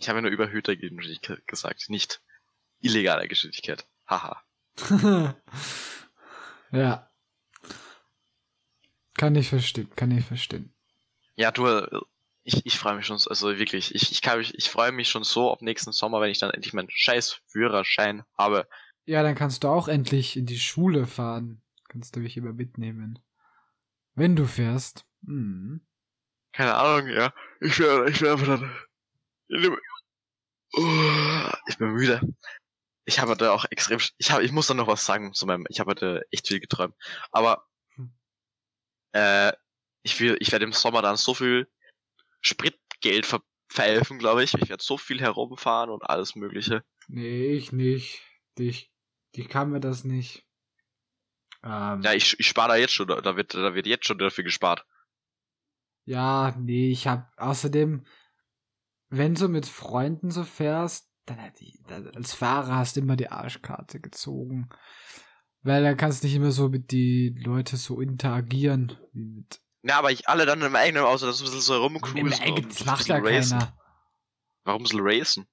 Ich 0.00 0.08
habe 0.08 0.18
ja 0.18 0.22
nur 0.22 0.30
überhöhter 0.30 0.74
Geschwindigkeit 0.76 1.46
gesagt, 1.46 1.90
nicht 1.90 2.22
illegaler 2.80 3.28
Geschwindigkeit. 3.28 3.86
Haha. 4.08 4.42
ja. 6.72 7.10
Kann 9.18 9.34
ich 9.34 9.50
verstehen, 9.50 9.90
kann 9.96 10.10
ich 10.10 10.24
verstehen. 10.24 10.72
Ja, 11.36 11.50
du, 11.50 11.66
äh, 11.66 12.00
ich, 12.44 12.64
ich 12.64 12.78
freue 12.78 12.96
mich 12.96 13.04
schon, 13.04 13.18
so- 13.18 13.28
also 13.28 13.58
wirklich, 13.58 13.94
ich, 13.94 14.10
ich 14.10 14.22
kann 14.22 14.38
mich, 14.38 14.54
ich 14.54 14.70
freue 14.70 14.90
mich 14.92 15.10
schon 15.10 15.22
so 15.22 15.50
auf 15.50 15.60
nächsten 15.60 15.92
Sommer, 15.92 16.22
wenn 16.22 16.30
ich 16.30 16.38
dann 16.38 16.50
endlich 16.50 16.72
meinen 16.72 16.88
scheiß 16.90 17.42
Führerschein 17.46 18.24
habe. 18.38 18.66
Ja, 19.04 19.22
dann 19.22 19.34
kannst 19.34 19.64
du 19.64 19.68
auch 19.68 19.86
endlich 19.88 20.36
in 20.36 20.46
die 20.46 20.58
Schule 20.58 21.06
fahren. 21.06 21.60
Kannst 21.88 22.16
du 22.16 22.20
mich 22.20 22.38
immer 22.38 22.54
mitnehmen. 22.54 23.18
Wenn 24.14 24.34
du 24.34 24.46
fährst. 24.46 25.04
Hm. 25.26 25.82
Keine 26.52 26.74
Ahnung, 26.74 27.08
ja. 27.10 27.34
Ich 27.60 27.78
werde, 27.78 28.10
ich 28.10 28.22
werde 28.22 28.32
einfach 28.40 28.46
dann. 28.60 28.72
Oh, 30.72 31.50
ich 31.68 31.78
bin 31.78 31.92
müde. 31.92 32.20
Ich 33.04 33.18
habe 33.18 33.32
heute 33.32 33.52
auch 33.52 33.64
extrem. 33.70 33.98
Ich 34.18 34.30
habe, 34.30 34.44
ich 34.44 34.52
muss 34.52 34.68
dann 34.68 34.76
noch 34.76 34.86
was 34.86 35.04
sagen 35.04 35.32
zu 35.32 35.46
meinem. 35.46 35.66
Ich 35.68 35.80
habe 35.80 35.90
heute 35.90 36.24
echt 36.30 36.46
viel 36.48 36.60
geträumt. 36.60 36.94
Aber 37.32 37.66
Hm. 37.96 38.12
äh, 39.12 39.52
ich 40.02 40.18
will, 40.20 40.36
ich 40.40 40.52
werde 40.52 40.64
im 40.64 40.72
Sommer 40.72 41.02
dann 41.02 41.16
so 41.16 41.34
viel 41.34 41.68
Spritgeld 42.40 43.26
verpfeifen, 43.26 44.18
glaube 44.18 44.44
ich. 44.44 44.54
Ich 44.54 44.68
werde 44.68 44.82
so 44.82 44.96
viel 44.96 45.20
herumfahren 45.20 45.90
und 45.90 46.04
alles 46.04 46.36
Mögliche. 46.36 46.84
Nee, 47.08 47.52
ich 47.52 47.72
nicht. 47.72 48.22
Ich, 48.56 48.92
ich 49.32 49.48
kann 49.48 49.70
mir 49.70 49.80
das 49.80 50.04
nicht. 50.04 50.46
Ähm, 51.64 52.00
Ja, 52.02 52.12
ich, 52.12 52.38
ich 52.38 52.46
spare 52.46 52.68
da 52.68 52.76
jetzt 52.76 52.92
schon. 52.92 53.08
Da 53.08 53.36
wird, 53.36 53.54
da 53.54 53.74
wird 53.74 53.86
jetzt 53.86 54.06
schon 54.06 54.18
dafür 54.18 54.44
gespart. 54.44 54.86
ja, 56.04 56.54
nee, 56.58 56.90
ich 56.90 57.06
hab 57.08 57.32
außerdem, 57.36 58.06
wenn 59.10 59.34
du 59.34 59.48
mit 59.48 59.66
Freunden 59.66 60.30
so 60.30 60.44
fährst, 60.44 61.10
dann 61.26 61.40
hat 61.40 61.60
die, 61.60 61.78
als 62.14 62.32
Fahrer 62.32 62.76
hast 62.76 62.96
du 62.96 63.00
immer 63.00 63.16
die 63.16 63.30
Arschkarte 63.30 64.00
gezogen. 64.00 64.68
Weil 65.62 65.82
dann 65.82 65.96
kannst 65.96 66.22
du 66.22 66.26
nicht 66.26 66.36
immer 66.36 66.52
so 66.52 66.68
mit 66.70 66.90
die 66.90 67.34
Leute 67.44 67.76
so 67.76 68.00
interagieren, 68.00 68.96
wie 69.12 69.24
mit 69.26 69.60
Ja, 69.82 69.98
aber 69.98 70.10
ich 70.10 70.26
alle 70.28 70.46
dann 70.46 70.62
im 70.62 70.74
eigenen 70.74 71.04
Auto, 71.04 71.26
das 71.26 71.36
ist 71.36 71.42
ein 71.42 71.44
bisschen 71.44 71.60
so 71.60 71.74
Im 71.76 71.82
rumcruisen. 71.82 72.32
eigenen- 72.40 72.64
und 72.64 72.70
Das 72.80 72.86
macht 72.86 73.06
ja 73.08 73.18
racen. 73.18 73.58
keiner. 73.58 73.76
Warum 74.64 74.86
soll 74.86 75.00
racen? 75.02 75.46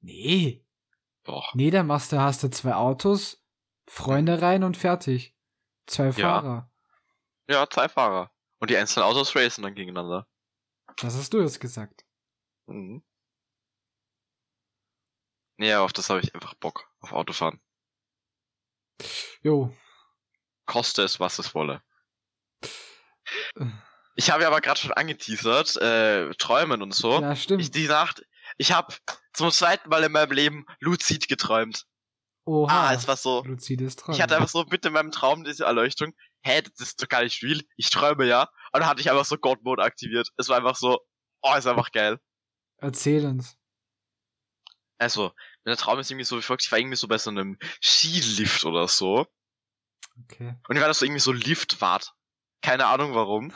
Nee. 0.00 0.64
Doch. 1.24 1.54
Nee, 1.54 1.70
dann 1.70 1.86
machst 1.86 2.12
du, 2.12 2.18
hast 2.20 2.42
du 2.42 2.48
zwei 2.50 2.74
Autos, 2.74 3.44
Freunde 3.86 4.42
rein 4.42 4.64
und 4.64 4.76
fertig. 4.76 5.36
Zwei 5.86 6.12
Fahrer. 6.12 6.70
Ja, 7.48 7.68
zwei 7.70 7.88
Fahrer. 7.88 8.30
Und 8.58 8.70
die 8.70 8.76
einzelnen 8.76 9.06
Autos 9.06 9.34
racen 9.36 9.62
dann 9.62 9.74
gegeneinander. 9.74 10.26
Das 10.96 11.16
hast 11.16 11.32
du 11.32 11.40
jetzt 11.40 11.60
gesagt. 11.60 12.04
Mhm. 12.68 13.02
Nee, 15.56 15.74
auf 15.74 15.92
das 15.92 16.08
habe 16.10 16.20
ich 16.20 16.34
einfach 16.34 16.54
Bock. 16.54 16.88
Auf 17.00 17.12
Autofahren. 17.12 17.60
Jo. 19.42 19.74
Koste 20.66 21.02
es, 21.02 21.18
was 21.18 21.38
es 21.38 21.54
wolle. 21.54 21.82
Äh. 23.56 23.66
Ich 24.14 24.30
habe 24.30 24.42
ja 24.42 24.48
aber 24.48 24.60
gerade 24.60 24.80
schon 24.80 24.92
angeteasert, 24.92 25.76
äh, 25.76 26.30
Träumen 26.34 26.82
und 26.82 26.92
so. 26.92 27.20
Ja, 27.20 27.36
stimmt. 27.36 27.62
Ich, 27.62 27.70
die 27.70 27.86
Nacht, 27.86 28.24
ich 28.56 28.72
habe 28.72 28.94
zum 29.32 29.50
zweiten 29.50 29.88
Mal 29.88 30.04
in 30.04 30.12
meinem 30.12 30.32
Leben 30.32 30.66
luzid 30.80 31.28
geträumt. 31.28 31.86
Oha. 32.44 32.88
Ah, 32.88 32.94
es 32.94 33.06
war 33.06 33.16
so. 33.16 33.44
Luzides 33.44 33.96
Träumen. 33.96 34.16
Ich 34.16 34.22
hatte 34.22 34.36
einfach 34.36 34.48
so 34.48 34.64
mitten 34.64 34.88
in 34.88 34.92
meinem 34.94 35.12
Traum 35.12 35.44
diese 35.44 35.64
Erleuchtung. 35.64 36.14
Hä, 36.42 36.62
das 36.62 36.88
ist 36.88 37.02
doch 37.02 37.08
gar 37.08 37.22
nicht 37.22 37.42
real. 37.42 37.60
Ich 37.76 37.90
träume 37.90 38.26
ja. 38.26 38.42
Und 38.72 38.80
dann 38.80 38.86
hatte 38.86 39.00
ich 39.00 39.10
einfach 39.10 39.24
so 39.24 39.36
God 39.36 39.62
Mode 39.62 39.82
aktiviert. 39.82 40.28
Es 40.36 40.48
war 40.48 40.56
einfach 40.56 40.76
so, 40.76 40.98
oh, 41.42 41.54
ist 41.54 41.66
einfach 41.66 41.92
geil. 41.92 42.18
Erzähl 42.78 43.26
uns. 43.26 43.56
Also, 44.98 45.32
der 45.64 45.76
Traum 45.76 45.98
ist 45.98 46.10
irgendwie 46.10 46.24
so 46.24 46.36
wie 46.36 46.42
folgt, 46.42 46.64
ich 46.64 46.72
war 46.72 46.78
irgendwie 46.78 46.96
so 46.96 47.06
bei 47.06 47.18
so 47.18 47.30
einem 47.30 47.58
Skilift 47.82 48.64
oder 48.64 48.88
so. 48.88 49.26
Okay. 50.24 50.56
Und 50.68 50.76
ich 50.76 50.80
war 50.80 50.88
da 50.88 50.94
so 50.94 51.04
irgendwie 51.04 51.20
so 51.20 51.32
Liftwart. 51.32 52.14
Keine 52.62 52.86
Ahnung 52.86 53.14
warum. 53.14 53.52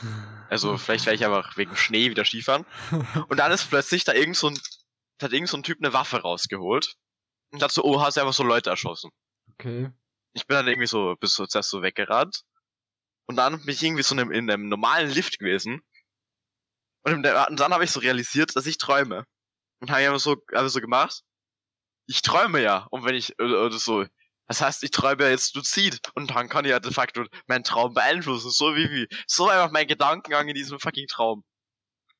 Also 0.49 0.77
vielleicht 0.79 1.07
wäre 1.07 1.17
ich 1.17 1.25
einfach 1.25 1.57
wegen 1.57 1.75
Schnee 1.75 2.11
wieder 2.11 2.25
Skifahren. 2.25 2.65
Und 3.29 3.39
dann 3.39 3.51
ist 3.51 3.69
plötzlich 3.69 4.05
da 4.05 4.13
irgend 4.13 4.37
so 4.37 4.49
ein, 4.49 4.59
da 5.19 5.27
hat 5.27 5.33
irgend 5.33 5.49
so 5.49 5.57
ein 5.57 5.65
Typ 5.65 5.79
eine 5.81 5.93
Waffe 5.93 6.21
rausgeholt. 6.21 6.95
Und 7.51 7.63
hat 7.63 7.73
so, 7.73 7.83
oh, 7.85 8.01
hast 8.01 8.17
du 8.17 8.21
einfach 8.21 8.33
so 8.33 8.45
Leute 8.45 8.71
erschossen. 8.71 9.11
Okay. 9.55 9.91
Ich 10.33 10.47
bin 10.47 10.57
dann 10.57 10.69
irgendwie 10.69 10.87
so, 10.87 11.17
bis 11.21 11.35
so 11.35 11.47
zuerst 11.47 11.69
so 11.69 11.83
weggerannt. 11.83 12.45
Und 13.27 13.37
dann 13.37 13.59
bin 13.59 13.75
ich 13.75 13.83
irgendwie 13.83 14.03
so 14.03 14.15
in 14.15 14.21
einem, 14.21 14.31
in 14.31 14.51
einem 14.51 14.69
normalen 14.69 15.11
Lift 15.11 15.39
gewesen. 15.39 15.83
Und, 17.05 17.23
dann 17.23 17.75
habe 17.75 17.85
ich 17.85 17.91
so 17.91 18.01
realisiert, 18.01 18.55
dass 18.57 18.67
ich 18.67 18.79
träume. 18.79 19.25
Und 19.81 19.91
habe 19.91 20.03
ich 20.03 20.07
einfach 20.07 20.21
so, 20.21 20.37
also 20.53 20.69
so 20.69 20.81
gemacht. 20.81 21.23
Ich 22.07 22.23
träume 22.23 22.63
ja. 22.63 22.87
Und 22.91 23.05
wenn 23.05 23.15
ich, 23.15 23.39
oder, 23.41 23.73
so, 23.73 24.05
das 24.47 24.61
heißt, 24.61 24.83
ich 24.85 24.91
träume 24.91 25.25
ja 25.25 25.31
jetzt 25.31 25.55
luzid. 25.57 26.01
Und 26.15 26.31
dann 26.31 26.49
kann 26.49 26.65
ich 26.65 26.71
ja 26.71 26.81
de 26.81 26.93
facto 26.93 27.25
meinen 27.47 27.65
Traum 27.65 27.95
beeinflussen. 27.95 28.51
So 28.51 28.77
wie, 28.77 28.91
wie, 28.91 29.09
so 29.27 29.49
einfach 29.49 29.71
mein 29.73 29.87
Gedankengang 29.87 30.49
in 30.49 30.55
diesem 30.55 30.79
fucking 30.79 31.07
Traum. 31.09 31.45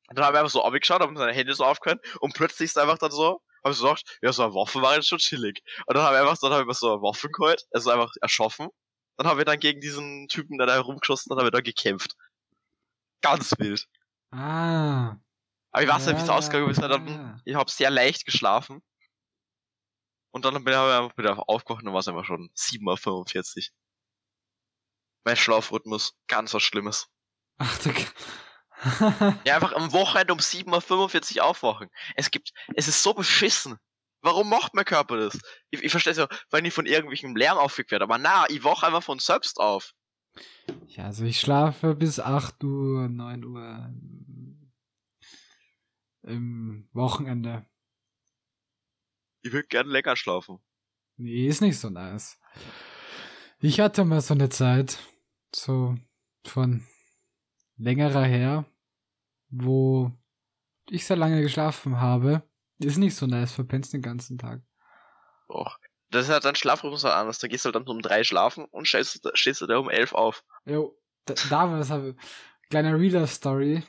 Und 0.09 0.19
dann 0.19 0.27
habe 0.27 0.37
ich 0.37 0.41
einfach 0.41 0.53
so 0.53 0.65
abgeschaut, 0.65 1.01
habe 1.01 1.17
seine 1.17 1.33
Hände 1.33 1.55
so 1.55 1.65
aufgehört 1.65 2.05
und 2.21 2.35
plötzlich 2.35 2.67
ist 2.67 2.79
einfach 2.79 2.99
dann 2.99 3.11
so, 3.11 3.41
habe 3.65 3.73
ich 3.73 3.79
so 3.79 3.85
gedacht, 3.85 4.19
ja, 4.21 4.31
so 4.31 4.43
eine 4.43 4.53
Waffe 4.53 4.83
war 4.83 4.95
jetzt 4.95 5.09
schon 5.09 5.17
chillig. 5.19 5.63
Und 5.87 5.97
dann 5.97 6.05
habe 6.05 6.17
ich 6.17 6.21
einfach, 6.21 6.37
dann 6.39 6.53
habe 6.53 6.71
ich 6.71 6.77
so 6.77 6.93
eine 6.93 7.01
Waffe 7.01 7.31
geholt, 7.31 7.65
also 7.71 7.91
einfach 7.91 8.13
erschoffen. 8.21 8.69
Dann 9.17 9.27
habe 9.27 9.41
ich 9.41 9.47
dann 9.47 9.59
gegen 9.59 9.81
diesen 9.81 10.29
Typen, 10.29 10.59
der 10.59 10.67
da 10.67 10.75
herumgeschossen 10.75 11.31
hat, 11.31 11.39
habe 11.39 11.49
ich 11.49 11.53
dann 11.53 11.63
gekämpft. 11.63 12.15
Ganz 13.23 13.55
wild. 13.59 13.87
Ah. 14.33 15.17
Aber 15.73 15.83
ich 15.83 15.89
weiß 15.89 16.07
nicht, 16.07 16.17
wie 16.19 16.23
es 16.23 16.29
Ja, 16.29 16.35
ausgegangen 16.35 16.71
ist. 16.71 16.81
ja. 16.81 16.89
Dann, 16.89 17.41
ich 17.45 17.55
habe 17.55 17.71
sehr 17.71 17.91
leicht 17.91 18.25
geschlafen. 18.25 18.83
Und 20.35 20.45
dann 20.45 20.55
bin 20.65 20.73
ich 20.73 20.79
einfach 20.79 21.17
wieder 21.19 21.49
aufgewacht 21.49 21.85
und 21.85 21.93
war 21.93 22.01
es 22.01 22.09
einfach 22.09 22.25
schon 22.25 22.51
7.45 22.57 23.69
Uhr. 23.71 23.75
Mein 25.25 25.37
Schlafrhythmus, 25.37 26.17
ganz 26.29 26.55
was 26.55 26.63
Schlimmes. 26.63 27.09
Ach, 27.59 27.79
du. 27.79 27.93
Ja, 29.47 29.55
einfach 29.55 29.73
am 29.75 29.93
Wochenende 29.93 30.33
um 30.33 30.41
7.45 30.41 31.37
Uhr 31.37 31.45
aufwachen. 31.45 31.89
Es 32.17 32.33
gibt, 32.33 32.53
es 32.75 32.89
ist 32.89 33.03
so 33.03 33.15
beschissen. 33.15 33.79
Warum 34.23 34.49
macht 34.49 34.75
mein 34.75 34.85
Körper 34.85 35.17
das? 35.19 35.39
Ich, 35.71 35.83
ich 35.85 35.91
verstehe 35.93 36.13
es 36.13 36.19
ja, 36.19 36.27
weil 36.51 36.67
ich 36.67 36.75
von 36.75 36.87
irgendwelchem 36.87 37.37
Lärm 37.37 37.59
aufgeweckt 37.59 37.93
werde. 37.93 38.05
Aber 38.05 38.19
na, 38.19 38.47
ich 38.51 38.65
wache 38.65 38.87
einfach 38.87 39.03
von 39.05 39.21
selbst 39.21 39.59
auf. 39.59 39.93
Ja, 40.89 41.05
also 41.05 41.25
ich 41.25 41.41
schlafe 41.41 41.95
bis 41.95 42.21
8 42.21 42.63
Uhr, 42.65 43.09
9 43.09 43.45
Uhr 43.45 43.95
im 46.23 46.89
Wochenende. 46.93 47.67
Ich 49.43 49.53
würde 49.53 49.69
gern 49.69 49.89
länger 49.89 50.17
schlafen. 50.17 50.59
Nee, 51.17 51.47
ist 51.47 51.61
nicht 51.61 51.79
so 51.79 51.91
nice. 51.91 52.39
Ich 53.61 53.81
hatte 53.81 54.05
mal 54.05 54.21
so 54.21 54.35
eine 54.35 54.49
Zeit, 54.49 54.99
so 55.55 55.97
von 56.45 56.85
längerer 57.77 58.25
her, 58.25 58.65
wo 59.49 60.13
ich 60.89 61.07
sehr 61.07 61.17
lange 61.17 61.43
geschlafen 61.43 62.01
habe. 62.01 62.43
Ist 62.79 62.99
nicht 62.99 63.15
so 63.15 63.27
nice, 63.27 63.53
verpennst 63.53 63.93
den 63.93 64.03
ganzen 64.03 64.39
Tag. 64.39 64.63
Och. 65.49 65.79
Das 66.13 66.27
ist 66.27 66.31
halt 66.33 66.45
dein 66.45 66.55
Schlafrhythmus 66.55 67.05
halt 67.05 67.15
anders. 67.15 67.39
Da 67.39 67.49
gehst 67.49 67.65
du 67.65 67.69
halt 67.69 67.75
dann 67.77 67.87
um 67.87 68.03
drei 68.03 68.23
schlafen 68.23 68.65
und 68.67 68.87
stehst, 68.87 69.29
stehst 69.35 69.61
du 69.61 69.67
da 69.67 69.79
um 69.79 69.91
elf 69.91 70.13
auf. 70.13 70.45
Jo, 70.65 70.97
da, 71.25 71.35
damals 71.51 71.91
habe 71.91 72.17
kleine 72.71 72.95
Reader-Story. 72.99 73.83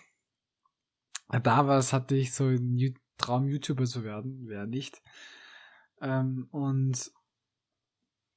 Damals 1.30 1.94
hatte 1.94 2.16
ich 2.16 2.34
so 2.34 2.46
einen 2.46 2.78
Ju- 2.78 2.96
Traum, 3.18 3.48
YouTuber 3.48 3.86
zu 3.86 4.04
werden, 4.04 4.44
wer 4.48 4.66
nicht. 4.66 5.02
Ähm, 6.02 6.48
und 6.52 7.12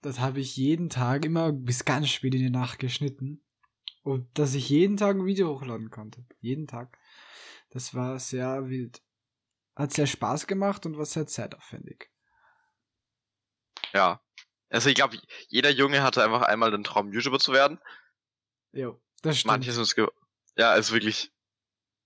das 0.03 0.21
habe 0.21 0.41
ich 0.41 0.57
jeden 0.57 0.89
Tag 0.89 1.25
immer 1.25 1.53
bis 1.53 1.85
ganz 1.85 2.09
spät 2.09 2.35
in 2.35 2.43
die 2.43 2.51
Nacht 2.51 2.79
geschnitten. 2.79 3.43
Und 4.03 4.29
dass 4.39 4.55
ich 4.55 4.69
jeden 4.69 4.97
Tag 4.97 5.17
ein 5.17 5.27
Video 5.27 5.49
hochladen 5.49 5.91
konnte. 5.91 6.25
Jeden 6.41 6.67
Tag. 6.67 6.99
Das 7.71 7.95
war 7.95 8.19
sehr 8.19 8.69
wild. 8.69 9.03
Hat 9.75 9.93
sehr 9.93 10.07
Spaß 10.07 10.47
gemacht 10.47 10.87
und 10.87 10.97
war 10.97 11.05
sehr 11.07 11.27
zeitaufwendig. 11.27 12.11
Ja. 13.97 14.21
Also 14.69 14.91
ich 14.91 14.95
glaube, 14.95 15.19
jeder 15.49 15.71
Junge 15.71 16.03
hatte 16.03 16.23
einfach 16.23 16.43
einmal 16.43 16.71
den 16.71 16.85
Traum, 16.85 17.11
YouTuber 17.13 17.39
zu 17.39 17.53
werden. 17.55 17.81
Jo, 18.73 19.01
das 19.23 19.39
stimmt. 19.39 19.53
Manche 19.53 19.73
sind 19.73 19.85
es 19.85 19.97
Ja, 20.57 20.71
also 20.71 20.93
wirklich 20.93 21.33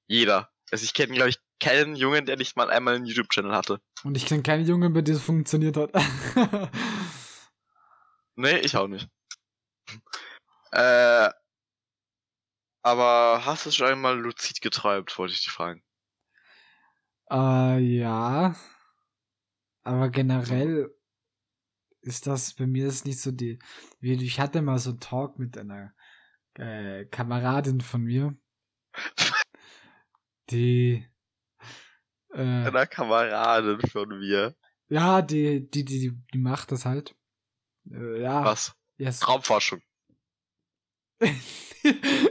jeder. 0.06 0.52
Also 0.70 0.84
ich 0.84 0.94
kenne, 0.94 1.14
glaube 1.14 1.30
ich, 1.30 1.38
keinen 1.58 1.96
Jungen, 1.96 2.26
der 2.26 2.36
nicht 2.36 2.56
mal 2.56 2.70
einmal 2.70 2.94
einen 2.94 3.06
YouTube-Channel 3.06 3.52
hatte. 3.52 3.80
Und 4.04 4.16
ich 4.16 4.24
kenne 4.24 4.44
keine 4.44 4.62
Junge, 4.62 4.88
bei 4.90 5.02
der 5.02 5.16
es 5.16 5.22
funktioniert 5.22 5.76
hat. 5.76 5.90
Nee, 8.36 8.56
ich 8.60 8.74
auch 8.74 8.88
nicht. 8.88 9.06
äh, 10.72 11.28
aber 12.82 13.42
hast 13.44 13.66
du 13.66 13.70
schon 13.70 13.88
einmal 13.88 14.18
luzid 14.18 14.62
geträumt, 14.62 15.18
wollte 15.18 15.34
ich 15.34 15.44
dich 15.44 15.52
fragen. 15.52 15.82
Äh, 17.30 17.78
ja. 17.80 18.56
Aber 19.82 20.08
generell 20.08 20.90
ist 22.02 22.26
das 22.26 22.54
bei 22.54 22.66
mir 22.66 22.86
ist 22.86 23.04
nicht 23.06 23.20
so 23.20 23.30
die. 23.30 23.58
Wie, 24.00 24.14
ich 24.14 24.40
hatte 24.40 24.62
mal 24.62 24.78
so 24.78 24.90
einen 24.90 25.00
Talk 25.00 25.38
mit 25.38 25.58
einer 25.58 25.92
äh, 26.54 27.04
Kameradin 27.06 27.80
von 27.80 28.02
mir. 28.02 28.36
Die. 30.50 31.06
Äh, 32.32 32.40
Einer 32.40 32.86
Kameradin 32.86 33.80
von 33.88 34.08
mir. 34.18 34.56
ja, 34.88 35.22
die, 35.22 35.68
die, 35.70 35.84
die, 35.84 36.12
die 36.32 36.38
macht 36.38 36.72
das 36.72 36.84
halt. 36.84 37.14
Äh, 37.90 38.22
ja. 38.22 38.44
Was? 38.44 38.74
Yes. 38.96 39.20
Traumforschung. 39.20 39.80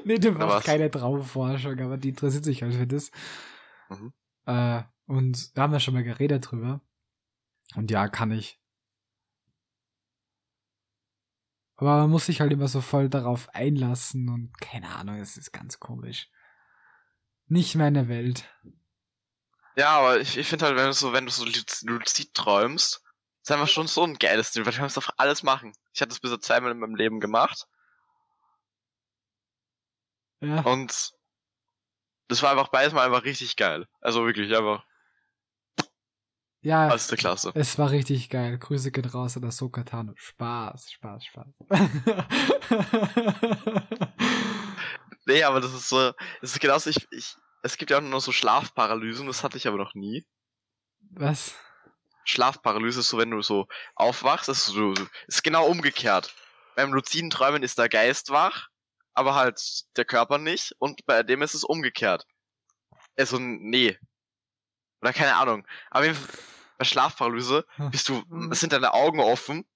nee, 0.03 0.17
macht 0.31 0.39
was? 0.39 0.63
keine 0.65 0.91
Traumforschung, 0.91 1.79
aber 1.79 1.97
die 1.97 2.09
interessiert 2.09 2.43
sich 2.43 2.61
halt 2.61 2.73
für 2.73 2.87
das. 2.87 3.11
Mhm. 3.89 4.13
Äh, 4.45 4.83
und 5.05 5.57
da 5.57 5.63
haben 5.63 5.73
wir 5.73 5.79
schon 5.79 5.93
mal 5.93 6.03
geredet 6.03 6.51
drüber. 6.51 6.81
Und 7.75 7.89
ja, 7.91 8.07
kann 8.07 8.31
ich. 8.31 8.58
Aber 11.79 11.95
man 11.95 12.09
muss 12.09 12.25
sich 12.25 12.41
halt 12.41 12.51
immer 12.51 12.67
so 12.67 12.81
voll 12.81 13.07
darauf 13.07 13.47
einlassen 13.55 14.27
und 14.27 14.51
keine 14.59 14.89
Ahnung, 14.89 15.15
es 15.15 15.37
ist 15.37 15.53
ganz 15.53 15.79
komisch. 15.79 16.27
Nicht 17.47 17.75
meine 17.75 18.09
Welt. 18.09 18.43
Ja, 19.77 19.97
aber 19.97 20.19
ich, 20.19 20.37
ich 20.37 20.45
finde 20.45 20.65
halt, 20.65 20.75
wenn 20.75 20.87
du 20.87 20.93
so, 20.93 21.13
wenn 21.13 21.25
du 21.25 21.31
so 21.31 21.45
luzid 21.45 22.33
träumst, 22.33 23.01
ist 23.41 23.51
einfach 23.51 23.69
schon 23.69 23.87
so 23.87 24.03
ein 24.03 24.15
geiles 24.19 24.51
Ding, 24.51 24.65
weil 24.65 24.73
du 24.73 24.79
kannst 24.79 24.97
einfach 24.97 25.13
alles 25.15 25.41
machen. 25.41 25.71
Ich 25.93 26.01
hatte 26.01 26.09
das 26.09 26.19
bis 26.19 26.31
jetzt 26.31 26.45
zweimal 26.45 26.71
in 26.71 26.79
meinem 26.79 26.95
Leben 26.95 27.21
gemacht 27.21 27.65
Ja, 30.41 30.61
und 30.61 31.13
das 32.27 32.43
war 32.43 32.51
einfach 32.51 32.67
beides 32.69 32.93
mal 32.93 33.05
einfach 33.05 33.23
richtig 33.23 33.55
geil. 33.55 33.87
Also 34.01 34.25
wirklich 34.25 34.55
einfach 34.55 34.85
ja 36.61 36.95
der 36.95 37.17
Klasse. 37.17 37.51
es 37.55 37.77
war 37.77 37.91
richtig 37.91 38.29
geil. 38.29 38.57
Grüße 38.57 38.91
gehen 38.91 39.05
raus 39.05 39.37
an 39.37 39.43
das 39.43 39.57
Sokatano. 39.57 40.13
Spaß, 40.15 40.91
Spaß, 40.91 41.25
Spaß. 41.25 41.47
Nee, 45.29 45.43
aber 45.43 45.61
das 45.61 45.75
ist 45.75 45.89
so, 45.89 46.11
das 46.41 46.53
ist 46.53 46.59
genauso, 46.59 46.89
ich, 46.89 47.07
ich, 47.11 47.35
es 47.61 47.77
gibt 47.77 47.91
ja 47.91 47.97
auch 47.97 48.01
noch 48.01 48.19
so 48.19 48.31
Schlafparalysen, 48.31 49.27
das 49.27 49.43
hatte 49.43 49.57
ich 49.57 49.67
aber 49.67 49.77
noch 49.77 49.93
nie. 49.93 50.25
Was? 51.11 51.53
Schlafparalyse 52.25 53.01
ist 53.01 53.09
so, 53.09 53.19
wenn 53.19 53.29
du 53.29 53.43
so 53.43 53.67
aufwachst, 53.93 54.49
ist 54.49 54.65
so, 54.65 54.91
ist 55.27 55.43
genau 55.43 55.67
umgekehrt. 55.67 56.33
Beim 56.75 56.93
luziden 56.93 57.29
Träumen 57.29 57.61
ist 57.61 57.77
der 57.77 57.89
Geist 57.89 58.31
wach, 58.31 58.69
aber 59.13 59.35
halt 59.35 59.61
der 59.97 60.05
Körper 60.05 60.39
nicht 60.39 60.73
und 60.79 61.05
bei 61.05 61.21
dem 61.21 61.43
ist 61.43 61.53
es 61.53 61.63
umgekehrt. 61.63 62.25
Also, 63.15 63.37
nee. 63.37 63.99
Oder 65.01 65.13
keine 65.13 65.35
Ahnung. 65.35 65.65
Aber 65.89 66.07
bei 66.77 66.85
Schlafparalyse 66.85 67.65
bist 67.91 68.09
du, 68.09 68.23
es 68.51 68.59
sind 68.59 68.73
deine 68.73 68.93
Augen 68.93 69.19
offen, 69.19 69.67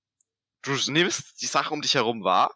du 0.62 0.72
nimmst 0.88 1.42
die 1.42 1.48
Sache 1.48 1.74
um 1.74 1.82
dich 1.82 1.96
herum 1.96 2.24
wahr, 2.24 2.56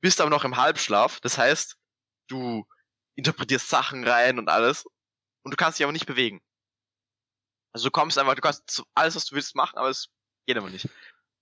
bist 0.00 0.20
aber 0.20 0.30
noch 0.30 0.44
im 0.44 0.56
Halbschlaf, 0.56 1.20
das 1.20 1.38
heißt, 1.38 1.76
du 2.28 2.66
interpretierst 3.16 3.68
Sachen 3.68 4.06
rein 4.06 4.38
und 4.38 4.48
alles 4.48 4.84
und 5.42 5.52
du 5.52 5.56
kannst 5.56 5.78
dich 5.78 5.84
aber 5.84 5.92
nicht 5.92 6.06
bewegen. 6.06 6.42
Also 7.72 7.88
du 7.88 7.90
kommst 7.90 8.18
einfach, 8.18 8.34
du 8.34 8.40
kannst 8.40 8.82
alles, 8.94 9.16
was 9.16 9.26
du 9.26 9.34
willst, 9.34 9.54
machen, 9.56 9.76
aber 9.76 9.90
es 9.90 10.08
geht 10.46 10.56
aber 10.56 10.70
nicht. 10.70 10.88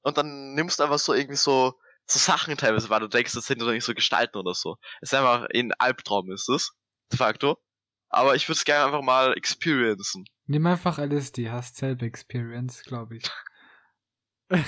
Und 0.03 0.17
dann 0.17 0.55
nimmst 0.55 0.79
du 0.79 0.85
einfach 0.85 0.99
so 0.99 1.15
irgendwie 1.15 1.37
so, 1.37 1.79
so 2.07 2.19
Sachen 2.19 2.57
teilweise 2.57 2.91
wahr, 2.91 3.01
du 3.01 3.09
denkst, 3.09 3.33
das 3.33 3.47
sind 3.47 3.61
doch 3.61 3.71
nicht 3.71 3.85
so 3.85 3.95
Gestalten 3.95 4.39
oder 4.39 4.55
so. 4.55 4.77
Es 5.01 5.13
ist 5.13 5.15
einfach, 5.15 5.47
ein 5.55 5.73
Albtraum 5.75 6.33
ist 6.33 6.49
es, 6.49 6.73
de 7.13 7.19
facto. 7.19 7.63
Aber 8.13 8.37
ich 8.37 8.47
würde 8.47 8.59
es 8.59 8.65
gerne 8.65 8.85
einfach 8.85 9.03
mal 9.03 9.33
experiencen. 9.33 10.27
Nimm 10.47 10.67
einfach 10.67 10.99
LSD, 10.99 11.51
hast 11.51 11.77
selber 11.77 12.05
Experience, 12.05 12.83
glaube 12.83 13.17
ich. 13.17 13.25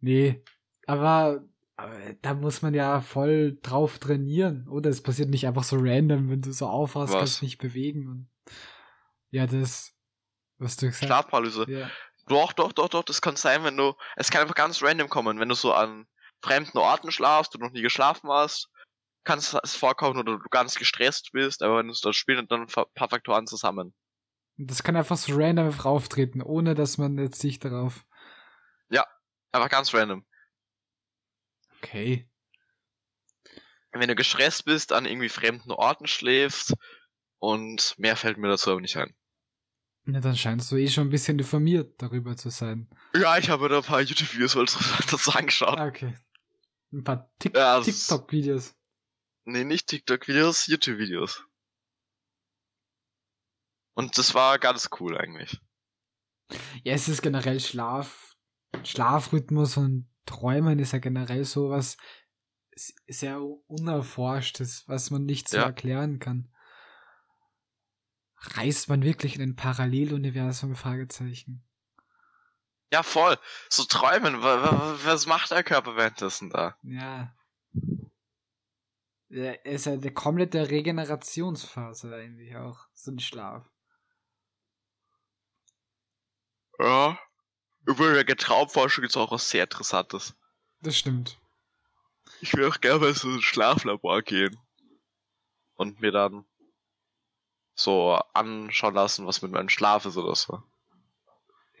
nee, 0.00 0.44
aber, 0.86 1.42
aber 1.76 1.98
da 2.20 2.34
muss 2.34 2.60
man 2.60 2.74
ja 2.74 3.00
voll 3.00 3.58
drauf 3.62 3.98
trainieren, 3.98 4.68
oder? 4.68 4.90
Es 4.90 5.02
passiert 5.02 5.30
nicht 5.30 5.46
einfach 5.46 5.64
so 5.64 5.76
random, 5.80 6.28
wenn 6.28 6.42
du 6.42 6.52
so 6.52 6.66
aufhast, 6.66 7.14
Was? 7.14 7.18
kannst 7.18 7.42
nicht 7.42 7.58
bewegen 7.58 8.06
und 8.06 8.28
ja, 9.30 9.46
das, 9.46 9.94
was 10.58 10.76
du 10.76 10.86
gesagt 10.86 11.06
Schlafparalyse. 11.06 11.64
Ja. 11.68 11.90
Doch, 12.28 12.52
doch, 12.52 12.72
doch, 12.72 12.88
doch, 12.88 13.02
das 13.02 13.22
kann 13.22 13.36
sein, 13.36 13.64
wenn 13.64 13.76
du, 13.76 13.94
es 14.16 14.30
kann 14.30 14.42
einfach 14.42 14.54
ganz 14.54 14.82
random 14.82 15.08
kommen, 15.08 15.40
wenn 15.40 15.48
du 15.48 15.54
so 15.54 15.72
an 15.72 16.06
fremden 16.42 16.76
Orten 16.76 17.10
schlafst, 17.10 17.54
du 17.54 17.58
noch 17.58 17.72
nie 17.72 17.82
geschlafen 17.82 18.28
hast, 18.30 18.68
kann 19.24 19.38
es 19.38 19.74
vorkommen 19.74 20.18
oder 20.18 20.38
du 20.38 20.48
ganz 20.50 20.76
gestresst 20.76 21.32
bist, 21.32 21.62
aber 21.62 21.78
wenn 21.78 21.88
du 21.88 21.94
das 22.00 22.16
spielst, 22.16 22.50
dann 22.50 22.62
ein 22.62 22.66
paar 22.66 23.08
Faktoren 23.08 23.46
zusammen. 23.46 23.94
Das 24.56 24.82
kann 24.82 24.96
einfach 24.96 25.16
so 25.16 25.34
random 25.34 25.66
einfach 25.66 25.86
auftreten, 25.86 26.42
ohne 26.42 26.74
dass 26.74 26.98
man 26.98 27.18
jetzt 27.18 27.40
sich 27.40 27.58
darauf. 27.58 28.04
Einfach 29.54 29.70
ganz 29.70 29.94
random. 29.94 30.24
Okay. 31.78 32.28
Wenn 33.92 34.08
du 34.08 34.16
gestresst 34.16 34.64
bist, 34.64 34.92
an 34.92 35.06
irgendwie 35.06 35.28
fremden 35.28 35.70
Orten 35.70 36.08
schläfst 36.08 36.74
und 37.38 37.94
mehr 37.96 38.16
fällt 38.16 38.36
mir 38.36 38.48
dazu 38.48 38.72
aber 38.72 38.80
nicht 38.80 38.96
ein. 38.96 39.14
Na, 40.06 40.18
dann 40.18 40.36
scheinst 40.36 40.72
du 40.72 40.76
eh 40.76 40.88
schon 40.88 41.06
ein 41.06 41.10
bisschen 41.10 41.38
informiert 41.38 42.02
darüber 42.02 42.36
zu 42.36 42.50
sein. 42.50 42.90
Ja, 43.14 43.38
ich 43.38 43.48
habe 43.48 43.68
da 43.68 43.76
ein 43.76 43.84
paar 43.84 44.00
YouTube-Videos 44.00 44.54
dazu 45.10 45.30
angeschaut. 45.30 45.78
Ah, 45.78 45.86
okay. 45.86 46.18
Ein 46.92 47.04
paar 47.04 47.30
Tik 47.38 47.56
Ja, 47.56 47.80
TikTok-Videos. 47.80 48.74
Nee, 49.44 49.64
nicht 49.64 49.88
TikTok-Videos, 49.88 50.66
YouTube-Videos. 50.66 51.44
Und 53.94 54.18
das 54.18 54.34
war 54.34 54.58
ganz 54.58 54.88
cool 55.00 55.16
eigentlich. 55.18 55.60
Ja, 56.82 56.94
es 56.94 57.08
ist 57.08 57.22
generell 57.22 57.60
Schlaf, 57.60 58.36
Schlafrhythmus 58.84 59.76
und 59.76 60.08
Träumen 60.26 60.78
ist 60.78 60.92
ja 60.92 60.98
generell 60.98 61.44
sowas 61.44 61.96
sehr 63.06 63.40
unerforschtes, 63.40 64.84
was 64.88 65.10
man 65.10 65.24
nicht 65.24 65.48
so 65.48 65.58
Ja. 65.58 65.64
erklären 65.64 66.18
kann. 66.18 66.50
Reist 68.36 68.88
man 68.88 69.02
wirklich 69.02 69.36
in 69.36 69.42
ein 69.42 69.56
Paralleluniversum? 69.56 70.74
Fragezeichen. 70.74 71.66
Ja, 72.92 73.02
voll. 73.02 73.38
So 73.70 73.84
träumen. 73.84 74.42
wa- 74.42 74.62
wa- 74.62 74.98
Was 75.04 75.26
macht 75.26 75.50
der 75.50 75.62
Körper 75.64 75.96
währenddessen 75.96 76.50
da? 76.50 76.76
Ja. 76.82 77.34
Es 79.34 79.58
ist 79.64 79.86
ja 79.86 79.92
eine 79.94 80.12
komplette 80.12 80.70
Regenerationsphase 80.70 82.14
eigentlich 82.14 82.56
auch, 82.56 82.86
so 82.94 83.10
ein 83.10 83.18
Schlaf. 83.18 83.68
Ja. 86.78 87.18
Über 87.84 88.22
der 88.22 88.36
Traumforschung 88.36 89.02
gibt's 89.02 89.16
auch 89.16 89.32
was 89.32 89.50
sehr 89.50 89.64
Interessantes. 89.64 90.34
Das 90.80 90.96
stimmt. 90.96 91.40
Ich 92.40 92.54
will 92.54 92.70
auch 92.70 92.80
gerne 92.80 93.00
mal 93.00 93.14
so 93.14 93.28
ein 93.28 93.42
Schlaflabor 93.42 94.22
gehen. 94.22 94.56
Und 95.74 96.00
mir 96.00 96.12
dann 96.12 96.44
so 97.74 98.12
anschauen 98.32 98.94
lassen, 98.94 99.26
was 99.26 99.42
mit 99.42 99.50
meinem 99.50 99.68
Schlaf 99.68 100.06
ist 100.06 100.16
oder 100.16 100.36
so. 100.36 100.62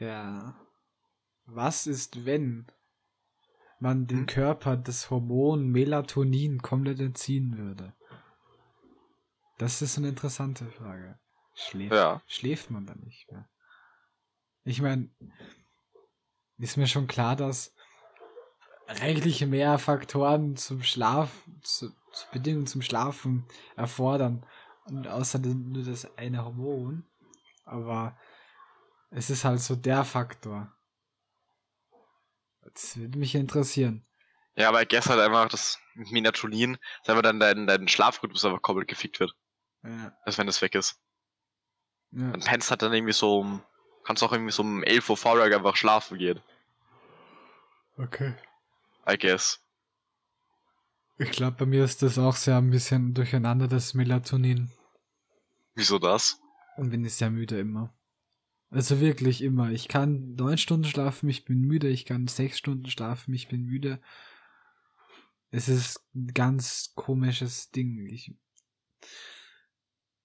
Ja. 0.00 0.58
Was 1.46 1.86
ist, 1.86 2.26
wenn 2.26 2.66
man 3.80 4.06
den 4.06 4.20
Hm? 4.20 4.26
Körper 4.26 4.76
das 4.76 5.10
Hormon 5.10 5.68
Melatonin 5.68 6.62
komplett 6.62 7.00
entziehen 7.00 7.58
würde? 7.58 7.94
Das 9.58 9.82
ist 9.82 9.98
eine 9.98 10.08
interessante 10.08 10.66
Frage. 10.70 11.18
Schläft, 11.54 11.92
Ja. 11.92 12.22
schläft 12.26 12.70
man 12.70 12.86
dann 12.86 13.00
nicht 13.00 13.30
mehr? 13.30 13.48
Ich 14.64 14.82
meine, 14.82 15.10
ist 16.58 16.76
mir 16.76 16.86
schon 16.86 17.06
klar, 17.06 17.36
dass 17.36 17.74
reichlich 18.88 19.44
mehr 19.46 19.78
Faktoren 19.78 20.56
zum 20.56 20.82
Schlaf, 20.82 21.30
zu, 21.62 21.90
zu 22.12 22.26
Bedingungen 22.32 22.66
zum 22.66 22.82
Schlafen 22.82 23.46
erfordern. 23.76 24.44
Und 24.86 25.08
außerdem 25.08 25.70
nur 25.70 25.84
das 25.84 26.16
eine 26.18 26.44
Hormon. 26.44 27.04
Aber 27.64 28.18
es 29.10 29.30
ist 29.30 29.44
halt 29.44 29.60
so 29.60 29.76
der 29.76 30.04
Faktor. 30.04 30.73
Das 32.72 32.96
würde 32.96 33.18
mich 33.18 33.34
interessieren. 33.34 34.06
Ja, 34.56 34.68
aber 34.68 34.84
gestern 34.84 35.18
halt 35.18 35.26
einfach 35.26 35.48
das 35.48 35.78
Melatonin, 35.94 36.78
dass 37.00 37.10
einfach 37.10 37.22
dann 37.22 37.40
dein, 37.40 37.66
dein 37.66 37.88
Schlafrhythmus 37.88 38.44
einfach 38.44 38.62
komplett 38.62 38.88
gefickt 38.88 39.20
wird. 39.20 39.34
Ja, 39.82 40.16
Also 40.22 40.38
wenn 40.38 40.46
das 40.46 40.62
weg 40.62 40.74
ist. 40.74 41.00
ja. 42.12 42.30
Dann 42.30 42.40
pennst 42.40 42.70
halt 42.70 42.82
dann 42.82 42.92
irgendwie 42.92 43.12
so 43.12 43.40
um, 43.40 43.62
kannst 44.04 44.22
auch 44.22 44.32
irgendwie 44.32 44.52
so 44.52 44.62
um 44.62 44.82
11 44.82 45.10
Uhr 45.10 45.16
vorher 45.16 45.56
einfach 45.56 45.76
schlafen 45.76 46.18
gehen. 46.18 46.40
Okay. 47.96 48.34
I 49.08 49.16
guess. 49.18 49.60
Ich 51.18 51.30
glaube, 51.30 51.56
bei 51.58 51.66
mir 51.66 51.84
ist 51.84 52.02
das 52.02 52.18
auch 52.18 52.34
sehr 52.34 52.56
ein 52.56 52.70
bisschen 52.70 53.14
durcheinander, 53.14 53.68
das 53.68 53.94
Melatonin. 53.94 54.72
Wieso 55.74 55.98
das? 55.98 56.40
Und 56.76 56.90
bin 56.90 57.04
ich 57.04 57.14
sehr 57.14 57.30
müde 57.30 57.58
immer. 57.58 57.94
Also 58.70 59.00
wirklich 59.00 59.42
immer. 59.42 59.70
Ich 59.70 59.88
kann 59.88 60.34
neun 60.34 60.58
Stunden 60.58 60.84
schlafen, 60.84 61.28
ich 61.28 61.44
bin 61.44 61.60
müde. 61.60 61.88
Ich 61.88 62.04
kann 62.04 62.26
sechs 62.26 62.58
Stunden 62.58 62.90
schlafen, 62.90 63.32
ich 63.34 63.48
bin 63.48 63.64
müde. 63.64 64.00
Es 65.50 65.68
ist 65.68 66.04
ein 66.14 66.34
ganz 66.34 66.92
komisches 66.96 67.70
Ding. 67.70 68.06
Ich, 68.06 68.34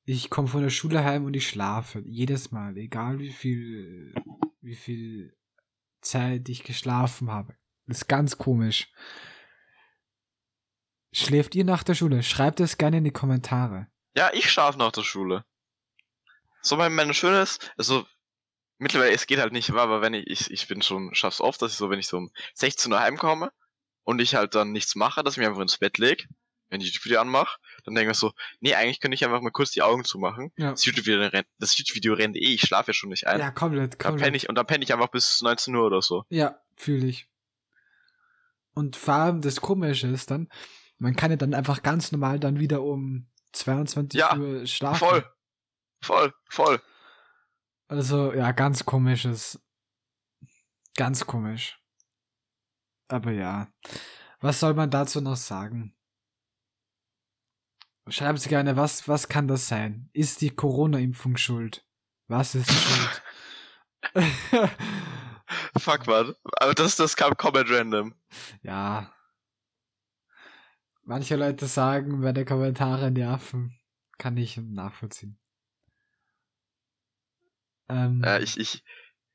ich 0.05 0.29
komme 0.29 0.47
von 0.47 0.63
der 0.63 0.71
Schule 0.71 1.03
heim 1.03 1.25
und 1.25 1.35
ich 1.35 1.47
schlafe. 1.47 2.01
Jedes 2.05 2.51
Mal. 2.51 2.75
Egal 2.77 3.19
wie 3.19 3.31
viel, 3.31 4.15
wie 4.61 4.75
viel 4.75 5.37
Zeit 6.01 6.49
ich 6.49 6.63
geschlafen 6.63 7.29
habe. 7.29 7.55
Das 7.85 7.99
ist 7.99 8.07
ganz 8.07 8.37
komisch. 8.37 8.91
Schläft 11.11 11.55
ihr 11.55 11.65
nach 11.65 11.83
der 11.83 11.95
Schule? 11.95 12.23
Schreibt 12.23 12.59
es 12.59 12.77
gerne 12.77 12.97
in 12.97 13.03
die 13.03 13.11
Kommentare. 13.11 13.87
Ja, 14.15 14.31
ich 14.33 14.51
schlafe 14.51 14.77
nach 14.77 14.91
der 14.91 15.03
Schule. 15.03 15.43
So, 16.61 16.75
mein, 16.75 16.93
meine 16.93 17.13
Schöne 17.13 17.41
ist, 17.41 17.71
also, 17.77 18.05
mittlerweile, 18.79 19.11
es 19.11 19.27
geht 19.27 19.39
halt 19.39 19.53
nicht, 19.53 19.69
aber 19.69 20.01
wenn 20.01 20.13
ich, 20.13 20.27
ich, 20.27 20.51
ich 20.51 20.67
bin 20.67 20.81
schon, 20.81 21.13
schaff's 21.13 21.41
oft, 21.41 21.61
dass 21.61 21.71
ich 21.71 21.77
so, 21.77 21.89
wenn 21.89 21.99
ich 21.99 22.07
so 22.07 22.17
um 22.17 22.31
16 22.55 22.91
Uhr 22.91 22.99
heimkomme 22.99 23.51
und 24.03 24.19
ich 24.19 24.35
halt 24.35 24.55
dann 24.55 24.71
nichts 24.71 24.95
mache, 24.95 25.23
dass 25.23 25.35
ich 25.35 25.37
mich 25.37 25.47
einfach 25.47 25.61
ins 25.61 25.77
Bett 25.77 25.97
leg, 25.97 26.27
wenn 26.69 26.81
ich 26.81 26.91
die 26.91 27.03
Video 27.03 27.19
anmache, 27.19 27.57
dann 27.83 27.95
denke 27.95 28.11
ich 28.11 28.17
so, 28.17 28.31
nee, 28.59 28.75
eigentlich 28.75 28.99
könnte 28.99 29.15
ich 29.15 29.25
einfach 29.25 29.41
mal 29.41 29.51
kurz 29.51 29.71
die 29.71 29.81
Augen 29.81 30.03
zumachen. 30.03 30.51
Ja. 30.57 30.71
Das 30.71 30.85
YouTube-Video 30.85 31.19
rennt, 31.27 31.47
das 31.57 31.77
YouTube-Video 31.77 32.13
rennt 32.13 32.35
eh, 32.35 32.53
ich 32.53 32.61
schlafe 32.61 32.91
ja 32.91 32.93
schon 32.93 33.09
nicht 33.09 33.27
ein. 33.27 33.39
Ja, 33.39 33.51
komplett, 33.51 33.93
dann 33.93 33.99
komplett. 33.99 34.25
penne 34.25 34.37
ich, 34.37 34.49
und 34.49 34.55
dann 34.55 34.67
penne 34.67 34.83
ich 34.83 34.93
einfach 34.93 35.09
bis 35.09 35.41
19 35.41 35.75
Uhr 35.75 35.85
oder 35.85 36.01
so. 36.01 36.25
Ja, 36.29 36.59
fühle 36.75 37.07
ich. 37.07 37.27
Und 38.73 38.95
vor 38.95 39.15
allem 39.15 39.41
das 39.41 39.61
Komische 39.61 40.07
ist 40.07 40.31
dann, 40.31 40.47
man 40.99 41.15
kann 41.15 41.31
ja 41.31 41.37
dann 41.37 41.53
einfach 41.53 41.81
ganz 41.81 42.11
normal 42.11 42.39
dann 42.39 42.59
wieder 42.59 42.83
um 42.83 43.27
22 43.53 44.19
Ja, 44.19 44.37
Uhr 44.37 44.65
schlafen. 44.67 44.99
Voll. 44.99 45.25
Voll, 46.01 46.33
voll. 46.49 46.81
Also, 47.89 48.33
ja, 48.33 48.51
ganz 48.51 48.85
komisches. 48.85 49.59
Ganz 50.95 51.25
komisch. 51.25 51.81
Aber 53.07 53.31
ja. 53.31 53.67
Was 54.39 54.59
soll 54.59 54.75
man 54.75 54.91
dazu 54.91 55.21
noch 55.21 55.35
sagen? 55.35 55.95
Schreibt 58.07 58.39
Sie 58.39 58.49
gerne, 58.49 58.77
was, 58.77 59.07
was 59.07 59.27
kann 59.27 59.47
das 59.47 59.67
sein? 59.67 60.09
Ist 60.13 60.41
die 60.41 60.51
Corona-Impfung 60.51 61.35
schuld? 61.35 61.85
Was 62.27 62.55
ist 62.55 62.71
schuld? 62.71 63.23
Fuck, 65.77 66.07
man. 66.07 66.35
Aber 66.59 66.73
das, 66.73 66.95
das 66.95 67.15
kam 67.15 67.35
komplett 67.35 67.69
random. 67.69 68.13
Ja. 68.61 69.11
Manche 71.03 71.35
Leute 71.35 71.65
sagen, 71.65 72.19
meine 72.19 72.45
Kommentare 72.45 73.09
nerven. 73.09 73.75
Kann 74.19 74.37
ich 74.37 74.57
nachvollziehen. 74.57 75.39
Ähm, 77.89 78.21
Ja, 78.23 78.39
ich, 78.39 78.57
ich, 78.57 78.83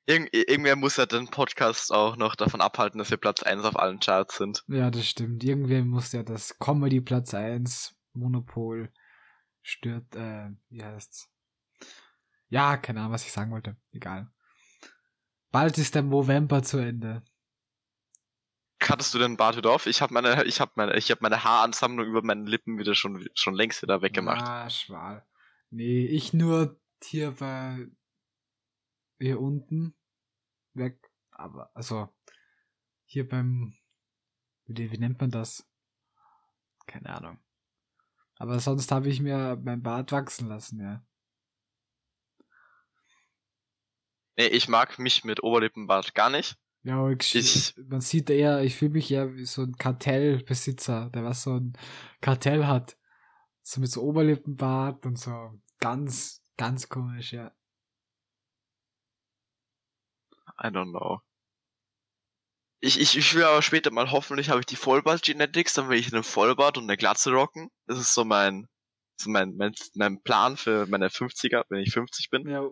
irgend, 0.06 0.32
irgendwer 0.32 0.76
muss 0.76 0.96
ja 0.96 1.06
den 1.06 1.28
Podcast 1.28 1.92
auch 1.92 2.16
noch 2.16 2.36
davon 2.36 2.60
abhalten, 2.60 2.98
dass 2.98 3.10
wir 3.10 3.16
Platz 3.16 3.42
1 3.42 3.64
auf 3.64 3.78
allen 3.78 4.00
Charts 4.00 4.36
sind. 4.36 4.64
ja, 4.68 4.90
das 4.90 5.06
stimmt. 5.06 5.44
Irgendwer 5.44 5.84
muss 5.84 6.12
ja 6.12 6.22
das 6.22 6.58
Comedy 6.58 7.00
Platz 7.00 7.34
1 7.34 7.94
Monopol 8.12 8.92
stört, 9.62 10.14
äh, 10.14 10.50
wie 10.68 10.82
heißt's? 10.82 11.28
Ja, 12.48 12.76
keine 12.76 13.00
Ahnung, 13.00 13.12
was 13.12 13.24
ich 13.24 13.32
sagen 13.32 13.50
wollte. 13.50 13.76
Egal. 13.92 14.30
Bald 15.50 15.78
ist 15.78 15.94
der 15.94 16.02
November 16.02 16.62
zu 16.62 16.78
Ende. 16.78 17.22
Hattest 18.82 19.14
du 19.14 19.18
den 19.18 19.36
Bart 19.36 19.56
wieder 19.56 19.70
auf? 19.70 19.86
Ich 19.86 20.02
habe 20.02 20.12
meine, 20.12 20.44
ich 20.44 20.60
habe 20.60 20.72
meine, 20.74 20.96
ich 20.96 21.10
habe 21.10 21.20
meine 21.22 21.42
Haaransammlung 21.42 22.06
über 22.06 22.22
meine 22.22 22.44
Lippen 22.44 22.78
wieder 22.78 22.94
schon, 22.94 23.26
schon 23.34 23.54
längst 23.54 23.82
wieder 23.82 24.02
weggemacht. 24.02 24.42
Ah, 24.46 24.68
schwal. 24.68 25.24
Nee, 25.70 26.04
ich 26.06 26.33
nur 26.33 26.79
hier 27.02 27.33
bei 27.33 27.88
hier 29.19 29.40
unten 29.40 29.94
weg. 30.75 31.10
Aber, 31.31 31.71
also, 31.75 32.08
hier 33.06 33.29
beim, 33.29 33.75
wie, 34.67 34.90
wie 34.90 34.98
nennt 34.98 35.21
man 35.21 35.31
das? 35.31 35.69
Keine 36.87 37.10
Ahnung. 37.15 37.38
Aber 38.37 38.58
sonst 38.60 38.90
habe 38.90 39.08
ich 39.08 39.21
mir 39.21 39.60
mein 39.62 39.83
Bart 39.83 40.12
wachsen 40.12 40.48
lassen, 40.48 40.81
ja. 40.81 41.04
Nee, 44.37 44.48
ich 44.48 44.69
mag 44.69 44.98
mich 44.98 45.25
mit 45.25 45.42
Oberlippenbart 45.42 46.15
gar 46.15 46.29
nicht. 46.31 46.56
Ja, 46.83 47.08
ich, 47.08 47.35
Ich- 47.35 47.75
man 47.88 48.00
sieht 48.00 48.29
eher, 48.29 48.62
ich 48.62 48.77
fühle 48.77 48.92
mich 48.92 49.10
eher 49.10 49.35
wie 49.35 49.44
so 49.46 49.62
ein 49.62 49.77
Kartellbesitzer, 49.77 51.10
der 51.10 51.25
was 51.25 51.42
so 51.42 51.54
ein 51.58 51.73
Kartell 52.21 52.67
hat. 52.67 52.96
So 53.62 53.81
mit 53.81 53.90
so 53.90 54.02
Oberlippenbart 54.02 55.06
und 55.06 55.19
so. 55.19 55.52
Ganz, 55.79 56.42
ganz 56.56 56.88
komisch, 56.88 57.33
ja. 57.33 57.52
I 60.63 60.69
don't 60.69 60.90
know. 60.90 61.21
Ich, 62.81 63.00
ich, 63.00 63.17
ich 63.17 63.35
will 63.35 63.44
aber 63.44 63.63
später 63.63 63.90
mal 63.90 64.11
hoffentlich 64.11 64.50
habe 64.50 64.61
ich 64.61 64.67
die 64.67 64.77
Vollbart 64.77 65.23
Genetics, 65.23 65.73
dann 65.73 65.88
will 65.88 65.98
ich 65.98 66.13
einen 66.13 66.23
Vollbart 66.23 66.77
und 66.77 66.85
eine 66.85 66.98
Glatze 66.98 67.33
rocken. 67.33 67.71
Das 67.87 67.98
ist 67.98 68.13
so 68.13 68.27
mein, 68.27 68.69
so 69.17 69.31
mein, 69.31 69.57
mein, 69.57 69.73
mein 69.94 70.23
Plan 70.23 70.59
für 70.59 70.87
meine 70.87 71.09
50er, 71.09 71.65
wenn 71.71 71.81
ich 71.81 71.94
50 71.94 72.29
bin. 72.29 72.46
Ja, 72.46 72.69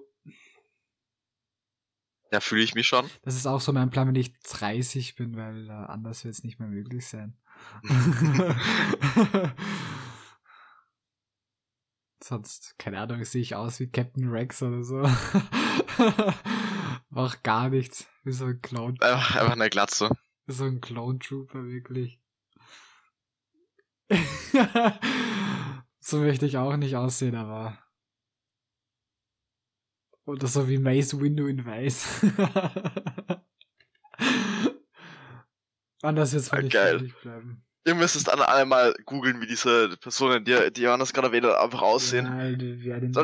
Da 2.30 2.41
fühle 2.41 2.62
ich 2.62 2.74
mich 2.74 2.87
schon. 2.87 3.09
das 3.22 3.37
ist 3.37 3.47
auch 3.47 3.61
so 3.61 3.72
mein 3.72 3.89
Plan, 3.91 4.09
wenn 4.09 4.14
ich 4.14 4.39
30 4.41 5.14
bin, 5.14 5.35
weil 5.37 5.68
äh, 5.68 5.72
anders 5.72 6.24
wird 6.24 6.35
es 6.35 6.45
nicht 6.45 6.59
mehr 6.61 6.68
möglich 6.68 7.07
sein. 7.07 7.39
Sonst, 12.22 12.78
keine 12.78 13.01
Ahnung, 13.01 13.24
sehe 13.24 13.43
ich 13.43 13.55
aus 13.55 13.80
wie 13.80 13.91
Captain 13.91 14.28
Rex 14.28 14.62
oder 14.62 14.85
so. 14.85 15.03
Mach 17.14 17.42
gar 17.42 17.68
nichts. 17.68 18.08
Wie 18.24 18.32
so 18.32 18.46
ein 18.46 18.62
Clown. 18.62 18.98
Einfach, 19.00 19.36
einfach 19.36 19.52
eine 19.52 19.68
Glatze. 19.68 20.08
So 20.46 20.64
ein 20.64 20.80
Clone 20.80 21.18
Trooper, 21.18 21.66
wirklich. 21.66 22.18
so 26.00 26.20
möchte 26.20 26.46
ich 26.46 26.56
auch 26.56 26.74
nicht 26.76 26.96
aussehen, 26.96 27.34
aber. 27.36 27.78
Oder 30.24 30.46
so 30.46 30.70
wie 30.70 30.78
Mace 30.78 31.20
Window 31.20 31.46
in 31.46 31.66
Weiß. 31.66 32.22
Anders 36.02 36.32
wird 36.32 36.44
es 36.44 36.52
Ah, 36.52 36.62
nicht 36.62 37.20
bleiben. 37.20 37.62
Ihr 37.84 37.94
müsst 37.94 38.26
dann 38.26 38.40
alle 38.40 38.64
mal 38.64 38.94
googeln, 39.04 39.38
wie 39.42 39.46
diese 39.46 39.98
Personen, 39.98 40.46
die, 40.46 40.72
die 40.72 40.82
Johannes 40.82 41.12
gerade 41.12 41.26
erwähnt 41.26 41.44
hat, 41.44 41.56
einfach 41.58 41.82
aussehen. 41.82 42.24
Dann, 42.24 42.56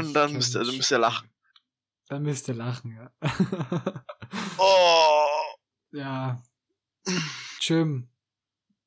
nicht 0.02 0.14
dann, 0.16 0.34
müsst 0.34 0.54
ihr, 0.54 0.64
dann 0.64 0.76
müsst 0.76 0.90
ihr 0.92 0.98
lachen. 0.98 1.30
Dann 2.08 2.22
müsst 2.22 2.48
ihr 2.48 2.54
lachen, 2.54 2.96
ja. 2.96 3.12
Oh, 4.58 5.26
ja. 5.92 6.42
Jim. 7.60 8.08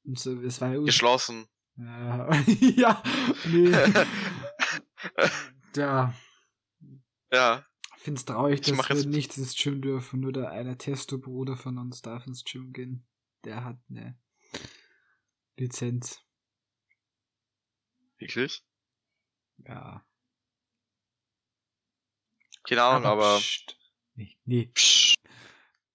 Und 0.03 0.19
so, 0.19 0.41
Es 0.41 0.59
war 0.61 0.73
ja 0.73 0.79
geschlossen. 0.81 1.47
Ja, 1.77 2.33
ja, 2.75 3.01
nee. 3.45 3.71
ja, 5.75 6.13
Ja, 7.31 7.65
ich 7.95 8.03
find's 8.03 8.25
traurig, 8.25 8.59
Ich 8.61 8.75
dass 8.75 8.89
wir 8.89 9.05
nicht 9.07 9.37
ins 9.37 9.55
Gym 9.55 9.81
dürfen. 9.81 10.19
Nur 10.19 10.33
der 10.33 10.51
eine 10.51 10.77
Testo-Bruder 10.77 11.55
von 11.55 11.77
uns 11.77 12.01
darf 12.01 12.27
ins 12.27 12.43
Gym 12.43 12.73
gehen. 12.73 13.07
Der 13.45 13.63
hat 13.63 13.77
eine 13.89 14.19
Lizenz. 15.57 16.21
wirklich. 18.17 18.63
Ja. 19.59 20.03
Keine 22.77 22.83
Ahnung, 22.83 23.05
aber. 23.05 23.37
pst. 23.39 23.77
Nee, 24.15 24.37
nee, 24.45 24.65
Psch, 24.73 25.13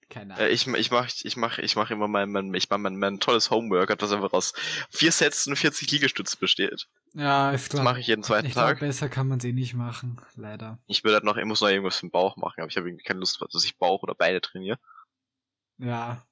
keine 0.09 0.35
äh, 0.35 0.37
Ahnung. 0.37 0.53
ich, 0.53 0.66
ich 0.66 0.91
mach, 0.91 1.11
ich 1.22 1.37
mach, 1.37 1.59
ich 1.59 1.77
mach 1.77 1.91
immer 1.91 2.09
mein, 2.09 2.31
mein, 2.31 2.53
ich 2.55 2.68
mach 2.70 2.79
mein, 2.79 2.97
mein 2.97 3.20
tolles 3.20 3.51
Homeworkout, 3.51 4.01
das 4.03 4.12
einfach 4.12 4.33
aus 4.33 4.53
vier 4.91 5.12
Sätzen 5.12 5.51
und 5.51 5.57
40 5.57 5.91
Liegestützen 5.91 6.39
besteht. 6.41 6.89
ja, 7.14 7.51
ist 7.53 7.64
Das 7.64 7.70
klar. 7.70 7.85
mache 7.85 8.01
ich 8.01 8.07
jeden 8.07 8.22
zweiten 8.22 8.47
ich 8.47 8.53
glaub, 8.53 8.66
Tag. 8.68 8.81
besser 8.81 9.09
kann 9.09 9.29
man 9.29 9.39
es 9.39 9.45
eh 9.45 9.53
nicht 9.53 9.74
machen, 9.74 10.20
leider. 10.35 10.79
Ich 10.87 11.05
will 11.05 11.12
halt 11.14 11.24
noch, 11.24 11.37
ich 11.37 11.45
muss 11.45 11.61
noch 11.61 11.68
irgendwas 11.68 11.97
für 11.97 12.07
den 12.07 12.11
Bauch 12.11 12.37
machen, 12.37 12.61
aber 12.61 12.68
ich 12.70 12.77
habe 12.77 12.89
irgendwie 12.89 13.05
keine 13.05 13.20
Lust, 13.20 13.43
dass 13.53 13.64
ich 13.64 13.77
Bauch 13.79 14.03
oder 14.03 14.14
Beine 14.14 14.41
trainiere. 14.41 14.79
Ja. 15.79 16.27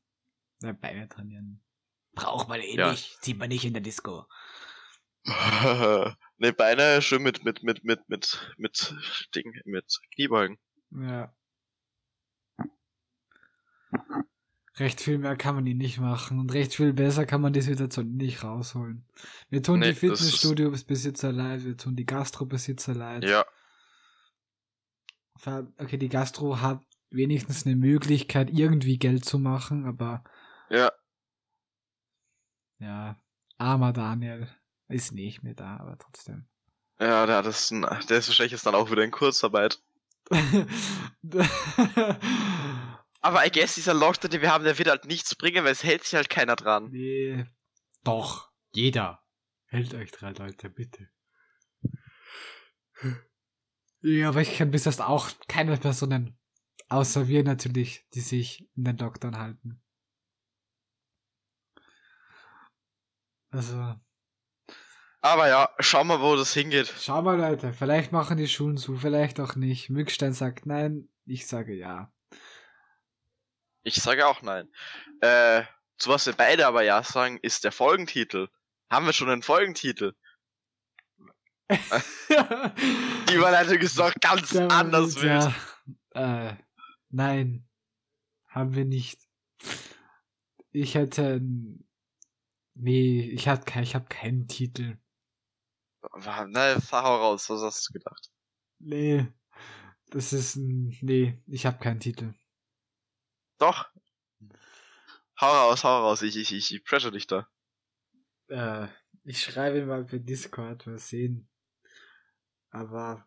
ja 0.63 0.73
Beine 0.73 1.09
trainieren. 1.09 1.61
Braucht 2.15 2.49
man 2.49 2.61
eh 2.61 2.77
Ja. 2.77 2.91
nicht. 2.93 3.23
Sieht 3.23 3.39
man 3.39 3.49
nicht 3.49 3.65
in 3.65 3.73
der 3.75 3.83
Disco. 3.83 4.27
ne, 6.39 6.53
Beine 6.53 7.01
schön 7.03 7.23
mit, 7.23 7.45
mit, 7.45 7.63
mit, 7.63 7.85
mit, 7.85 8.09
mit, 8.09 8.55
mit 8.59 8.95
Ding, 9.35 9.53
mit 9.65 10.01
Kniebeugen. 10.15 10.59
Ja. 10.91 11.35
Recht 14.77 15.01
viel 15.01 15.19
mehr 15.19 15.37
kann 15.37 15.55
man 15.55 15.67
ihn 15.67 15.79
nicht 15.79 16.01
machen 16.01 16.41
und 16.41 16.53
recht 16.53 16.75
viel 16.75 16.93
besser 16.93 17.27
kann 17.27 17.41
man 17.41 17.53
die 17.53 17.61
Situation 17.61 18.17
nicht 18.17 18.43
rausholen. 18.43 19.07
Wir 19.49 19.63
tun 19.63 19.79
Nee, 19.79 19.91
die 19.91 19.95
Fitnessstudios-Besitzer 19.95 21.33
leid, 21.33 21.65
wir 21.65 21.77
tun 21.77 21.95
die 21.95 22.07
Gastro-Besitzer 22.07 22.95
leid. 22.95 23.25
Ja, 23.25 23.45
Okay, 25.47 25.99
die 25.99 26.09
Gastro 26.09 26.61
hat 26.61 26.83
wenigstens 27.11 27.67
eine 27.67 27.77
Möglichkeit, 27.77 28.51
irgendwie 28.51 28.99
Geld 28.99 29.25
zu 29.25 29.39
machen, 29.39 29.85
aber 29.85 30.25
ja. 30.71 30.91
ja, 32.79 33.21
armer 33.59 33.93
Daniel 33.93 34.49
ist 34.89 35.13
nicht 35.13 35.43
mehr 35.43 35.55
da, 35.55 35.77
aber 35.79 35.99
trotzdem. 35.99 36.47
Ja, 36.99 37.27
der, 37.27 37.37
hat 37.37 37.47
das 37.47 37.71
ein, 37.71 37.83
der 37.83 38.19
ist 38.19 38.29
wahrscheinlich 38.29 38.53
jetzt 38.53 38.67
dann 38.67 38.75
auch 38.75 38.91
wieder 38.91 39.03
in 39.03 39.11
Kurzarbeit. 39.11 39.83
Aber 43.21 43.47
I 43.47 43.51
guess 43.51 43.75
dieser 43.75 43.95
Lockdown, 43.95 44.31
den 44.31 44.43
wir 44.43 44.53
haben, 44.53 44.65
der 44.65 44.77
wird 44.77 44.89
halt 44.89 45.07
nichts 45.07 45.35
bringen, 45.35 45.65
weil 45.65 45.73
es 45.73 45.83
hält 45.83 46.05
sich 46.05 46.15
halt 46.15 46.29
keiner 46.29 46.57
dran. 46.57 46.91
nee. 46.91 47.47
Doch, 48.05 48.51
jeder. 48.73 49.25
Hält 49.65 49.95
euch 49.95 50.11
dran, 50.11 50.35
Leute, 50.35 50.69
bitte. 50.69 51.09
Ja, 54.03 54.29
aber 54.29 54.43
ich 54.43 54.53
kenne 54.53 54.71
bis 54.71 54.85
jetzt 54.85 55.01
auch 55.01 55.31
keine 55.49 55.79
Personen, 55.79 56.39
außer 56.91 57.27
wir 57.27 57.43
natürlich, 57.43 58.07
die 58.13 58.21
sich 58.21 58.69
in 58.77 58.85
den 58.85 58.99
Lockdown 58.99 59.39
halten. 59.39 59.83
Also, 63.51 63.95
Aber 65.25 65.49
ja, 65.49 65.71
schau 65.79 66.05
mal, 66.05 66.21
wo 66.21 66.37
das 66.37 66.53
hingeht. 66.53 66.93
schau 67.01 67.23
mal, 67.23 67.39
Leute, 67.39 67.73
vielleicht 67.73 68.13
machen 68.13 68.37
die 68.37 68.47
Schulen 68.47 68.77
zu, 68.77 68.95
vielleicht 68.99 69.41
auch 69.41 69.57
nicht. 69.57 69.89
Mückstein 69.89 70.35
sagt 70.35 70.67
nein, 70.67 71.09
ich 71.25 71.47
sage 71.47 71.73
ja. 71.75 72.13
Ich 73.85 73.95
sage 74.03 74.27
auch 74.27 74.43
nein. 74.43 74.69
Äh, 75.23 75.63
zu 75.97 76.11
was 76.11 76.27
wir 76.27 76.35
beide 76.35 76.67
aber 76.67 76.83
ja 76.83 77.03
sagen, 77.03 77.39
ist 77.41 77.65
der 77.65 77.73
Folgentitel. 77.73 78.49
Haben 78.91 79.07
wir 79.07 79.15
schon 79.15 79.31
einen 79.31 79.41
Folgentitel? 79.43 80.13
Die 81.71 83.35
Überleitung 83.35 83.79
ist 83.79 83.99
doch 83.99 84.13
ganz 84.21 84.51
Der 84.51 84.71
anders 84.71 85.17
wild. 85.23 85.51
Ja. 86.15 86.49
Äh, 86.51 86.57
nein, 87.09 87.67
haben 88.49 88.75
wir 88.75 88.85
nicht. 88.85 89.21
Ich 90.71 90.95
hätte. 90.97 91.41
Nee, 92.75 93.21
ich 93.31 93.49
hab, 93.49 93.65
ke- 93.65 93.81
ich 93.81 93.95
hab 93.95 94.11
keinen 94.11 94.49
Titel. 94.49 94.99
Na, 96.49 96.81
fahr 96.81 97.05
hau 97.05 97.17
raus, 97.17 97.49
was 97.51 97.63
hast 97.63 97.89
du 97.89 97.93
gedacht? 97.95 98.31
Nee, 98.79 99.27
das 100.11 100.33
ist 100.33 100.57
ein. 100.57 100.97
Nee, 101.01 101.43
ich 101.47 101.67
hab 101.67 101.81
keinen 101.81 102.01
Titel. 102.01 102.35
Doch. 103.59 103.91
Hau 105.41 105.51
raus, 105.51 105.83
hau 105.83 106.03
raus, 106.03 106.23
ich, 106.23 106.37
ich, 106.37 106.53
ich, 106.53 106.73
ich 106.73 106.85
pressure 106.85 107.11
dich 107.11 107.27
da. 107.27 107.49
Äh, 108.49 108.87
ich 109.25 109.43
schreibe 109.43 109.85
mal 109.87 110.05
per 110.05 110.19
Discord, 110.19 110.87
mal 110.87 110.99
sehen. 110.99 111.49
Aber. 112.71 113.27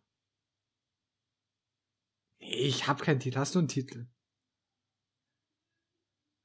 Nee, 2.39 2.67
ich 2.67 2.87
hab 2.87 3.01
keinen 3.01 3.19
Titel. 3.19 3.37
Hast 3.37 3.55
du 3.55 3.59
einen 3.59 3.67
Titel? 3.67 4.07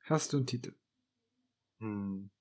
Hast 0.04 0.32
du 0.32 0.38
einen 0.38 0.46
Titel? 0.46 0.74
Hm. 1.78 2.31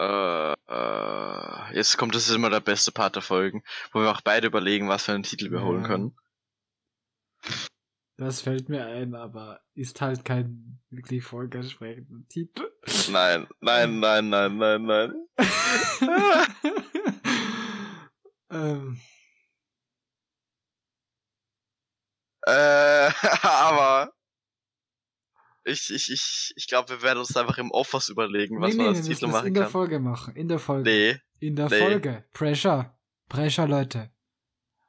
Äh, 0.00 0.52
äh, 0.52 1.74
jetzt 1.74 1.98
kommt, 1.98 2.14
das 2.14 2.26
ist 2.26 2.34
immer 2.34 2.48
der 2.48 2.60
beste 2.60 2.90
Part 2.90 3.16
der 3.16 3.22
Folgen, 3.22 3.62
wo 3.92 4.00
wir 4.00 4.10
auch 4.10 4.22
beide 4.22 4.46
überlegen, 4.46 4.88
was 4.88 5.04
für 5.04 5.12
einen 5.12 5.24
Titel 5.24 5.50
wir 5.50 5.62
holen 5.62 5.82
Ja. 5.82 5.86
können. 5.86 6.16
Das 8.16 8.40
fällt 8.40 8.70
mir 8.70 8.86
ein, 8.86 9.14
aber 9.14 9.60
ist 9.74 10.00
halt 10.00 10.24
kein 10.24 10.80
wirklich 10.90 11.22
folgersprechender 11.24 12.26
Titel. 12.28 12.70
Nein, 13.10 13.46
nein, 13.60 14.00
nein, 14.00 14.28
nein, 14.30 14.56
nein, 14.56 14.82
nein. 14.84 15.14
ähm, 18.50 19.00
Äh, 22.46 23.10
aber 23.42 24.12
ich, 25.64 25.90
ich, 25.90 26.10
ich, 26.10 26.52
ich 26.56 26.66
glaube, 26.66 26.88
wir 26.90 27.02
werden 27.02 27.18
uns 27.18 27.36
einfach 27.36 27.58
im 27.58 27.70
Off 27.70 27.92
was 27.94 28.08
überlegen, 28.08 28.60
was 28.60 28.74
nee, 28.74 28.82
man 28.82 28.92
nee, 28.92 28.98
als 28.98 29.06
Titel 29.06 29.26
machen 29.28 29.48
in 29.48 29.54
der 29.54 29.64
kann. 29.64 29.72
Folge 29.72 29.98
machen. 30.00 30.36
In 30.36 30.48
der 30.48 30.58
Folge. 30.58 30.90
Nee, 30.90 31.20
In 31.38 31.56
der 31.56 31.68
nee. 31.68 31.78
Folge. 31.78 32.24
Pressure. 32.32 32.96
Pressure, 33.28 33.68
Leute. 33.68 34.10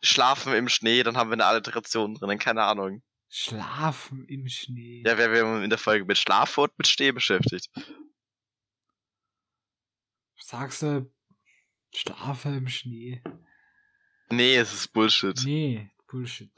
schlafen 0.01 0.53
im 0.53 0.67
Schnee, 0.69 1.03
dann 1.03 1.15
haben 1.17 1.29
wir 1.29 1.33
eine 1.33 1.45
Alliteration 1.45 2.15
drinnen, 2.15 2.39
keine 2.39 2.63
Ahnung. 2.63 3.03
Schlafen 3.29 4.25
im 4.25 4.47
Schnee. 4.47 5.03
Ja, 5.05 5.17
wir 5.17 5.31
werden 5.31 5.63
in 5.63 5.69
der 5.69 5.77
Folge 5.79 6.05
mit 6.05 6.17
Schlaf 6.17 6.57
und 6.57 6.71
mit 6.77 6.87
Schnee 6.87 7.11
beschäftigt. 7.11 7.69
Sagst 10.37 10.81
du, 10.81 11.09
schlafe 11.93 12.49
im 12.49 12.67
Schnee? 12.67 13.21
Nee, 14.29 14.55
es 14.57 14.73
ist 14.73 14.91
Bullshit. 14.93 15.39
Nee, 15.45 15.91
Bullshit. 16.07 16.51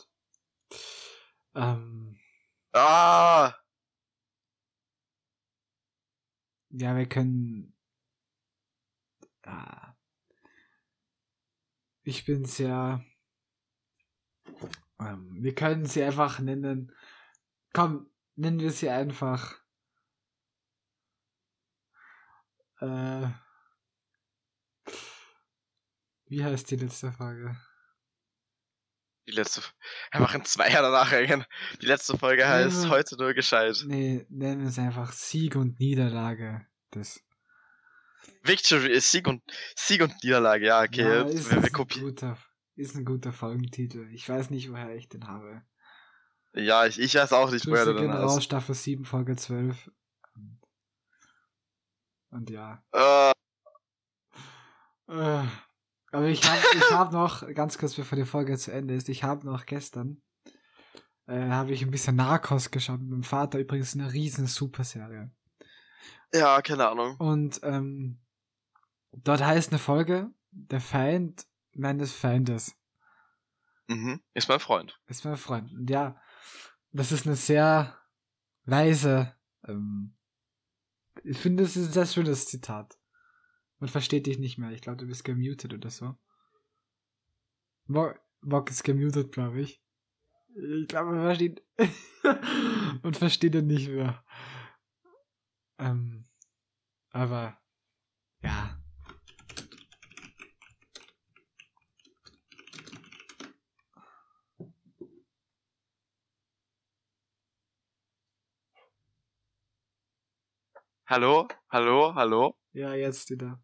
Ähm, 1.56 2.18
Ah! 2.74 3.54
Ja, 6.74 6.96
wir 6.98 7.08
können. 7.08 7.76
Ah. 9.44 9.94
Ich 12.04 12.26
bin 12.26 12.46
sehr. 12.46 13.04
Ähm, 15.00 15.38
wir 15.42 15.56
können 15.56 15.86
sie 15.86 16.04
einfach 16.04 16.40
nennen 16.40 16.92
Komm, 17.74 18.12
nennen 18.36 18.60
wir 18.60 18.72
sie 18.72 18.90
einfach. 18.90 19.60
Äh, 22.80 23.30
wie 26.26 26.44
heißt 26.44 26.70
die 26.70 26.76
letzte 26.76 27.12
Folge? 27.12 27.58
Die 29.28 29.32
letzte. 29.32 29.62
Wir 30.12 30.20
machen 30.22 30.44
zwei 30.46 30.70
danach 30.70 31.12
hängen. 31.12 31.46
Die 31.82 31.86
letzte 31.86 32.18
Folge 32.18 32.48
heißt 32.48 32.84
Ja. 32.86 32.90
heute 32.90 33.16
nur 33.18 33.34
gescheit. 33.34 33.84
Nee, 33.88 34.26
nennen 34.30 34.62
wir 34.62 34.68
es 34.70 34.78
einfach 34.80 35.12
Sieg 35.14 35.56
und 35.56 35.80
Niederlage. 35.80 36.66
Das 36.92 37.22
Victory 38.44 38.92
ist 38.92 39.12
Sieg 39.12 39.28
und 39.28 39.42
Sieg 39.76 40.02
und 40.02 40.14
Niederlage, 40.24 40.66
ja, 40.66 40.82
okay. 40.82 41.02
Ja, 41.04 41.22
ist, 41.24 41.46
wir, 41.50 41.52
wir 41.52 41.58
ist, 41.60 41.66
ein 41.68 41.72
kopieren. 41.74 42.10
guter, 42.10 42.38
ist 42.76 42.96
ein 42.96 43.06
guter 43.06 43.32
Folgentitel. 43.32 44.08
Ich 44.14 44.28
weiß 44.28 44.50
nicht, 44.50 44.70
woher 44.72 44.94
ich 44.96 45.08
den 45.10 45.28
habe. 45.28 45.64
Ja, 46.54 46.86
ich, 46.86 47.00
ich 47.00 47.16
weiß 47.16 47.32
auch 47.34 47.50
nicht, 47.52 47.66
woher 47.68 47.86
du 47.86 47.94
den 47.94 48.12
raus, 48.12 48.36
hast. 48.36 48.44
Staffel 48.44 48.76
7, 48.76 49.06
Folge 49.06 49.36
12. 49.36 49.90
Und 52.30 52.50
ja. 52.50 52.84
Äh, 52.92 53.32
Äh, 55.10 55.44
aber 56.14 56.28
ich 56.28 56.44
habe 56.48 56.62
ich 56.76 56.92
hab 56.92 57.12
noch, 57.12 57.48
ganz 57.56 57.78
kurz 57.78 57.96
bevor 57.96 58.18
die 58.18 58.26
Folge 58.26 58.56
zu 58.58 58.72
Ende 58.72 58.94
ist, 58.94 59.10
ich 59.10 59.24
habe 59.24 59.46
noch 59.48 59.66
gestern, 59.66 60.22
äh, 61.26 61.50
habe 61.50 61.74
ich 61.74 61.82
ein 61.82 61.90
bisschen 61.90 62.16
Narcos 62.16 62.70
geschaut 62.70 63.00
mit 63.00 63.10
meinem 63.10 63.24
Vater. 63.24 63.58
Übrigens 63.58 63.96
eine 63.96 64.14
riesen 64.14 64.46
Superserie. 64.46 65.32
ja, 66.32 66.62
keine 66.62 66.88
Ahnung. 66.88 67.18
Und 67.18 67.60
ähm, 67.64 68.22
dort 69.12 69.44
heißt 69.44 69.72
eine 69.72 69.80
Folge, 69.80 70.30
der 70.52 70.82
Feind 70.82 71.48
meines 71.74 72.14
Feindes. 72.14 72.76
Mhm. 73.88 74.22
Ist 74.36 74.50
mein 74.50 74.60
Freund. 74.60 75.00
ist 75.08 75.26
mein 75.26 75.36
Freund. 75.36 75.74
Und 75.74 75.90
ja, 75.90 76.22
das 76.92 77.12
ist 77.12 77.26
eine 77.26 77.36
sehr 77.36 77.98
weise, 78.66 79.36
ähm, 79.68 80.16
ich 81.24 81.40
finde, 81.40 81.64
das 81.64 81.76
ist 81.76 81.88
ein 81.88 81.94
sehr 81.94 82.06
schönes 82.06 82.46
Zitat. 82.46 83.00
Man 83.84 83.90
versteht 83.90 84.28
dich 84.28 84.40
nicht 84.40 84.58
mehr. 84.58 84.72
Ich 84.72 84.80
glaube, 84.80 84.96
du 84.96 85.08
bist 85.08 85.26
gemutet 85.26 85.74
oder 85.74 85.90
so. 85.90 86.16
Mock 87.86 88.70
ist 88.70 88.86
gemutet, 88.86 89.34
glaube 89.34 89.60
ich. 89.60 89.84
Ich 90.56 90.88
glaube, 90.88 91.12
man 91.12 91.26
versteht, 91.26 91.62
man 93.04 93.14
versteht 93.14 93.56
ihn 93.56 93.68
nicht 93.68 93.90
mehr. 93.90 94.24
Ähm, 95.80 96.24
aber, 97.10 97.60
ja. 98.42 98.82
Hallo? 111.06 111.50
Hallo? 111.70 112.16
Hallo? 112.16 112.58
Ja, 112.72 112.94
jetzt 112.94 113.30
wieder. 113.30 113.63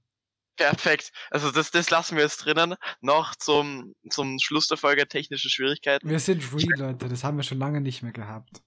Perfekt. 0.60 1.14
Also 1.32 1.52
das, 1.52 1.72
das 1.72 1.90
lassen 1.90 2.18
wir 2.18 2.24
jetzt 2.24 2.44
drinnen. 2.44 2.76
Noch 3.00 3.34
zum, 3.36 3.96
zum 4.10 4.40
Schluss 4.40 4.68
der 4.68 4.78
Folge 4.78 5.08
technische 5.08 5.50
Schwierigkeiten. 5.50 6.10
Wir 6.10 6.20
sind 6.20 6.44
real, 6.54 6.90
Leute. 6.90 7.08
Das 7.08 7.24
haben 7.24 7.38
wir 7.38 7.44
schon 7.44 7.60
lange 7.60 7.80
nicht 7.80 8.04
mehr 8.04 8.12
gehabt. 8.12 8.62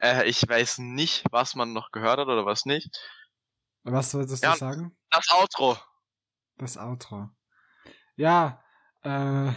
Äh, 0.00 0.28
ich 0.28 0.48
weiß 0.48 0.78
nicht, 0.78 1.24
was 1.32 1.56
man 1.56 1.72
noch 1.72 1.90
gehört 1.90 2.20
hat 2.20 2.28
oder 2.28 2.46
was 2.46 2.66
nicht. 2.66 2.88
Was 3.82 4.14
wolltest 4.14 4.44
Ja. 4.44 4.52
du 4.52 4.58
sagen? 4.58 4.96
Das 5.10 5.28
Outro. 5.32 5.76
Das 6.56 6.78
Outro. 6.78 7.30
Ja, 8.14 8.62
äh, 9.02 9.50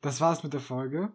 das 0.00 0.20
war's 0.20 0.42
mit 0.42 0.54
der 0.54 0.60
Folge. 0.60 1.12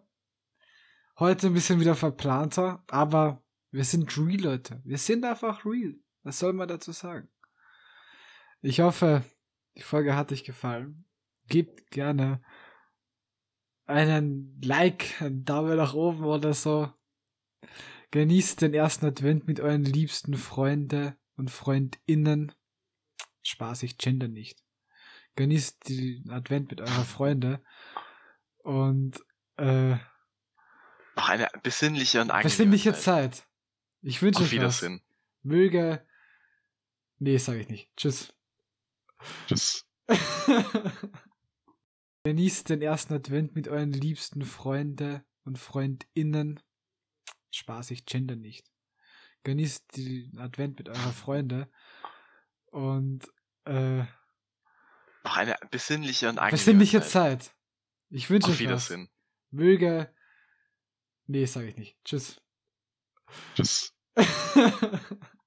Heute 1.18 1.48
ein 1.48 1.54
bisschen 1.54 1.80
wieder 1.80 1.94
verplanter, 1.94 2.82
aber 2.88 3.42
wir 3.72 3.84
sind 3.84 4.16
real, 4.16 4.40
Leute. 4.40 4.80
Wir 4.84 4.96
sind 4.96 5.22
einfach 5.26 5.66
real. 5.66 5.96
Was 6.22 6.38
soll 6.38 6.54
man 6.54 6.66
dazu 6.66 6.92
sagen? 6.92 7.28
Ich 8.62 8.80
hoffe, 8.80 9.22
die 9.76 9.82
Folge 9.82 10.16
hat 10.16 10.32
euch 10.32 10.44
gefallen. 10.44 11.04
Gebt 11.48 11.90
gerne 11.90 12.42
einen 13.86 14.60
Like, 14.62 15.20
einen 15.20 15.44
Daumen 15.44 15.76
nach 15.76 15.94
oben 15.94 16.24
oder 16.24 16.54
so. 16.54 16.92
Genießt 18.12 18.62
den 18.62 18.74
ersten 18.74 19.06
Advent 19.06 19.46
mit 19.46 19.60
euren 19.60 19.84
liebsten 19.84 20.36
Freunde 20.36 21.16
und 21.36 21.50
Freundinnen. 21.50 22.52
Spaß, 23.42 23.82
ich 23.84 23.98
gender 23.98 24.28
nicht. 24.28 24.62
Genießt 25.36 25.88
den 25.88 26.30
Advent 26.30 26.70
mit 26.70 26.80
eurer 26.80 27.04
Freunde. 27.04 27.62
Und 28.58 29.20
äh, 29.56 29.96
Noch 31.16 31.28
eine 31.28 31.48
besinnliche 31.62 32.20
und 32.20 32.30
angenehme 32.30 32.50
besinnliche 32.50 32.92
Zeit. 32.94 33.36
Zeit. 33.36 33.48
Ich 34.02 34.22
wünsche 34.22 34.40
euch 34.40 34.46
was. 34.46 34.52
Wiedersehen. 34.52 35.02
Möge. 35.42 36.06
Nee, 37.18 37.38
sag 37.38 37.56
ich 37.56 37.68
nicht. 37.68 37.90
Tschüss. 37.96 38.34
Tschüss. 39.46 39.86
Genießt 42.24 42.68
den 42.68 42.82
ersten 42.82 43.14
Advent 43.14 43.54
mit 43.54 43.68
euren 43.68 43.92
liebsten 43.92 44.44
Freunde 44.44 45.24
und 45.44 45.58
Freundinnen. 45.58 46.60
Spaß, 47.50 47.90
ich 47.92 48.04
gender 48.04 48.36
nicht. 48.36 48.70
Genießt 49.42 49.96
den 49.96 50.38
Advent 50.38 50.78
mit 50.78 50.88
eurer 50.88 51.12
Freunde. 51.12 51.70
Und 52.66 53.26
äh, 53.64 54.00
Noch 55.24 55.36
eine 55.36 55.56
besinnliche 55.70 56.28
und 56.28 56.38
angenehme 56.38 56.58
besinnliche 56.58 57.00
Zeit. 57.00 57.44
Zeit. 57.44 57.56
Ich 58.10 58.28
wünsche 58.28 58.48
Auf 58.48 58.54
euch 58.54 58.58
was. 58.58 58.90
Wiedersehen. 58.90 59.08
Möge. 59.50 60.14
Nee, 61.26 61.46
sag 61.46 61.64
ich 61.64 61.76
nicht. 61.76 61.96
Tschüss. 62.04 62.40
Tschüss. 63.54 63.94